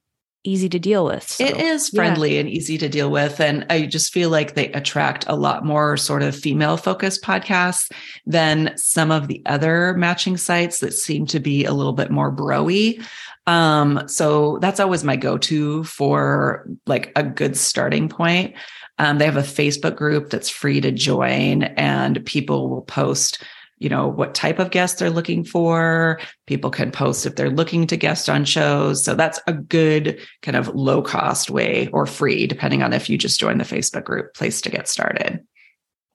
easy 0.45 0.68
to 0.68 0.78
deal 0.78 1.05
with. 1.05 1.28
So, 1.28 1.45
it 1.45 1.57
is 1.57 1.93
yeah. 1.93 1.99
friendly 1.99 2.39
and 2.39 2.49
easy 2.49 2.78
to 2.78 2.89
deal 2.89 3.11
with. 3.11 3.41
And 3.41 3.66
I 3.70 3.86
just 3.86 4.12
feel 4.12 4.30
like 4.30 4.55
they 4.55 4.72
attract 4.72 5.24
a 5.28 5.36
lot 5.36 5.64
more 5.64 5.97
sort 5.97 6.22
of 6.22 6.36
female 6.36 6.76
focused 6.76 7.22
podcasts 7.22 7.91
than 8.26 8.72
some 8.76 9.11
of 9.11 9.28
the 9.28 9.43
other 9.47 9.95
matching 9.95 10.36
sites 10.36 10.78
that 10.80 10.95
seem 10.95 11.26
to 11.26 11.41
be 11.41 11.64
a 11.64 11.72
little 11.72 11.93
bit 11.93 12.11
more 12.11 12.34
broy. 12.34 13.03
Um, 13.47 14.07
so 14.09 14.59
that's 14.61 14.80
always 14.80 15.05
my 15.05 15.16
go 15.16 15.39
to 15.39 15.84
for 15.84 16.68
like 16.86 17.12
a 17.16 17.22
good 17.22 17.57
starting 17.57 18.09
point. 18.09 18.55
Um, 18.99 19.18
they 19.18 19.24
have 19.24 19.36
a 19.36 19.43
Facebook 19.43 19.97
group 19.97 20.30
that's 20.30 20.51
free 20.51 20.80
to 20.80 20.91
join, 20.91 21.62
and 21.62 22.24
people 22.26 22.68
will 22.68 22.82
post 22.82 23.43
you 23.79 23.89
know 23.89 24.09
what 24.09 24.35
type 24.35 24.59
of 24.59 24.70
guests 24.70 24.99
they're 24.99 25.11
looking 25.11 25.45
for 25.45 26.18
people 26.47 26.70
can 26.70 26.91
post 26.91 27.24
if 27.26 27.37
they're 27.37 27.51
looking 27.51 27.87
to 27.87 27.97
guest 27.97 28.29
on 28.29 28.45
shows 28.45 29.05
so 29.05 29.14
that's 29.14 29.41
a 29.47 29.53
good 29.53 30.20
kind 30.43 30.57
of 30.57 30.68
low 30.74 31.01
cost 31.03 31.51
way 31.51 31.89
or 31.93 32.07
free 32.07 32.47
depending 32.47 32.83
on 32.83 32.93
if 32.93 33.09
you 33.09 33.16
just 33.18 33.39
join 33.41 33.59
the 33.59 33.64
facebook 33.64 34.05
group 34.05 34.35
place 34.35 34.61
to 34.61 34.70
get 34.70 34.89
started 34.89 35.41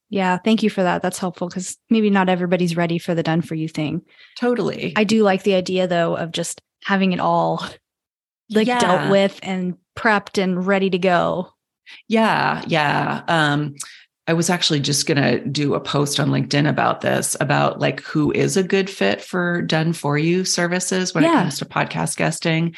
Yeah, 0.10 0.38
thank 0.38 0.62
you 0.62 0.70
for 0.70 0.84
that. 0.84 1.02
That's 1.02 1.18
helpful 1.18 1.48
because 1.48 1.76
maybe 1.90 2.12
not 2.12 2.30
everybody's 2.30 2.78
ready 2.78 3.00
for 3.00 3.16
the 3.16 3.24
done 3.24 3.42
for 3.42 3.56
you 3.56 3.68
thing. 3.68 4.02
totally 4.38 4.94
I 4.96 5.06
do 5.06 5.24
like 5.24 5.42
the 5.44 5.56
idea 5.56 5.88
though 5.88 6.16
of 6.16 6.32
just 6.32 6.62
having 6.84 7.14
it 7.14 7.20
all 7.20 7.66
like 8.52 8.68
Yeah. 8.68 8.78
dealt 8.80 9.10
with 9.10 9.40
and 9.42 9.76
prepped 9.98 10.42
and 10.42 10.68
ready 10.68 10.90
to 10.92 11.00
go. 11.00 11.50
Yeah, 12.08 12.62
yeah. 12.68 13.24
Um, 13.28 13.76
I 14.26 14.34
was 14.34 14.50
actually 14.50 14.80
just 14.80 15.06
going 15.06 15.22
to 15.22 15.46
do 15.46 15.74
a 15.74 15.82
post 15.82 16.20
on 16.20 16.30
LinkedIn 16.30 16.68
about 16.68 17.02
this, 17.02 17.36
about 17.42 17.80
like 17.80 18.00
who 18.02 18.32
is 18.32 18.56
a 18.56 18.64
good 18.64 18.90
fit 18.90 19.22
for 19.22 19.62
done 19.62 19.92
for 19.92 20.18
you 20.18 20.46
services 20.46 21.14
when 21.14 21.26
it 21.26 21.32
comes 21.32 21.60
to 21.60 21.66
podcast 21.66 22.16
guesting. 22.16 22.76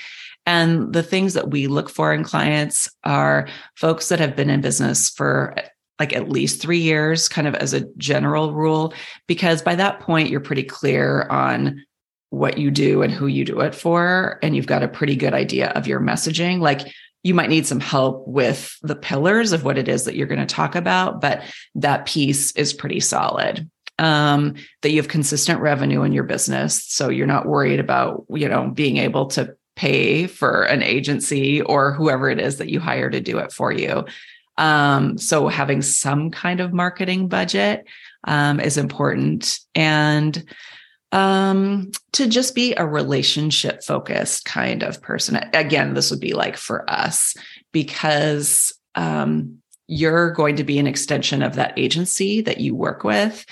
And 0.48 0.93
the 0.93 1.04
things 1.04 1.34
that 1.36 1.52
we 1.52 1.68
look 1.68 1.89
for 1.89 2.14
in 2.14 2.24
clients 2.24 2.89
are 3.04 3.48
folks 3.76 4.10
that 4.10 4.20
have 4.20 4.36
been 4.36 4.50
in 4.50 4.62
business 4.62 5.10
for 5.10 5.56
like 6.00 6.14
at 6.14 6.30
least 6.30 6.62
three 6.62 6.80
years, 6.80 7.28
kind 7.28 7.48
of 7.48 7.56
as 7.56 7.74
a 7.74 7.88
general 7.98 8.54
rule, 8.54 8.93
because 9.28 9.62
by 9.62 9.76
that 9.76 10.00
point, 10.00 10.30
you're 10.30 10.39
pretty 10.39 10.64
clear 10.64 11.24
on 11.30 11.84
what 12.32 12.58
you 12.58 12.70
do 12.70 13.02
and 13.02 13.14
who 13.14 13.28
you 13.28 13.46
do 13.46 13.62
it 13.62 13.74
for. 13.74 14.39
And 14.43 14.56
you've 14.56 14.68
got 14.68 14.84
a 14.84 14.88
pretty 14.88 15.16
good 15.16 15.34
idea 15.34 15.70
of 15.70 15.88
your 15.88 16.00
messaging. 16.00 16.60
Like 16.60 16.82
you 17.26 17.34
might 17.34 17.49
need 17.49 17.65
some 17.65 17.80
help 17.80 18.28
with 18.28 18.78
the 18.84 18.95
pillars 18.95 19.51
of 19.51 19.63
what 19.63 19.80
it 19.80 19.88
is 19.88 20.03
that 20.03 20.15
you're 20.15 20.28
going 20.28 20.39
to 20.39 20.45
talk 20.45 20.76
about, 20.76 21.19
but 21.21 21.41
that 21.73 22.05
piece 22.05 22.51
is 22.51 22.71
pretty 22.71 22.99
solid. 22.99 23.67
Um, 23.97 24.53
that 24.84 24.91
you 24.91 24.97
have 24.97 25.07
consistent 25.07 25.59
revenue 25.59 26.03
in 26.03 26.11
your 26.11 26.26
business. 26.26 26.84
So 26.84 27.09
you're 27.09 27.26
not 27.26 27.47
worried 27.47 27.80
about, 27.80 28.26
you 28.30 28.47
know, 28.47 28.69
being 28.69 28.97
able 28.97 29.26
to 29.30 29.55
pay 29.76 30.28
for 30.28 30.63
an 30.63 30.84
agency 30.84 31.61
or 31.61 31.93
whoever 31.93 32.30
it 32.30 32.39
is 32.39 32.57
that 32.57 32.69
you 32.69 32.80
hire 32.80 33.09
to 33.09 33.21
do 33.21 33.39
it 33.39 33.51
for 33.51 33.71
you. 33.71 34.05
Um, 34.59 35.17
so 35.17 35.47
having 35.47 35.82
some 35.82 36.30
kind 36.30 36.59
of 36.59 36.73
marketing 36.73 37.28
budget 37.28 37.88
um, 38.26 38.59
is 38.59 38.78
important. 38.78 39.59
And 39.73 40.43
um 41.16 41.91
to 42.11 42.28
just 42.28 42.53
be 42.53 42.76
a 42.76 42.86
relationship 42.86 43.82
focused 43.84 44.45
kind 44.45 44.84
of 44.84 45.01
person. 45.01 45.38
Again 45.53 45.93
this 45.93 46.11
would 46.11 46.20
be 46.20 46.34
like 46.34 46.57
for 46.57 46.88
us 46.89 47.36
because 47.72 48.74
um 48.95 49.59
you're 49.88 50.32
going 50.32 50.55
to 50.55 50.63
be 50.63 50.80
an 50.80 50.88
extension 50.88 51.43
of 51.43 51.55
that 51.55 51.78
agency 51.78 52.41
that 52.41 52.59
you 52.59 52.76
work 52.76 53.03
with 53.03 53.45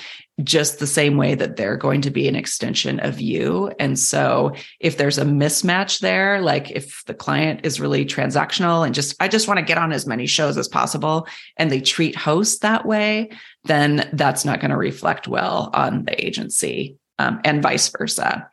just 0.43 0.79
the 0.79 0.87
same 0.87 1.15
way 1.15 1.35
that 1.35 1.55
they're 1.55 1.77
going 1.77 2.01
to 2.01 2.09
be 2.09 2.27
an 2.27 2.35
extension 2.35 2.99
of 3.01 3.21
you. 3.21 3.71
And 3.79 3.99
so 3.99 4.55
if 4.79 4.97
there's 4.97 5.19
a 5.19 5.25
mismatch 5.25 5.99
there 5.99 6.41
like 6.41 6.71
if 6.71 7.03
the 7.05 7.13
client 7.13 7.61
is 7.63 7.79
really 7.79 8.03
transactional 8.03 8.85
and 8.85 8.95
just 8.95 9.15
i 9.21 9.27
just 9.27 9.47
want 9.47 9.59
to 9.59 9.65
get 9.65 9.77
on 9.77 9.93
as 9.93 10.07
many 10.07 10.25
shows 10.25 10.57
as 10.57 10.67
possible 10.67 11.27
and 11.57 11.71
they 11.71 11.79
treat 11.79 12.15
hosts 12.15 12.59
that 12.59 12.85
way 12.85 13.29
then 13.65 14.09
that's 14.13 14.43
not 14.43 14.59
going 14.59 14.71
to 14.71 14.77
reflect 14.77 15.27
well 15.27 15.69
on 15.73 16.03
the 16.03 16.25
agency 16.25 16.97
um, 17.19 17.39
and 17.43 17.61
vice 17.61 17.89
versa. 17.89 18.47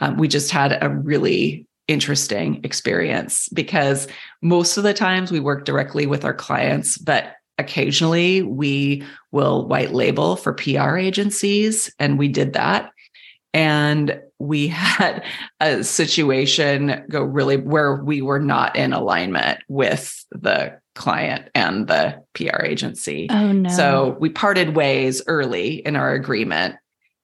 Um, 0.00 0.16
we 0.16 0.28
just 0.28 0.50
had 0.50 0.78
a 0.82 0.88
really 0.88 1.66
interesting 1.88 2.60
experience 2.64 3.48
because 3.50 4.06
most 4.42 4.76
of 4.76 4.84
the 4.84 4.94
times 4.94 5.32
we 5.32 5.40
work 5.40 5.64
directly 5.64 6.06
with 6.06 6.24
our 6.24 6.34
clients, 6.34 6.96
but 6.96 7.34
occasionally 7.58 8.42
we 8.42 9.04
will 9.32 9.66
white 9.66 9.92
label 9.92 10.36
for 10.36 10.52
PR 10.52 10.96
agencies. 10.96 11.92
And 11.98 12.18
we 12.18 12.28
did 12.28 12.54
that. 12.54 12.90
And 13.52 14.20
we 14.38 14.68
had 14.68 15.24
a 15.60 15.84
situation 15.84 17.04
go 17.08 17.22
really 17.22 17.56
where 17.56 17.96
we 17.96 18.22
were 18.22 18.40
not 18.40 18.76
in 18.76 18.92
alignment 18.92 19.60
with 19.68 20.24
the 20.30 20.78
client 20.94 21.48
and 21.54 21.86
the 21.86 22.22
PR 22.34 22.62
agency. 22.64 23.28
Oh 23.30 23.52
no. 23.52 23.68
So 23.68 24.16
we 24.20 24.30
parted 24.30 24.74
ways 24.74 25.22
early 25.26 25.86
in 25.86 25.96
our 25.96 26.12
agreement. 26.12 26.76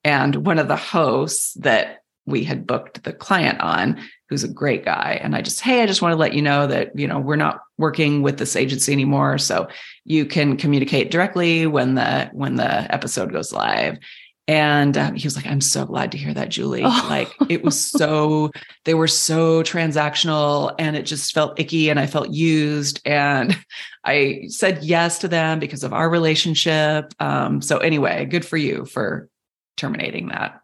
And 0.07 0.47
one 0.47 0.61
of 0.61 0.69
the 0.69 0.77
hosts 0.77 1.55
that 1.55 2.05
we 2.27 2.45
had 2.45 2.65
booked 2.65 3.03
the 3.03 3.13
client 3.13 3.61
on 3.61 4.01
who's 4.29 4.45
a 4.45 4.49
great 4.49 4.85
guy. 4.85 5.19
And 5.21 5.35
I 5.35 5.43
just, 5.43 5.61
hey, 5.61 5.83
I 5.83 5.87
just 5.87 6.01
want 6.01 6.13
to 6.13 6.17
let 6.17 6.33
you 6.33 6.43
know 6.43 6.69
that, 6.69 6.97
you 6.97 7.09
know, 7.09 7.19
we're 7.19 7.35
not 7.35 7.61
working 7.77 8.23
with 8.23 8.39
this 8.39 8.55
agency 8.55 8.93
anymore. 8.93 9.37
So 9.39 9.67
you 10.05 10.25
can 10.25 10.57
communicate 10.57 11.11
directly 11.11 11.67
when 11.67 11.97
the 11.97 12.31
when 12.33 12.55
the 12.55 12.95
episode 12.95 13.33
goes 13.33 13.53
live. 13.53 13.99
And 14.47 14.97
um, 14.97 15.17
he 15.17 15.27
was 15.27 15.35
like, 15.35 15.49
I'm 15.49 15.61
so 15.61 15.85
glad 15.85 16.13
to 16.13 16.19
hear 16.19 16.33
that, 16.35 16.51
Julie. 16.51 16.85
Oh. 16.85 17.07
Like 17.11 17.35
it 17.49 17.65
was 17.65 17.81
so, 17.81 18.53
they 18.85 18.95
were 18.95 19.09
so 19.09 19.65
transactional 19.65 20.73
and 20.79 20.95
it 20.95 21.03
just 21.03 21.35
felt 21.35 21.59
icky 21.59 21.91
and 21.91 21.99
I 21.99 22.07
felt 22.07 22.31
used. 22.31 23.01
And 23.05 23.59
I 24.05 24.45
said 24.51 24.85
yes 24.85 25.19
to 25.19 25.27
them 25.27 25.59
because 25.59 25.83
of 25.83 25.93
our 25.93 26.09
relationship. 26.09 27.13
Um, 27.19 27.61
so, 27.61 27.79
anyway, 27.79 28.25
good 28.25 28.45
for 28.45 28.57
you 28.57 28.85
for 28.85 29.29
terminating 29.77 30.29
that. 30.29 30.61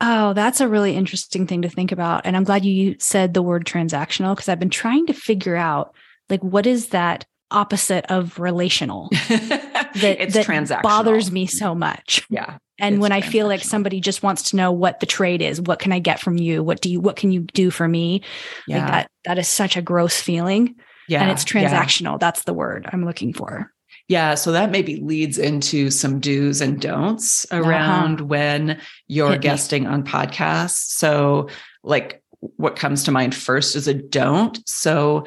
Oh, 0.00 0.32
that's 0.32 0.60
a 0.60 0.68
really 0.68 0.94
interesting 0.94 1.46
thing 1.46 1.62
to 1.62 1.68
think 1.68 1.90
about. 1.90 2.24
And 2.24 2.36
I'm 2.36 2.44
glad 2.44 2.64
you 2.64 2.96
said 2.98 3.34
the 3.34 3.42
word 3.42 3.64
transactional 3.64 4.34
because 4.34 4.48
I've 4.48 4.60
been 4.60 4.70
trying 4.70 5.06
to 5.06 5.12
figure 5.12 5.56
out 5.56 5.92
like 6.30 6.42
what 6.42 6.66
is 6.66 6.88
that 6.88 7.26
opposite 7.50 8.04
of 8.10 8.38
relational 8.38 9.08
that, 9.28 10.16
it's 10.20 10.34
that 10.34 10.46
transactional. 10.46 10.82
bothers 10.82 11.32
me 11.32 11.46
so 11.46 11.74
much. 11.74 12.24
Yeah. 12.30 12.58
And 12.78 13.00
when 13.00 13.10
I 13.10 13.22
feel 13.22 13.48
like 13.48 13.62
somebody 13.62 14.00
just 14.00 14.22
wants 14.22 14.50
to 14.50 14.56
know 14.56 14.70
what 14.70 15.00
the 15.00 15.06
trade 15.06 15.42
is, 15.42 15.60
what 15.60 15.80
can 15.80 15.90
I 15.90 15.98
get 15.98 16.20
from 16.20 16.38
you? 16.38 16.62
What 16.62 16.80
do 16.80 16.88
you 16.90 17.00
what 17.00 17.16
can 17.16 17.32
you 17.32 17.40
do 17.40 17.70
for 17.70 17.88
me? 17.88 18.22
Yeah. 18.68 18.78
Like 18.78 18.92
that 18.92 19.10
that 19.24 19.38
is 19.38 19.48
such 19.48 19.76
a 19.76 19.82
gross 19.82 20.20
feeling. 20.20 20.76
Yeah. 21.08 21.22
And 21.22 21.30
it's 21.30 21.44
transactional. 21.44 22.12
Yeah. 22.12 22.18
That's 22.20 22.44
the 22.44 22.54
word 22.54 22.88
I'm 22.92 23.04
looking 23.04 23.32
for. 23.32 23.72
Yeah. 24.08 24.34
So 24.34 24.52
that 24.52 24.70
maybe 24.70 24.96
leads 24.96 25.38
into 25.38 25.90
some 25.90 26.18
do's 26.18 26.60
and 26.60 26.80
don'ts 26.80 27.46
uh-huh. 27.50 27.62
around 27.62 28.14
uh-huh. 28.16 28.26
when 28.26 28.80
you're 29.06 29.32
Hit 29.32 29.42
guesting 29.42 29.84
me. 29.84 29.90
on 29.90 30.04
podcasts. 30.04 30.90
So, 30.96 31.48
like, 31.82 32.22
what 32.40 32.76
comes 32.76 33.04
to 33.04 33.10
mind 33.10 33.34
first 33.34 33.76
is 33.76 33.86
a 33.86 33.94
don't. 33.94 34.66
So, 34.68 35.26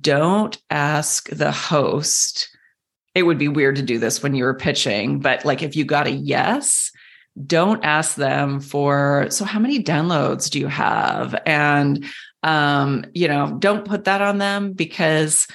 don't 0.00 0.56
ask 0.70 1.28
the 1.28 1.52
host. 1.52 2.48
It 3.14 3.24
would 3.24 3.38
be 3.38 3.48
weird 3.48 3.76
to 3.76 3.82
do 3.82 3.98
this 3.98 4.22
when 4.22 4.34
you 4.34 4.44
were 4.44 4.54
pitching, 4.54 5.20
but 5.20 5.44
like 5.44 5.62
if 5.62 5.76
you 5.76 5.84
got 5.84 6.06
a 6.06 6.10
yes, 6.10 6.90
don't 7.46 7.84
ask 7.84 8.16
them 8.16 8.60
for 8.60 9.26
so 9.30 9.44
how 9.44 9.58
many 9.58 9.82
downloads 9.82 10.50
do 10.50 10.60
you 10.60 10.66
have 10.66 11.34
and 11.46 12.04
um 12.42 13.06
you 13.14 13.26
know 13.26 13.56
don't 13.58 13.86
put 13.86 14.04
that 14.04 14.20
on 14.20 14.38
them 14.38 14.72
because 14.72 15.46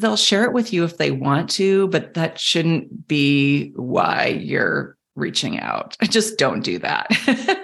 they'll 0.00 0.16
share 0.16 0.44
it 0.44 0.52
with 0.52 0.72
you 0.72 0.84
if 0.84 0.96
they 0.96 1.10
want 1.10 1.50
to, 1.50 1.88
but 1.88 2.14
that 2.14 2.38
shouldn't 2.38 3.06
be 3.06 3.70
why 3.76 4.26
you're 4.26 4.96
reaching 5.14 5.58
out. 5.60 5.96
Just 6.02 6.38
don't 6.38 6.62
do 6.62 6.78
that. 6.78 7.08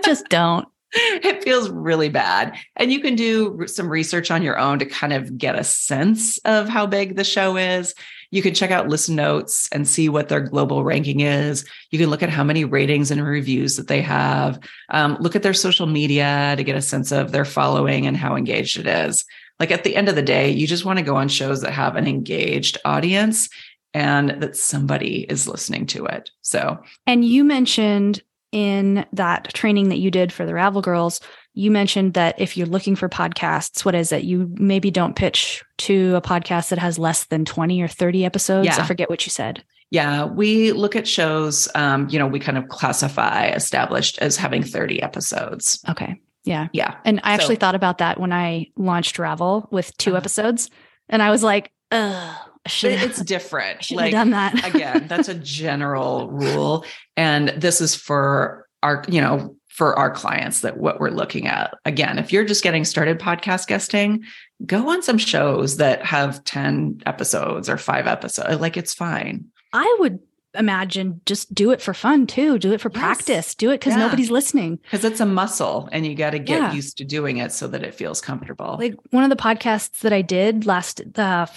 Just 0.05 0.29
don't. 0.29 0.69
It 0.97 1.43
feels 1.43 1.71
really 1.71 2.09
bad. 2.09 2.57
And 2.77 2.93
you 2.93 3.01
can 3.01 3.17
do 3.17 3.67
some 3.67 3.89
research 3.89 4.31
on 4.31 4.43
your 4.43 4.57
own 4.57 4.79
to 4.79 4.87
kind 4.87 5.13
of 5.13 5.37
get 5.37 5.59
a 5.59 5.65
sense 5.65 6.39
of 6.39 6.69
how 6.69 6.87
big 6.87 7.17
the 7.17 7.25
show 7.25 7.57
is. 7.57 7.95
You 8.31 8.43
can 8.43 8.55
check 8.55 8.71
out 8.71 8.89
listen 8.89 9.17
notes 9.17 9.69
and 9.73 9.89
see 9.89 10.09
what 10.09 10.29
their 10.29 10.41
global 10.41 10.85
ranking 10.85 11.21
is. 11.21 11.65
You 11.91 11.99
can 11.99 12.11
look 12.11 12.23
at 12.23 12.31
how 12.31 12.45
many 12.45 12.65
ratings 12.65 13.11
and 13.11 13.25
reviews 13.25 13.77
that 13.77 13.89
they 13.89 14.03
have. 14.03 14.61
Um, 14.89 15.17
look 15.19 15.35
at 15.35 15.43
their 15.43 15.55
social 15.55 15.87
media 15.87 16.55
to 16.57 16.63
get 16.63 16.77
a 16.77 16.83
sense 16.83 17.11
of 17.11 17.33
their 17.33 17.45
following 17.45 18.07
and 18.07 18.17
how 18.17 18.37
engaged 18.37 18.79
it 18.79 18.87
is 18.87 19.25
like 19.61 19.71
at 19.71 19.85
the 19.85 19.97
end 19.97 20.09
of 20.09 20.17
the 20.17 20.23
day, 20.23 20.51
you 20.51 20.67
just 20.67 20.85
want 20.85 20.99
to 20.99 21.05
go 21.05 21.17
on 21.17 21.29
shows 21.29 21.61
that 21.63 21.73
have 21.73 21.97
an 21.97 22.07
engaged 22.07 22.79
audience 22.85 23.49
and 23.93 24.31
that 24.43 24.57
somebody 24.57 25.25
is 25.29 25.47
listening 25.47 25.87
to 25.87 26.05
it. 26.07 26.31
So, 26.43 26.79
and 27.07 27.25
you 27.25 27.45
mentioned 27.45 28.23
in 28.51 29.05
that 29.13 29.53
training 29.55 29.89
that 29.89 29.99
you 29.99 30.11
did 30.11 30.33
for 30.33 30.45
the 30.47 30.55
Ravel 30.55 30.83
Girls, 30.83 31.21
you 31.55 31.71
mentioned 31.71 32.15
that 32.15 32.41
if 32.41 32.57
you're 32.57 32.67
looking 32.67 32.97
for 32.97 33.09
podcasts, 33.09 33.85
what 33.85 33.95
is 33.95 34.11
it? 34.13 34.25
You 34.25 34.53
maybe 34.55 34.91
don't 34.91 35.17
pitch 35.17 35.65
to 35.79 36.17
a 36.17 36.21
podcast 36.21 36.69
that 36.71 36.79
has 36.79 36.99
less 36.99 37.25
than 37.25 37.45
20 37.45 37.81
or 37.81 37.89
30 37.89 38.25
episodes. 38.25 38.67
Yeah. 38.67 38.77
I 38.79 38.87
forget 38.87 39.09
what 39.09 39.25
you 39.27 39.31
said. 39.31 39.65
Yeah, 39.91 40.25
we 40.25 40.73
look 40.73 40.97
at 40.97 41.07
shows, 41.07 41.69
um, 41.77 42.09
you 42.09 42.19
know, 42.19 42.27
we 42.27 42.41
kind 42.41 42.59
of 42.59 42.69
classify 42.69 43.49
established 43.49 44.19
as 44.19 44.37
having 44.37 44.63
30 44.63 45.01
episodes. 45.03 45.81
Okay. 45.89 46.21
Yeah. 46.45 46.69
Yeah. 46.73 46.97
And 47.05 47.21
I 47.25 47.33
actually 47.33 47.57
so, 47.57 47.61
thought 47.61 47.75
about 47.75 47.99
that 47.99 48.21
when 48.21 48.33
I 48.33 48.71
launched 48.77 49.19
Ravel 49.19 49.69
with 49.71 49.97
2 49.97 50.11
uh-huh. 50.11 50.19
episodes. 50.19 50.71
And 51.09 51.23
I 51.23 51.31
was 51.31 51.43
like, 51.43 51.73
ugh. 51.91 52.37
It's 52.67 53.21
different. 53.21 53.91
like 53.91 54.13
done 54.13 54.31
that. 54.31 54.67
again, 54.75 55.07
that's 55.07 55.29
a 55.29 55.35
general 55.35 56.31
rule. 56.31 56.87
And 57.17 57.51
this 57.51 57.83
is 57.83 57.95
for 57.95 58.67
our, 58.83 59.05
you 59.07 59.21
know, 59.21 59.57
for 59.69 59.99
our 59.99 60.11
clients 60.11 60.61
that 60.61 60.79
what 60.79 61.01
we're 61.01 61.11
looking 61.11 61.47
at. 61.47 61.75
Again, 61.85 62.19
if 62.19 62.33
you're 62.33 62.45
just 62.45 62.63
getting 62.63 62.85
started 62.85 63.19
podcast 63.19 63.67
guesting, 63.67 64.25
go 64.65 64.89
on 64.89 65.03
some 65.03 65.19
shows 65.19 65.79
that 65.79 66.05
have 66.07 66.45
10 66.45 67.03
episodes 67.05 67.69
or 67.69 67.77
five 67.77 68.07
episodes. 68.07 68.61
Like 68.61 68.77
it's 68.77 68.95
fine. 68.95 69.47
I 69.73 69.97
would 69.99 70.21
imagine 70.55 71.21
just 71.27 71.53
do 71.55 71.71
it 71.71 71.81
for 71.81 71.95
fun 71.95 72.27
too. 72.27 72.59
Do 72.59 72.73
it 72.73 72.81
for 72.81 72.91
yes. 72.93 72.99
practice. 72.99 73.55
Do 73.55 73.71
it 73.71 73.81
because 73.81 73.95
yeah. 73.95 74.01
nobody's 74.01 74.31
listening. 74.31 74.79
Because 74.83 75.05
it's 75.05 75.21
a 75.21 75.27
muscle 75.27 75.89
and 75.93 76.07
you 76.07 76.15
got 76.15 76.31
to 76.31 76.39
get 76.39 76.61
yeah. 76.61 76.73
used 76.73 76.99
to 76.99 77.05
doing 77.05 77.39
it 77.39 77.53
so 77.53 77.69
that 77.69 77.83
it 77.83 77.95
feels 77.95 78.21
comfortable. 78.21 78.77
Like 78.79 78.97
one 79.11 79.25
of 79.25 79.31
the 79.31 79.37
podcasts 79.37 80.01
that 80.01 80.13
I 80.13 80.23
did 80.23 80.67
last 80.67 81.03
the 81.13 81.51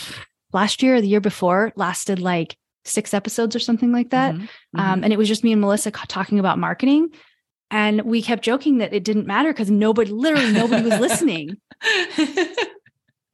last 0.53 0.81
year 0.81 0.95
or 0.95 1.01
the 1.01 1.07
year 1.07 1.21
before 1.21 1.73
lasted 1.75 2.19
like 2.19 2.57
six 2.85 3.13
episodes 3.13 3.55
or 3.55 3.59
something 3.59 3.91
like 3.91 4.11
that. 4.11 4.33
Mm-hmm. 4.33 4.41
Um, 4.41 4.47
mm-hmm. 4.47 4.79
Um, 4.79 5.03
and 5.03 5.13
it 5.13 5.17
was 5.17 5.27
just 5.27 5.43
me 5.43 5.51
and 5.51 5.61
Melissa 5.61 5.91
talking 5.91 6.39
about 6.39 6.59
marketing. 6.59 7.09
And 7.69 8.03
we 8.03 8.21
kept 8.21 8.43
joking 8.43 8.77
that 8.77 8.93
it 8.93 9.03
didn't 9.03 9.27
matter 9.27 9.51
because 9.51 9.69
nobody, 9.69 10.11
literally 10.11 10.53
nobody 10.53 10.89
was 10.89 10.99
listening. 11.01 11.57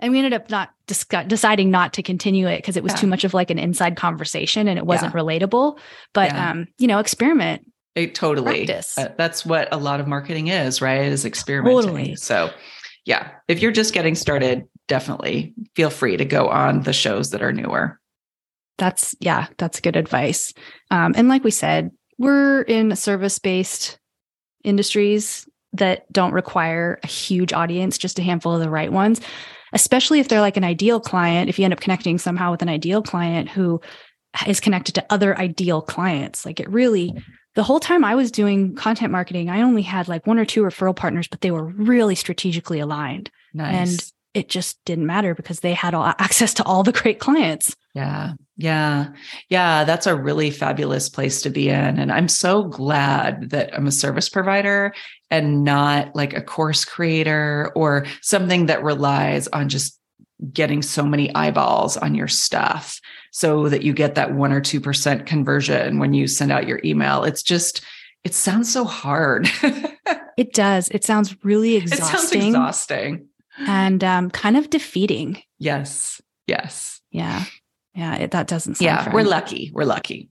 and 0.04 0.12
we 0.12 0.20
ended 0.20 0.34
up 0.34 0.49
not 0.49 0.70
discuss- 0.86 1.26
deciding 1.28 1.72
not 1.72 1.93
to 1.93 2.04
continue 2.04 2.47
it 2.47 2.58
because 2.58 2.76
it 2.76 2.84
was 2.84 2.91
yeah. 2.91 2.97
too 2.97 3.08
much 3.08 3.24
of 3.24 3.34
like 3.34 3.49
an 3.49 3.58
inside 3.58 3.95
conversation 3.95 4.68
and 4.68 4.78
it 4.78 4.86
wasn't 4.86 5.14
yeah. 5.16 5.22
relatable. 5.22 5.80
But 6.14 6.32
yeah. 6.32 6.51
um 6.51 6.68
you 6.78 6.88
know 6.88 6.99
experiment. 6.99 7.66
It 7.95 8.16
totally. 8.16 8.70
Uh, 8.70 9.10
that's 9.18 9.45
what 9.45 9.72
a 9.72 9.78
lot 9.78 9.99
of 9.99 10.08
marketing 10.08 10.47
is 10.47 10.82
right? 10.82 11.04
Is 11.04 11.26
experimenting. 11.26 11.82
Totally. 11.82 12.16
so 12.18 12.51
yeah 13.06 13.32
if 13.47 13.62
you're 13.62 13.72
just 13.72 13.93
getting 13.93 14.14
started 14.14 14.66
definitely 14.88 15.54
feel 15.76 15.89
free 15.89 16.18
to 16.18 16.26
go 16.26 16.49
on 16.49 16.84
the 16.84 16.93
shows 16.93 17.32
that 17.32 17.41
are 17.41 17.54
newer. 17.54 17.99
That's 18.78 19.16
yeah 19.22 19.47
that's 19.58 19.80
good 19.80 19.95
advice. 19.95 20.54
Um 20.91 21.14
and 21.16 21.30
like 21.30 21.45
we 21.45 21.51
said 21.51 21.91
we're 22.18 22.62
in 22.64 22.95
service 22.97 23.39
based 23.39 23.97
industries 24.66 25.47
that 25.74 26.12
don't 26.12 26.34
require 26.34 26.99
a 27.04 27.08
huge 27.08 27.54
audience 27.54 27.97
just 27.97 28.20
a 28.20 28.22
handful 28.22 28.54
of 28.54 28.62
the 28.62 28.70
right 28.70 28.91
ones 28.91 29.20
especially 29.74 30.20
if 30.20 30.28
they're 30.28 30.42
like 30.42 30.58
an 30.58 30.64
ideal 30.64 31.00
client, 31.00 31.50
if 31.50 31.60
you 31.60 31.66
end 31.66 31.74
up 31.74 31.82
connecting 31.82 32.18
somehow 32.18 32.52
with 32.52 32.62
an 32.62 32.70
ideal 32.70 33.02
client 33.02 33.50
who 33.50 33.82
is 34.48 34.60
connected 34.60 34.96
to 34.96 35.06
other 35.10 35.38
ideal 35.38 35.82
clients. 35.82 36.46
Like 36.46 36.60
it 36.60 36.70
really, 36.70 37.14
the 37.56 37.64
whole 37.64 37.80
time 37.80 38.04
I 38.04 38.16
was 38.16 38.32
doing 38.32 38.76
content 38.76 39.12
marketing, 39.12 39.50
I 39.50 39.62
only 39.62 39.82
had 39.82 40.08
like 40.08 40.26
one 40.26 40.40
or 40.40 40.46
two 40.46 40.64
referral 40.64 40.96
partners, 40.96 41.28
but 41.28 41.42
they 41.42 41.52
were 41.52 41.66
really 41.66 42.16
strategically 42.16 42.80
aligned. 42.80 43.30
Nice. 43.54 43.92
And 43.92 44.12
it 44.34 44.50
just 44.50 44.84
didn't 44.86 45.06
matter 45.06 45.36
because 45.36 45.60
they 45.60 45.74
had 45.74 45.94
all 45.94 46.06
access 46.20 46.54
to 46.56 46.64
all 46.64 46.84
the 46.84 46.92
great 46.92 47.20
clients. 47.20 47.76
Yeah. 47.94 48.34
Yeah. 48.58 49.10
Yeah. 49.50 49.84
That's 49.84 50.08
a 50.08 50.16
really 50.16 50.50
fabulous 50.50 51.10
place 51.10 51.42
to 51.44 51.50
be 51.50 51.70
in. 51.70 52.00
And 52.00 52.12
I'm 52.12 52.28
so 52.28 52.64
glad 52.64 53.52
that 53.52 53.74
I'm 53.74 53.88
a 53.88 53.92
service 53.92 54.30
provider 54.30 54.94
and 55.30 55.64
not 55.64 56.16
like 56.16 56.34
a 56.34 56.42
course 56.42 56.86
creator 56.86 57.72
or 57.76 58.06
something 58.22 58.68
that 58.68 58.84
relies 58.84 59.48
on 59.50 59.70
just 59.70 60.00
getting 60.52 60.82
so 60.82 61.04
many 61.04 61.34
eyeballs 61.36 61.96
on 61.98 62.16
your 62.16 62.28
stuff 62.28 63.00
so 63.32 63.70
that 63.70 63.84
you 63.84 63.94
get 63.94 64.16
that 64.16 64.34
one 64.34 64.52
or 64.52 64.62
2% 64.62 65.26
conversion 65.26 66.00
when 66.00 66.14
you 66.14 66.28
send 66.28 66.52
out 66.52 66.68
your 66.68 66.82
email. 66.84 67.24
It's 67.24 67.44
just, 67.44 67.82
it 68.24 68.34
sounds 68.34 68.72
so 68.72 68.84
hard. 68.84 69.50
it 70.38 70.54
does. 70.54 70.90
It 70.90 71.04
sounds 71.04 71.36
really 71.44 71.76
exhausting. 71.76 72.06
It 72.06 72.12
sounds 72.12 72.34
exhausting. 72.34 73.28
And 73.68 74.03
um, 74.03 74.30
kind 74.30 74.57
of 74.57 74.70
defeating. 74.70 75.41
Yes. 75.59 76.22
Yes. 76.47 77.01
Yeah. 77.11 77.43
Yeah, 77.95 78.16
it, 78.16 78.32
that 78.32 78.47
doesn't 78.47 78.76
sound 78.76 78.86
Yeah, 78.86 79.14
we're 79.14 79.24
lucky. 79.24 79.72
We're 79.74 79.86
lucky. 79.86 80.30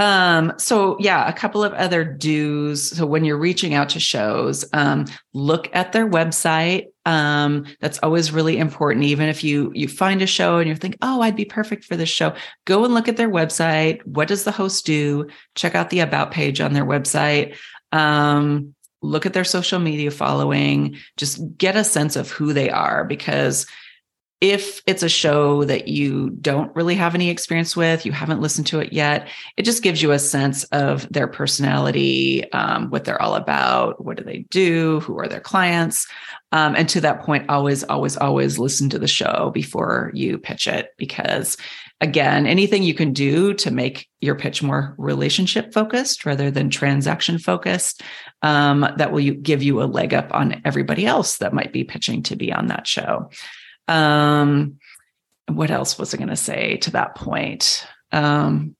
Um, 0.00 0.52
so 0.58 0.96
yeah, 1.00 1.28
a 1.28 1.32
couple 1.32 1.64
of 1.64 1.72
other 1.72 2.04
do's. 2.04 2.96
So 2.96 3.04
when 3.04 3.24
you're 3.24 3.38
reaching 3.38 3.74
out 3.74 3.88
to 3.90 4.00
shows, 4.00 4.64
um, 4.72 5.06
look 5.34 5.68
at 5.72 5.92
their 5.92 6.08
website. 6.08 6.86
Um, 7.04 7.66
that's 7.80 7.98
always 8.02 8.32
really 8.32 8.58
important. 8.58 9.04
Even 9.04 9.28
if 9.28 9.42
you 9.42 9.72
you 9.74 9.88
find 9.88 10.22
a 10.22 10.26
show 10.26 10.58
and 10.58 10.68
you 10.68 10.76
think, 10.76 10.96
oh, 11.02 11.20
I'd 11.20 11.36
be 11.36 11.44
perfect 11.44 11.84
for 11.84 11.96
this 11.96 12.08
show, 12.08 12.34
go 12.64 12.84
and 12.84 12.94
look 12.94 13.08
at 13.08 13.16
their 13.16 13.30
website. 13.30 14.04
What 14.06 14.28
does 14.28 14.44
the 14.44 14.52
host 14.52 14.86
do? 14.86 15.26
Check 15.54 15.74
out 15.74 15.90
the 15.90 16.00
about 16.00 16.30
page 16.30 16.60
on 16.60 16.74
their 16.74 16.86
website. 16.86 17.56
Um, 17.90 18.74
look 19.02 19.26
at 19.26 19.32
their 19.32 19.44
social 19.44 19.78
media 19.78 20.10
following. 20.10 20.96
Just 21.16 21.56
get 21.56 21.76
a 21.76 21.84
sense 21.84 22.16
of 22.16 22.30
who 22.30 22.52
they 22.52 22.70
are 22.70 23.04
because 23.04 23.66
if 24.40 24.82
it's 24.86 25.02
a 25.02 25.08
show 25.08 25.64
that 25.64 25.88
you 25.88 26.30
don't 26.30 26.74
really 26.76 26.94
have 26.94 27.16
any 27.16 27.28
experience 27.28 27.76
with, 27.76 28.06
you 28.06 28.12
haven't 28.12 28.40
listened 28.40 28.68
to 28.68 28.78
it 28.78 28.92
yet, 28.92 29.26
it 29.56 29.64
just 29.64 29.82
gives 29.82 30.00
you 30.00 30.12
a 30.12 30.18
sense 30.18 30.62
of 30.64 31.12
their 31.12 31.26
personality, 31.26 32.50
um, 32.52 32.88
what 32.90 33.04
they're 33.04 33.20
all 33.20 33.34
about, 33.34 34.04
what 34.04 34.16
do 34.16 34.22
they 34.22 34.44
do, 34.50 35.00
who 35.00 35.18
are 35.18 35.26
their 35.26 35.40
clients. 35.40 36.06
Um, 36.52 36.76
and 36.76 36.88
to 36.90 37.00
that 37.00 37.22
point, 37.22 37.50
always, 37.50 37.82
always, 37.84 38.16
always 38.16 38.60
listen 38.60 38.88
to 38.90 38.98
the 38.98 39.08
show 39.08 39.50
before 39.52 40.12
you 40.14 40.38
pitch 40.38 40.68
it 40.68 40.94
because 40.96 41.56
again, 42.00 42.46
anything 42.46 42.82
you 42.82 42.94
can 42.94 43.12
do 43.12 43.54
to 43.54 43.70
make 43.70 44.08
your 44.20 44.36
pitch 44.36 44.62
more 44.62 44.94
relationship 44.98 45.72
focused 45.72 46.24
rather 46.24 46.50
than 46.50 46.70
transaction 46.70 47.38
focused, 47.38 48.02
um, 48.42 48.86
that 48.96 49.12
will 49.12 49.34
give 49.34 49.62
you 49.62 49.82
a 49.82 49.84
leg 49.84 50.14
up 50.14 50.32
on 50.32 50.60
everybody 50.64 51.06
else 51.06 51.38
that 51.38 51.52
might 51.52 51.72
be 51.72 51.84
pitching 51.84 52.22
to 52.24 52.36
be 52.36 52.52
on 52.52 52.68
that 52.68 52.86
show. 52.86 53.30
Um, 53.88 54.78
what 55.48 55.70
else 55.70 55.98
was 55.98 56.14
I 56.14 56.18
going 56.18 56.28
to 56.28 56.36
say 56.36 56.76
to 56.78 56.92
that 56.92 57.14
point? 57.14 57.86
Um, 58.12 58.76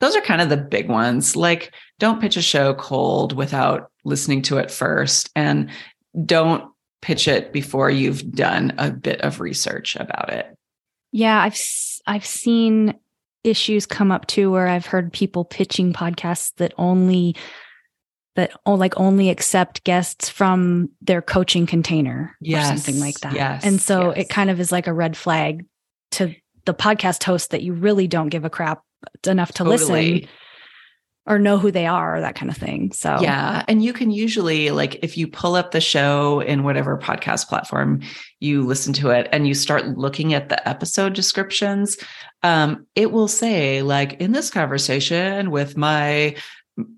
those 0.00 0.16
are 0.16 0.20
kind 0.20 0.42
of 0.42 0.50
the 0.50 0.56
big 0.56 0.88
ones. 0.88 1.36
Like, 1.36 1.72
don't 1.98 2.20
pitch 2.20 2.36
a 2.36 2.42
show 2.42 2.74
cold 2.74 3.34
without 3.34 3.90
listening 4.04 4.42
to 4.42 4.58
it 4.58 4.70
first, 4.70 5.30
and 5.34 5.70
don't 6.26 6.70
pitch 7.00 7.28
it 7.28 7.52
before 7.52 7.88
you've 7.88 8.32
done 8.32 8.74
a 8.78 8.90
bit 8.90 9.20
of 9.22 9.40
research 9.40 9.96
about 9.96 10.30
it. 10.30 10.54
Yeah, 11.12 11.40
I've 11.40 11.56
I've 12.06 12.26
seen 12.26 12.94
issues 13.42 13.86
come 13.86 14.10
up 14.10 14.26
too 14.26 14.50
where 14.50 14.68
I've 14.68 14.86
heard 14.86 15.12
people 15.12 15.44
pitching 15.44 15.92
podcasts 15.92 16.54
that 16.56 16.72
only 16.78 17.36
that 18.36 18.52
oh, 18.66 18.74
like 18.74 18.98
only 18.98 19.30
accept 19.30 19.84
guests 19.84 20.28
from 20.28 20.90
their 21.00 21.22
coaching 21.22 21.66
container 21.66 22.36
yes, 22.40 22.64
or 22.64 22.76
something 22.76 23.00
like 23.00 23.20
that. 23.20 23.34
Yes, 23.34 23.64
and 23.64 23.80
so 23.80 24.08
yes. 24.08 24.24
it 24.24 24.28
kind 24.28 24.50
of 24.50 24.58
is 24.60 24.72
like 24.72 24.86
a 24.86 24.92
red 24.92 25.16
flag 25.16 25.64
to 26.12 26.34
the 26.64 26.74
podcast 26.74 27.22
host 27.22 27.50
that 27.50 27.62
you 27.62 27.74
really 27.74 28.08
don't 28.08 28.30
give 28.30 28.44
a 28.44 28.50
crap 28.50 28.82
enough 29.26 29.52
to 29.52 29.64
totally. 29.64 29.76
listen 30.12 30.28
or 31.26 31.38
know 31.38 31.58
who 31.58 31.70
they 31.70 31.86
are 31.86 32.16
or 32.16 32.20
that 32.20 32.34
kind 32.34 32.50
of 32.50 32.56
thing. 32.56 32.92
So 32.92 33.18
yeah. 33.20 33.64
And 33.66 33.82
you 33.82 33.92
can 33.92 34.10
usually 34.10 34.70
like 34.70 34.98
if 35.02 35.16
you 35.16 35.26
pull 35.26 35.54
up 35.54 35.70
the 35.70 35.80
show 35.80 36.40
in 36.40 36.64
whatever 36.64 36.98
podcast 36.98 37.48
platform 37.48 38.00
you 38.40 38.62
listen 38.66 38.92
to 38.94 39.10
it 39.10 39.28
and 39.32 39.48
you 39.48 39.54
start 39.54 39.96
looking 39.96 40.34
at 40.34 40.50
the 40.50 40.68
episode 40.68 41.14
descriptions, 41.14 41.96
um, 42.42 42.86
it 42.94 43.10
will 43.10 43.28
say 43.28 43.80
like 43.82 44.14
in 44.14 44.32
this 44.32 44.50
conversation 44.50 45.50
with 45.50 45.76
my 45.76 46.36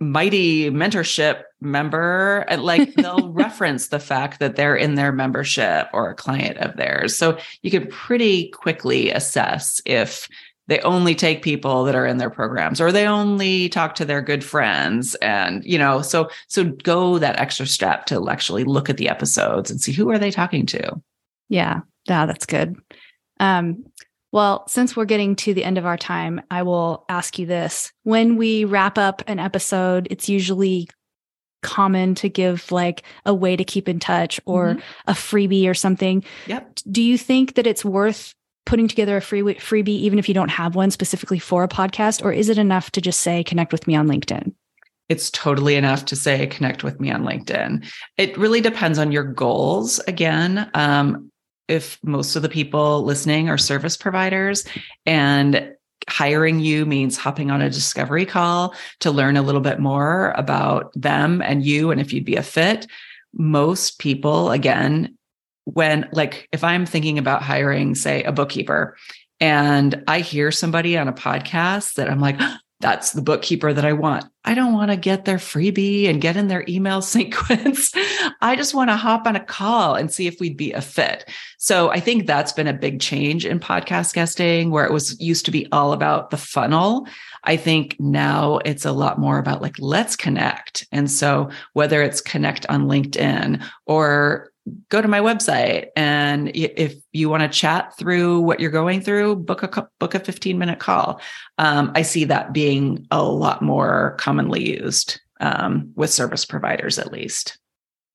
mighty 0.00 0.70
mentorship 0.70 1.42
member 1.60 2.44
and 2.48 2.62
like 2.62 2.94
they'll 2.96 3.30
reference 3.32 3.88
the 3.88 3.98
fact 3.98 4.40
that 4.40 4.56
they're 4.56 4.76
in 4.76 4.94
their 4.94 5.12
membership 5.12 5.88
or 5.92 6.10
a 6.10 6.14
client 6.14 6.56
of 6.58 6.76
theirs 6.76 7.16
so 7.16 7.38
you 7.62 7.70
can 7.70 7.86
pretty 7.88 8.48
quickly 8.48 9.10
assess 9.10 9.80
if 9.84 10.28
they 10.68 10.80
only 10.80 11.14
take 11.14 11.42
people 11.42 11.84
that 11.84 11.94
are 11.94 12.06
in 12.06 12.18
their 12.18 12.30
programs 12.30 12.80
or 12.80 12.92
they 12.92 13.06
only 13.06 13.68
talk 13.68 13.94
to 13.94 14.04
their 14.04 14.22
good 14.22 14.44
friends 14.44 15.14
and 15.16 15.64
you 15.64 15.78
know 15.78 16.02
so 16.02 16.28
so 16.48 16.64
go 16.64 17.18
that 17.18 17.38
extra 17.38 17.66
step 17.66 18.06
to 18.06 18.28
actually 18.28 18.64
look 18.64 18.90
at 18.90 18.96
the 18.96 19.08
episodes 19.08 19.70
and 19.70 19.80
see 19.80 19.92
who 19.92 20.10
are 20.10 20.18
they 20.18 20.30
talking 20.30 20.66
to 20.66 21.00
yeah 21.48 21.80
yeah 22.06 22.26
that's 22.26 22.46
good 22.46 22.76
um 23.40 23.84
well, 24.32 24.68
since 24.68 24.94
we're 24.94 25.06
getting 25.06 25.34
to 25.36 25.54
the 25.54 25.64
end 25.64 25.78
of 25.78 25.86
our 25.86 25.96
time, 25.96 26.42
I 26.50 26.62
will 26.62 27.06
ask 27.08 27.38
you 27.38 27.46
this. 27.46 27.90
When 28.02 28.36
we 28.36 28.66
wrap 28.66 28.98
up 28.98 29.22
an 29.26 29.38
episode, 29.38 30.08
it's 30.10 30.28
usually 30.28 30.90
common 31.62 32.14
to 32.16 32.28
give 32.28 32.70
like 32.70 33.02
a 33.24 33.34
way 33.34 33.56
to 33.56 33.64
keep 33.64 33.88
in 33.88 33.98
touch 33.98 34.40
or 34.44 34.74
mm-hmm. 34.74 34.80
a 35.06 35.14
freebie 35.14 35.68
or 35.68 35.74
something. 35.74 36.22
Yep. 36.48 36.80
Do 36.90 37.02
you 37.02 37.16
think 37.16 37.54
that 37.54 37.66
it's 37.66 37.84
worth 37.84 38.34
putting 38.66 38.88
together 38.88 39.16
a 39.16 39.22
free 39.22 39.40
freebie 39.40 39.88
even 39.88 40.18
if 40.18 40.28
you 40.28 40.34
don't 40.34 40.50
have 40.50 40.74
one 40.74 40.90
specifically 40.90 41.38
for 41.38 41.64
a 41.64 41.68
podcast 41.68 42.22
or 42.22 42.32
is 42.32 42.48
it 42.48 42.58
enough 42.58 42.90
to 42.92 43.00
just 43.00 43.20
say 43.20 43.42
connect 43.42 43.72
with 43.72 43.86
me 43.86 43.94
on 43.94 44.06
LinkedIn? 44.06 44.52
It's 45.08 45.30
totally 45.30 45.76
enough 45.76 46.04
to 46.06 46.16
say 46.16 46.46
connect 46.48 46.82
with 46.82 47.00
me 47.00 47.10
on 47.10 47.22
LinkedIn. 47.22 47.88
It 48.18 48.36
really 48.36 48.60
depends 48.60 48.98
on 48.98 49.12
your 49.12 49.22
goals. 49.22 50.00
Again, 50.00 50.68
um, 50.74 51.30
if 51.68 51.98
most 52.02 52.36
of 52.36 52.42
the 52.42 52.48
people 52.48 53.02
listening 53.04 53.48
are 53.48 53.58
service 53.58 53.96
providers 53.96 54.64
and 55.04 55.72
hiring 56.08 56.60
you 56.60 56.86
means 56.86 57.16
hopping 57.16 57.50
on 57.50 57.62
a 57.62 57.70
discovery 57.70 58.26
call 58.26 58.74
to 59.00 59.10
learn 59.10 59.36
a 59.36 59.42
little 59.42 59.60
bit 59.60 59.80
more 59.80 60.32
about 60.36 60.92
them 60.94 61.42
and 61.42 61.64
you 61.64 61.90
and 61.90 62.00
if 62.00 62.12
you'd 62.12 62.24
be 62.24 62.36
a 62.36 62.42
fit 62.42 62.86
most 63.34 63.98
people 63.98 64.50
again 64.52 65.16
when 65.66 66.08
like 66.12 66.48
if 66.52 66.64
i'm 66.64 66.86
thinking 66.86 67.18
about 67.18 67.42
hiring 67.42 67.94
say 67.94 68.22
a 68.24 68.32
bookkeeper 68.32 68.96
and 69.40 70.02
i 70.08 70.20
hear 70.20 70.50
somebody 70.50 70.96
on 70.96 71.08
a 71.08 71.12
podcast 71.12 71.94
that 71.94 72.08
i'm 72.08 72.20
like 72.20 72.40
that's 72.80 73.12
the 73.12 73.22
bookkeeper 73.22 73.72
that 73.72 73.86
I 73.86 73.94
want. 73.94 74.26
I 74.44 74.54
don't 74.54 74.74
want 74.74 74.90
to 74.90 74.96
get 74.96 75.24
their 75.24 75.38
freebie 75.38 76.08
and 76.08 76.20
get 76.20 76.36
in 76.36 76.48
their 76.48 76.64
email 76.68 77.00
sequence. 77.02 77.92
I 78.42 78.54
just 78.54 78.74
want 78.74 78.90
to 78.90 78.96
hop 78.96 79.26
on 79.26 79.36
a 79.36 79.44
call 79.44 79.94
and 79.94 80.12
see 80.12 80.26
if 80.26 80.38
we'd 80.40 80.56
be 80.56 80.72
a 80.72 80.82
fit. 80.82 81.28
So 81.58 81.90
I 81.90 82.00
think 82.00 82.26
that's 82.26 82.52
been 82.52 82.66
a 82.66 82.74
big 82.74 83.00
change 83.00 83.46
in 83.46 83.60
podcast 83.60 84.12
guesting 84.12 84.70
where 84.70 84.84
it 84.84 84.92
was 84.92 85.18
used 85.20 85.46
to 85.46 85.50
be 85.50 85.66
all 85.72 85.92
about 85.92 86.30
the 86.30 86.36
funnel. 86.36 87.06
I 87.44 87.56
think 87.56 87.96
now 87.98 88.58
it's 88.64 88.84
a 88.84 88.92
lot 88.92 89.18
more 89.18 89.38
about 89.38 89.62
like, 89.62 89.76
let's 89.78 90.16
connect. 90.16 90.86
And 90.92 91.10
so 91.10 91.48
whether 91.72 92.02
it's 92.02 92.20
connect 92.20 92.66
on 92.66 92.88
LinkedIn 92.88 93.64
or 93.86 94.50
go 94.88 95.00
to 95.00 95.08
my 95.08 95.20
website 95.20 95.88
and 95.96 96.50
if 96.54 96.94
you 97.12 97.28
want 97.28 97.42
to 97.42 97.48
chat 97.48 97.96
through 97.96 98.40
what 98.40 98.60
you're 98.60 98.70
going 98.70 99.00
through 99.00 99.36
book 99.36 99.62
a 99.62 99.88
book 99.98 100.14
a 100.14 100.20
15 100.20 100.58
minute 100.58 100.78
call 100.78 101.20
um, 101.58 101.92
i 101.94 102.02
see 102.02 102.24
that 102.24 102.52
being 102.52 103.06
a 103.10 103.22
lot 103.22 103.62
more 103.62 104.16
commonly 104.18 104.78
used 104.78 105.20
um, 105.40 105.92
with 105.94 106.10
service 106.10 106.44
providers 106.44 106.98
at 106.98 107.12
least 107.12 107.58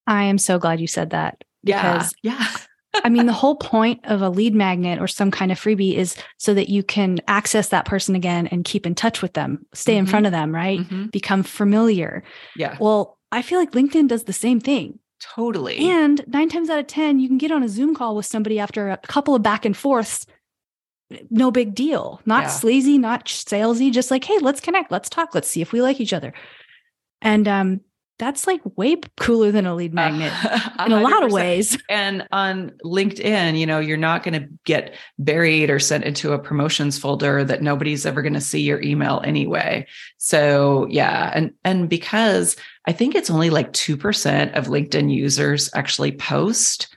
i 0.08 0.24
am 0.24 0.38
so 0.38 0.60
glad 0.60 0.80
you 0.80 0.88
said 0.88 1.12
that 1.12 1.44
because 1.64 2.14
yeah 2.24 2.38
yeah 2.40 2.58
I 3.04 3.10
mean, 3.10 3.26
the 3.26 3.34
whole 3.42 3.56
point 3.56 4.02
of 4.04 4.22
a 4.22 4.30
lead 4.30 4.54
magnet 4.54 5.00
or 5.00 5.08
some 5.08 5.32
kind 5.32 5.52
of 5.52 5.60
freebie 5.60 5.96
is 5.96 6.16
so 6.38 6.54
that 6.54 6.70
you 6.70 6.84
can 6.84 7.20
access 7.28 7.70
that 7.70 7.86
person 7.86 8.16
again 8.16 8.48
and 8.48 8.66
keep 8.66 8.86
in 8.86 8.96
touch 8.96 9.22
with 9.22 9.34
them, 9.34 9.66
stay 9.74 9.94
mm-hmm. 9.94 10.00
in 10.00 10.06
front 10.08 10.26
of 10.26 10.32
them, 10.32 10.54
right? 10.54 10.80
Mm-hmm. 10.80 11.06
Become 11.08 11.44
familiar. 11.44 12.24
Yeah. 12.56 12.78
Well, 12.80 13.18
I 13.32 13.42
feel 13.42 13.60
like 13.60 13.72
LinkedIn 13.72 14.08
does 14.08 14.26
the 14.26 14.34
same 14.34 14.60
thing. 14.60 15.00
Totally. 15.22 15.78
And 15.78 16.24
nine 16.28 16.50
times 16.50 16.70
out 16.70 16.80
of 16.80 16.88
10, 16.88 17.20
you 17.20 17.28
can 17.28 17.38
get 17.38 17.52
on 17.52 17.64
a 17.64 17.70
Zoom 17.70 17.94
call 17.96 18.16
with 18.16 18.26
somebody 18.26 18.60
after 18.60 18.90
a 18.90 18.98
couple 18.98 19.36
of 19.36 19.44
back 19.44 19.66
and 19.66 19.78
forths. 19.78 20.26
No 21.30 21.52
big 21.52 21.76
deal. 21.76 22.22
Not 22.26 22.44
yeah. 22.44 22.50
sleazy, 22.50 22.98
not 22.98 23.26
salesy, 23.26 23.92
just 23.92 24.10
like, 24.10 24.24
hey, 24.24 24.40
let's 24.40 24.62
connect, 24.62 24.92
let's 24.92 25.10
talk, 25.10 25.36
let's 25.36 25.48
see 25.48 25.62
if 25.62 25.72
we 25.72 25.82
like 25.82 26.00
each 26.00 26.14
other. 26.14 26.34
And 27.22 27.48
um, 27.48 27.82
that's 28.22 28.46
like 28.46 28.62
way 28.78 28.96
cooler 29.20 29.52
than 29.52 29.66
a 29.66 29.74
lead 29.74 29.96
magnet 29.96 30.32
uh, 30.46 30.84
in 30.86 30.92
a 30.92 31.02
lot 31.02 31.24
of 31.24 31.32
ways. 31.32 31.78
And 31.90 32.26
on 32.32 32.70
LinkedIn, 32.86 33.58
you 33.58 33.66
know, 33.66 33.80
you're 33.80 33.98
not 33.98 34.24
going 34.24 34.40
to 34.40 34.48
get 34.64 34.94
buried 35.18 35.72
or 35.72 35.80
sent 35.80 36.04
into 36.04 36.32
a 36.32 36.40
promotions 36.40 37.00
folder 37.00 37.44
that 37.44 37.64
nobody's 37.64 38.06
ever 38.06 38.22
going 38.22 38.36
to 38.36 38.42
see 38.42 38.62
your 38.62 38.80
email 38.82 39.22
anyway. 39.26 39.88
So, 40.18 40.88
yeah, 40.90 41.32
and 41.34 41.52
and 41.66 41.90
because 41.90 42.56
I 42.86 42.92
think 42.92 43.16
it's 43.16 43.32
only 43.32 43.50
like 43.50 43.74
2% 43.74 44.54
of 44.56 44.68
LinkedIn 44.68 45.12
users 45.12 45.70
actually 45.74 46.12
post 46.12 46.96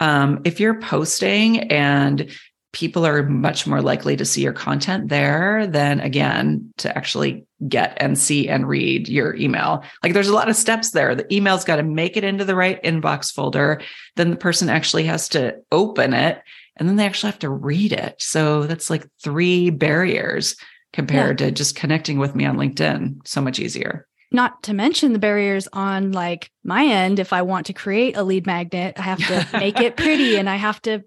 um, 0.00 0.42
if 0.44 0.60
you're 0.60 0.78
posting 0.78 1.72
and 1.72 2.30
people 2.72 3.06
are 3.06 3.22
much 3.22 3.66
more 3.66 3.80
likely 3.80 4.16
to 4.16 4.24
see 4.26 4.42
your 4.42 4.52
content 4.52 5.08
there 5.08 5.66
than 5.66 6.00
again 6.00 6.70
to 6.76 6.94
actually 6.96 7.45
get 7.68 7.96
and 7.98 8.18
see 8.18 8.48
and 8.48 8.68
read 8.68 9.08
your 9.08 9.34
email. 9.36 9.82
Like 10.02 10.12
there's 10.12 10.28
a 10.28 10.34
lot 10.34 10.48
of 10.48 10.56
steps 10.56 10.90
there. 10.90 11.14
The 11.14 11.32
email's 11.34 11.64
got 11.64 11.76
to 11.76 11.82
make 11.82 12.16
it 12.16 12.24
into 12.24 12.44
the 12.44 12.54
right 12.54 12.82
inbox 12.82 13.32
folder. 13.32 13.80
Then 14.16 14.30
the 14.30 14.36
person 14.36 14.68
actually 14.68 15.04
has 15.04 15.28
to 15.30 15.56
open 15.72 16.12
it 16.12 16.42
and 16.76 16.88
then 16.88 16.96
they 16.96 17.06
actually 17.06 17.30
have 17.30 17.38
to 17.40 17.50
read 17.50 17.92
it. 17.92 18.16
So 18.18 18.64
that's 18.64 18.90
like 18.90 19.06
three 19.22 19.70
barriers 19.70 20.56
compared 20.92 21.40
yeah. 21.40 21.46
to 21.46 21.52
just 21.52 21.76
connecting 21.76 22.18
with 22.18 22.34
me 22.34 22.44
on 22.44 22.56
LinkedIn. 22.56 23.26
So 23.26 23.40
much 23.40 23.58
easier. 23.58 24.06
Not 24.32 24.62
to 24.64 24.74
mention 24.74 25.12
the 25.12 25.18
barriers 25.18 25.68
on 25.72 26.12
like 26.12 26.50
my 26.64 26.84
end. 26.84 27.18
If 27.18 27.32
I 27.32 27.42
want 27.42 27.66
to 27.66 27.72
create 27.72 28.16
a 28.16 28.22
lead 28.22 28.44
magnet, 28.44 28.94
I 28.98 29.02
have 29.02 29.26
to 29.26 29.48
make 29.58 29.80
it 29.80 29.96
pretty 29.96 30.36
and 30.36 30.50
I 30.50 30.56
have 30.56 30.82
to 30.82 31.04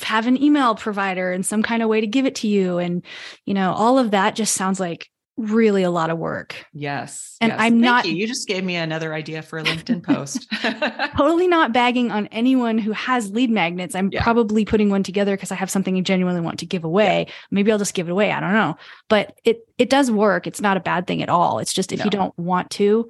have 0.00 0.26
an 0.26 0.40
email 0.40 0.74
provider 0.74 1.32
and 1.32 1.44
some 1.44 1.62
kind 1.62 1.82
of 1.82 1.88
way 1.88 2.00
to 2.00 2.06
give 2.06 2.26
it 2.26 2.36
to 2.36 2.46
you 2.46 2.78
and 2.78 3.02
you 3.46 3.54
know 3.54 3.72
all 3.72 3.98
of 3.98 4.12
that 4.12 4.36
just 4.36 4.54
sounds 4.54 4.78
like 4.78 5.10
really 5.38 5.84
a 5.84 5.90
lot 5.90 6.10
of 6.10 6.18
work 6.18 6.66
yes 6.72 7.36
and 7.40 7.50
yes. 7.50 7.60
i'm 7.60 7.74
Thank 7.74 7.82
not 7.82 8.06
you. 8.06 8.14
you 8.14 8.26
just 8.26 8.48
gave 8.48 8.64
me 8.64 8.74
another 8.74 9.14
idea 9.14 9.40
for 9.40 9.58
a 9.58 9.62
linkedin 9.62 10.02
post 10.02 10.46
totally 11.16 11.46
not 11.46 11.72
bagging 11.72 12.10
on 12.10 12.26
anyone 12.28 12.76
who 12.76 12.90
has 12.90 13.30
lead 13.30 13.48
magnets 13.48 13.94
i'm 13.94 14.10
yeah. 14.12 14.22
probably 14.22 14.64
putting 14.64 14.90
one 14.90 15.04
together 15.04 15.36
because 15.36 15.52
i 15.52 15.54
have 15.54 15.70
something 15.70 15.96
i 15.96 16.00
genuinely 16.00 16.40
want 16.40 16.58
to 16.58 16.66
give 16.66 16.82
away 16.82 17.24
yeah. 17.28 17.34
maybe 17.52 17.70
i'll 17.70 17.78
just 17.78 17.94
give 17.94 18.08
it 18.08 18.12
away 18.12 18.32
i 18.32 18.40
don't 18.40 18.52
know 18.52 18.76
but 19.08 19.38
it 19.44 19.66
it 19.78 19.88
does 19.88 20.10
work 20.10 20.46
it's 20.46 20.60
not 20.60 20.76
a 20.76 20.80
bad 20.80 21.06
thing 21.06 21.22
at 21.22 21.28
all 21.28 21.60
it's 21.60 21.72
just 21.72 21.92
if 21.92 22.00
no. 22.00 22.04
you 22.04 22.10
don't 22.10 22.36
want 22.36 22.68
to 22.70 23.08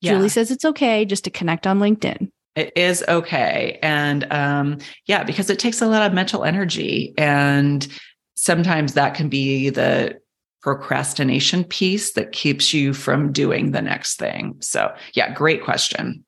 yeah. 0.00 0.12
julie 0.12 0.28
says 0.28 0.52
it's 0.52 0.64
okay 0.64 1.04
just 1.04 1.24
to 1.24 1.30
connect 1.30 1.66
on 1.66 1.80
linkedin 1.80 2.30
It 2.56 2.72
is 2.76 3.04
okay. 3.06 3.78
And 3.82 4.26
um, 4.32 4.78
yeah, 5.06 5.22
because 5.22 5.48
it 5.48 5.60
takes 5.60 5.80
a 5.80 5.86
lot 5.86 6.04
of 6.04 6.12
mental 6.12 6.42
energy. 6.42 7.14
And 7.16 7.86
sometimes 8.34 8.94
that 8.94 9.14
can 9.14 9.28
be 9.28 9.70
the 9.70 10.18
procrastination 10.62 11.64
piece 11.64 12.12
that 12.12 12.32
keeps 12.32 12.74
you 12.74 12.92
from 12.92 13.32
doing 13.32 13.70
the 13.70 13.82
next 13.82 14.18
thing. 14.18 14.56
So, 14.60 14.94
yeah, 15.14 15.32
great 15.32 15.62
question. 15.62 16.24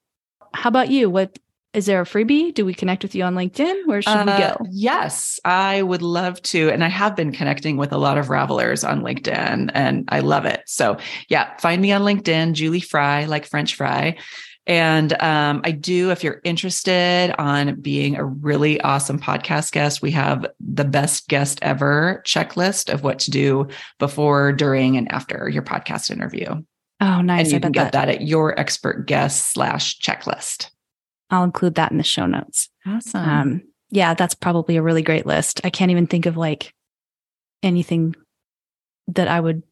How 0.55 0.69
about 0.69 0.91
you? 0.91 1.11
What 1.11 1.39
is 1.73 1.87
there 1.87 2.01
a 2.01 2.05
freebie? 2.05 2.53
Do 2.53 2.65
we 2.65 2.75
connect 2.75 3.03
with 3.05 3.15
you 3.15 3.23
on 3.23 3.35
LinkedIn? 3.35 3.87
Where 3.87 4.03
should 4.03 4.11
uh, 4.11 4.25
we 4.27 4.43
go? 4.43 4.57
Yes, 4.71 5.39
I 5.45 5.83
would 5.83 6.03
love 6.03 6.43
to. 6.43 6.71
And 6.71 6.83
I 6.83 6.89
have 6.89 7.15
been 7.15 7.31
connecting 7.31 7.77
with 7.77 7.93
a 7.93 7.99
lot 7.99 8.19
of 8.19 8.27
Ravelers 8.27 8.89
on 8.89 9.03
LinkedIn 9.03 9.71
and 9.73 10.05
I 10.09 10.21
love 10.21 10.47
it. 10.47 10.63
So, 10.67 10.97
yeah, 11.29 11.57
find 11.59 11.81
me 11.81 11.93
on 11.93 12.03
LinkedIn, 12.03 12.55
Julie 12.55 12.81
Fry, 12.81 13.27
like 13.27 13.47
French 13.47 13.77
fry. 13.77 14.17
And 14.71 15.21
um, 15.21 15.63
I 15.65 15.73
do, 15.73 16.13
if 16.13 16.23
you're 16.23 16.41
interested 16.45 17.35
on 17.41 17.81
being 17.81 18.15
a 18.15 18.25
really 18.25 18.81
awesome 18.83 19.19
podcast 19.19 19.73
guest, 19.73 20.01
we 20.01 20.13
have 20.13 20.47
the 20.61 20.85
best 20.85 21.27
guest 21.27 21.59
ever 21.61 22.23
checklist 22.25 22.89
of 22.89 23.03
what 23.03 23.19
to 23.19 23.33
do 23.33 23.67
before, 23.99 24.53
during, 24.53 24.97
and 24.97 25.11
after 25.11 25.49
your 25.49 25.65
podcast 25.65 26.09
interview. 26.09 26.63
Oh, 27.01 27.21
nice. 27.21 27.47
And 27.47 27.51
you 27.51 27.57
I 27.57 27.61
can 27.61 27.73
get 27.73 27.91
that. 27.91 28.07
that 28.07 28.09
at 28.11 28.23
your 28.23 28.59
expert 28.61 29.09
guest 29.09 29.53
slash 29.53 29.99
checklist. 29.99 30.71
I'll 31.31 31.43
include 31.43 31.75
that 31.75 31.91
in 31.91 31.99
the 31.99 32.05
show 32.05 32.27
notes. 32.27 32.69
Awesome. 32.87 33.29
Um, 33.29 33.63
yeah, 33.91 34.15
that's 34.15 34.37
probably 34.37 34.77
a 34.77 34.83
really 34.83 35.03
great 35.03 35.27
list. 35.27 35.63
I 35.65 35.71
can't 35.71 35.91
even 35.91 36.07
think 36.07 36.27
of 36.27 36.37
like 36.37 36.73
anything 37.65 38.15
that 39.09 39.27
I 39.27 39.41
would 39.41 39.65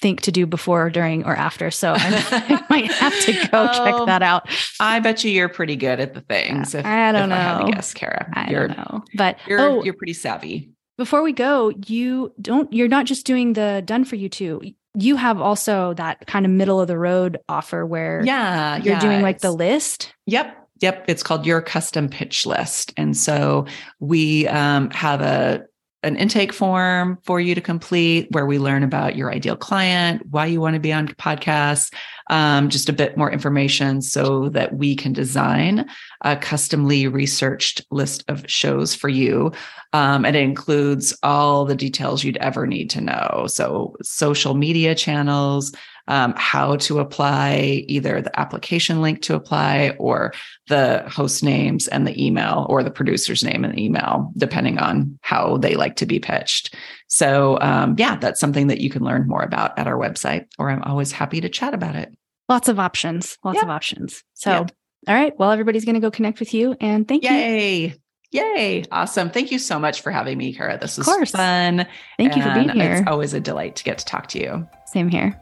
think 0.00 0.20
to 0.22 0.32
do 0.32 0.46
before, 0.46 0.90
during, 0.90 1.24
or 1.24 1.34
after. 1.34 1.70
So 1.70 1.94
I, 1.96 2.64
might 2.68 2.90
have 2.92 3.18
to 3.20 3.32
go 3.32 3.66
check 3.68 3.94
oh, 3.94 4.06
that 4.06 4.22
out. 4.22 4.48
I 4.80 5.00
bet 5.00 5.24
you 5.24 5.30
you're 5.30 5.48
pretty 5.48 5.76
good 5.76 6.00
at 6.00 6.14
the 6.14 6.20
things. 6.20 6.74
If, 6.74 6.84
I 6.84 7.12
don't 7.12 7.28
know. 7.28 7.36
I 7.36 7.64
to 7.64 7.72
guess, 7.72 7.94
Kara. 7.94 8.28
I 8.34 8.50
you're, 8.50 8.68
don't 8.68 8.76
know. 8.76 9.04
But 9.14 9.38
you're 9.46 9.60
oh, 9.60 9.84
you're 9.84 9.94
pretty 9.94 10.12
savvy. 10.12 10.70
Before 10.98 11.22
we 11.22 11.32
go, 11.32 11.72
you 11.86 12.32
don't. 12.40 12.72
You're 12.72 12.88
not 12.88 13.06
just 13.06 13.26
doing 13.26 13.54
the 13.54 13.82
done 13.84 14.04
for 14.04 14.16
you 14.16 14.28
too. 14.28 14.62
You 14.98 15.16
have 15.16 15.40
also 15.40 15.92
that 15.94 16.26
kind 16.26 16.46
of 16.46 16.52
middle 16.52 16.80
of 16.80 16.88
the 16.88 16.98
road 16.98 17.38
offer 17.48 17.84
where 17.84 18.22
yeah, 18.24 18.76
you're 18.76 18.94
yeah, 18.94 19.00
doing 19.00 19.22
like 19.22 19.40
the 19.40 19.52
list. 19.52 20.14
Yep. 20.26 20.62
Yep, 20.80 21.06
it's 21.08 21.22
called 21.22 21.46
your 21.46 21.62
custom 21.62 22.06
pitch 22.06 22.44
list. 22.44 22.92
And 22.98 23.16
so 23.16 23.64
we 23.98 24.46
um, 24.48 24.90
have 24.90 25.22
a 25.22 25.64
an 26.06 26.16
intake 26.16 26.52
form 26.52 27.18
for 27.24 27.40
you 27.40 27.54
to 27.54 27.60
complete 27.60 28.28
where 28.30 28.46
we 28.46 28.58
learn 28.58 28.84
about 28.84 29.16
your 29.16 29.32
ideal 29.32 29.56
client, 29.56 30.22
why 30.30 30.46
you 30.46 30.60
want 30.60 30.74
to 30.74 30.80
be 30.80 30.92
on 30.92 31.08
podcasts, 31.08 31.92
um, 32.30 32.68
just 32.68 32.88
a 32.88 32.92
bit 32.92 33.16
more 33.16 33.30
information 33.30 34.00
so 34.00 34.48
that 34.50 34.74
we 34.74 34.94
can 34.94 35.12
design 35.12 35.84
a 36.22 36.36
customly 36.36 37.08
researched 37.08 37.84
list 37.90 38.24
of 38.28 38.48
shows 38.48 38.94
for 38.94 39.08
you. 39.08 39.50
Um, 39.92 40.24
and 40.24 40.36
it 40.36 40.42
includes 40.42 41.16
all 41.22 41.64
the 41.64 41.74
details 41.74 42.22
you'd 42.22 42.36
ever 42.38 42.66
need 42.66 42.88
to 42.90 43.00
know. 43.00 43.46
So, 43.48 43.96
social 44.02 44.54
media 44.54 44.94
channels, 44.94 45.72
um, 46.08 46.34
how 46.36 46.76
to 46.76 46.98
apply, 46.98 47.84
either 47.88 48.20
the 48.20 48.38
application 48.38 49.02
link 49.02 49.22
to 49.22 49.34
apply 49.34 49.94
or 49.98 50.32
the 50.68 51.04
host 51.08 51.42
names 51.42 51.88
and 51.88 52.06
the 52.06 52.24
email 52.24 52.66
or 52.68 52.82
the 52.82 52.90
producer's 52.90 53.42
name 53.42 53.64
and 53.64 53.78
email, 53.78 54.32
depending 54.36 54.78
on 54.78 55.18
how 55.22 55.56
they 55.56 55.74
like 55.74 55.96
to 55.96 56.06
be 56.06 56.18
pitched. 56.18 56.74
So, 57.08 57.58
um, 57.60 57.96
yeah, 57.98 58.16
that's 58.16 58.40
something 58.40 58.68
that 58.68 58.80
you 58.80 58.90
can 58.90 59.02
learn 59.02 59.28
more 59.28 59.42
about 59.42 59.78
at 59.78 59.86
our 59.86 59.96
website, 59.96 60.46
or 60.58 60.70
I'm 60.70 60.82
always 60.82 61.12
happy 61.12 61.40
to 61.40 61.48
chat 61.48 61.74
about 61.74 61.96
it. 61.96 62.14
Lots 62.48 62.68
of 62.68 62.78
options. 62.78 63.36
Lots 63.44 63.62
of 63.62 63.68
options. 63.68 64.22
So, 64.34 64.66
all 65.08 65.14
right. 65.14 65.36
Well, 65.38 65.50
everybody's 65.50 65.84
going 65.84 65.94
to 65.94 66.00
go 66.00 66.10
connect 66.10 66.40
with 66.40 66.54
you 66.54 66.76
and 66.80 67.06
thank 67.06 67.24
Yay. 67.24 67.76
you. 67.76 67.92
Yay. 68.32 68.54
Yay. 68.54 68.84
Awesome. 68.90 69.30
Thank 69.30 69.52
you 69.52 69.58
so 69.58 69.78
much 69.78 70.00
for 70.00 70.10
having 70.10 70.36
me, 70.36 70.52
Kara. 70.52 70.78
This 70.78 70.98
is 70.98 71.06
fun. 71.06 71.86
Thank 72.18 72.36
you 72.36 72.42
for 72.42 72.54
being 72.54 72.68
here. 72.70 72.94
It's 72.94 73.08
always 73.08 73.32
a 73.32 73.40
delight 73.40 73.76
to 73.76 73.84
get 73.84 73.98
to 73.98 74.04
talk 74.04 74.26
to 74.28 74.40
you. 74.40 74.68
Same 74.86 75.08
here. 75.08 75.40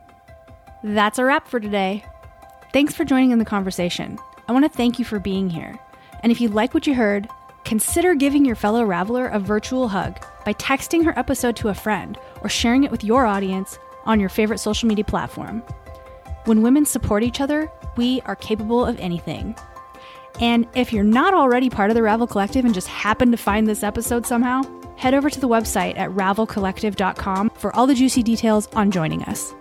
That's 0.86 1.18
a 1.18 1.24
wrap 1.24 1.48
for 1.48 1.60
today. 1.60 2.04
Thanks 2.74 2.92
for 2.92 3.06
joining 3.06 3.30
in 3.30 3.38
the 3.38 3.44
conversation. 3.46 4.18
I 4.46 4.52
want 4.52 4.66
to 4.66 4.68
thank 4.68 4.98
you 4.98 5.04
for 5.06 5.18
being 5.18 5.48
here. 5.48 5.78
And 6.22 6.30
if 6.30 6.42
you 6.42 6.50
like 6.50 6.74
what 6.74 6.86
you 6.86 6.92
heard, 6.92 7.26
consider 7.64 8.14
giving 8.14 8.44
your 8.44 8.54
fellow 8.54 8.84
Raveler 8.84 9.32
a 9.32 9.38
virtual 9.38 9.88
hug 9.88 10.22
by 10.44 10.52
texting 10.52 11.02
her 11.06 11.18
episode 11.18 11.56
to 11.56 11.70
a 11.70 11.74
friend 11.74 12.18
or 12.42 12.50
sharing 12.50 12.84
it 12.84 12.90
with 12.90 13.02
your 13.02 13.24
audience 13.24 13.78
on 14.04 14.20
your 14.20 14.28
favorite 14.28 14.58
social 14.58 14.86
media 14.86 15.06
platform. 15.06 15.62
When 16.44 16.60
women 16.60 16.84
support 16.84 17.22
each 17.22 17.40
other, 17.40 17.72
we 17.96 18.20
are 18.26 18.36
capable 18.36 18.84
of 18.84 19.00
anything. 19.00 19.56
And 20.38 20.68
if 20.74 20.92
you're 20.92 21.02
not 21.02 21.32
already 21.32 21.70
part 21.70 21.90
of 21.90 21.94
the 21.94 22.02
Ravel 22.02 22.26
Collective 22.26 22.66
and 22.66 22.74
just 22.74 22.88
happen 22.88 23.30
to 23.30 23.38
find 23.38 23.66
this 23.66 23.82
episode 23.82 24.26
somehow, 24.26 24.60
head 24.96 25.14
over 25.14 25.30
to 25.30 25.40
the 25.40 25.48
website 25.48 25.96
at 25.96 26.10
ravelcollective.com 26.10 27.50
for 27.56 27.74
all 27.74 27.86
the 27.86 27.94
juicy 27.94 28.22
details 28.22 28.68
on 28.74 28.90
joining 28.90 29.22
us. 29.22 29.54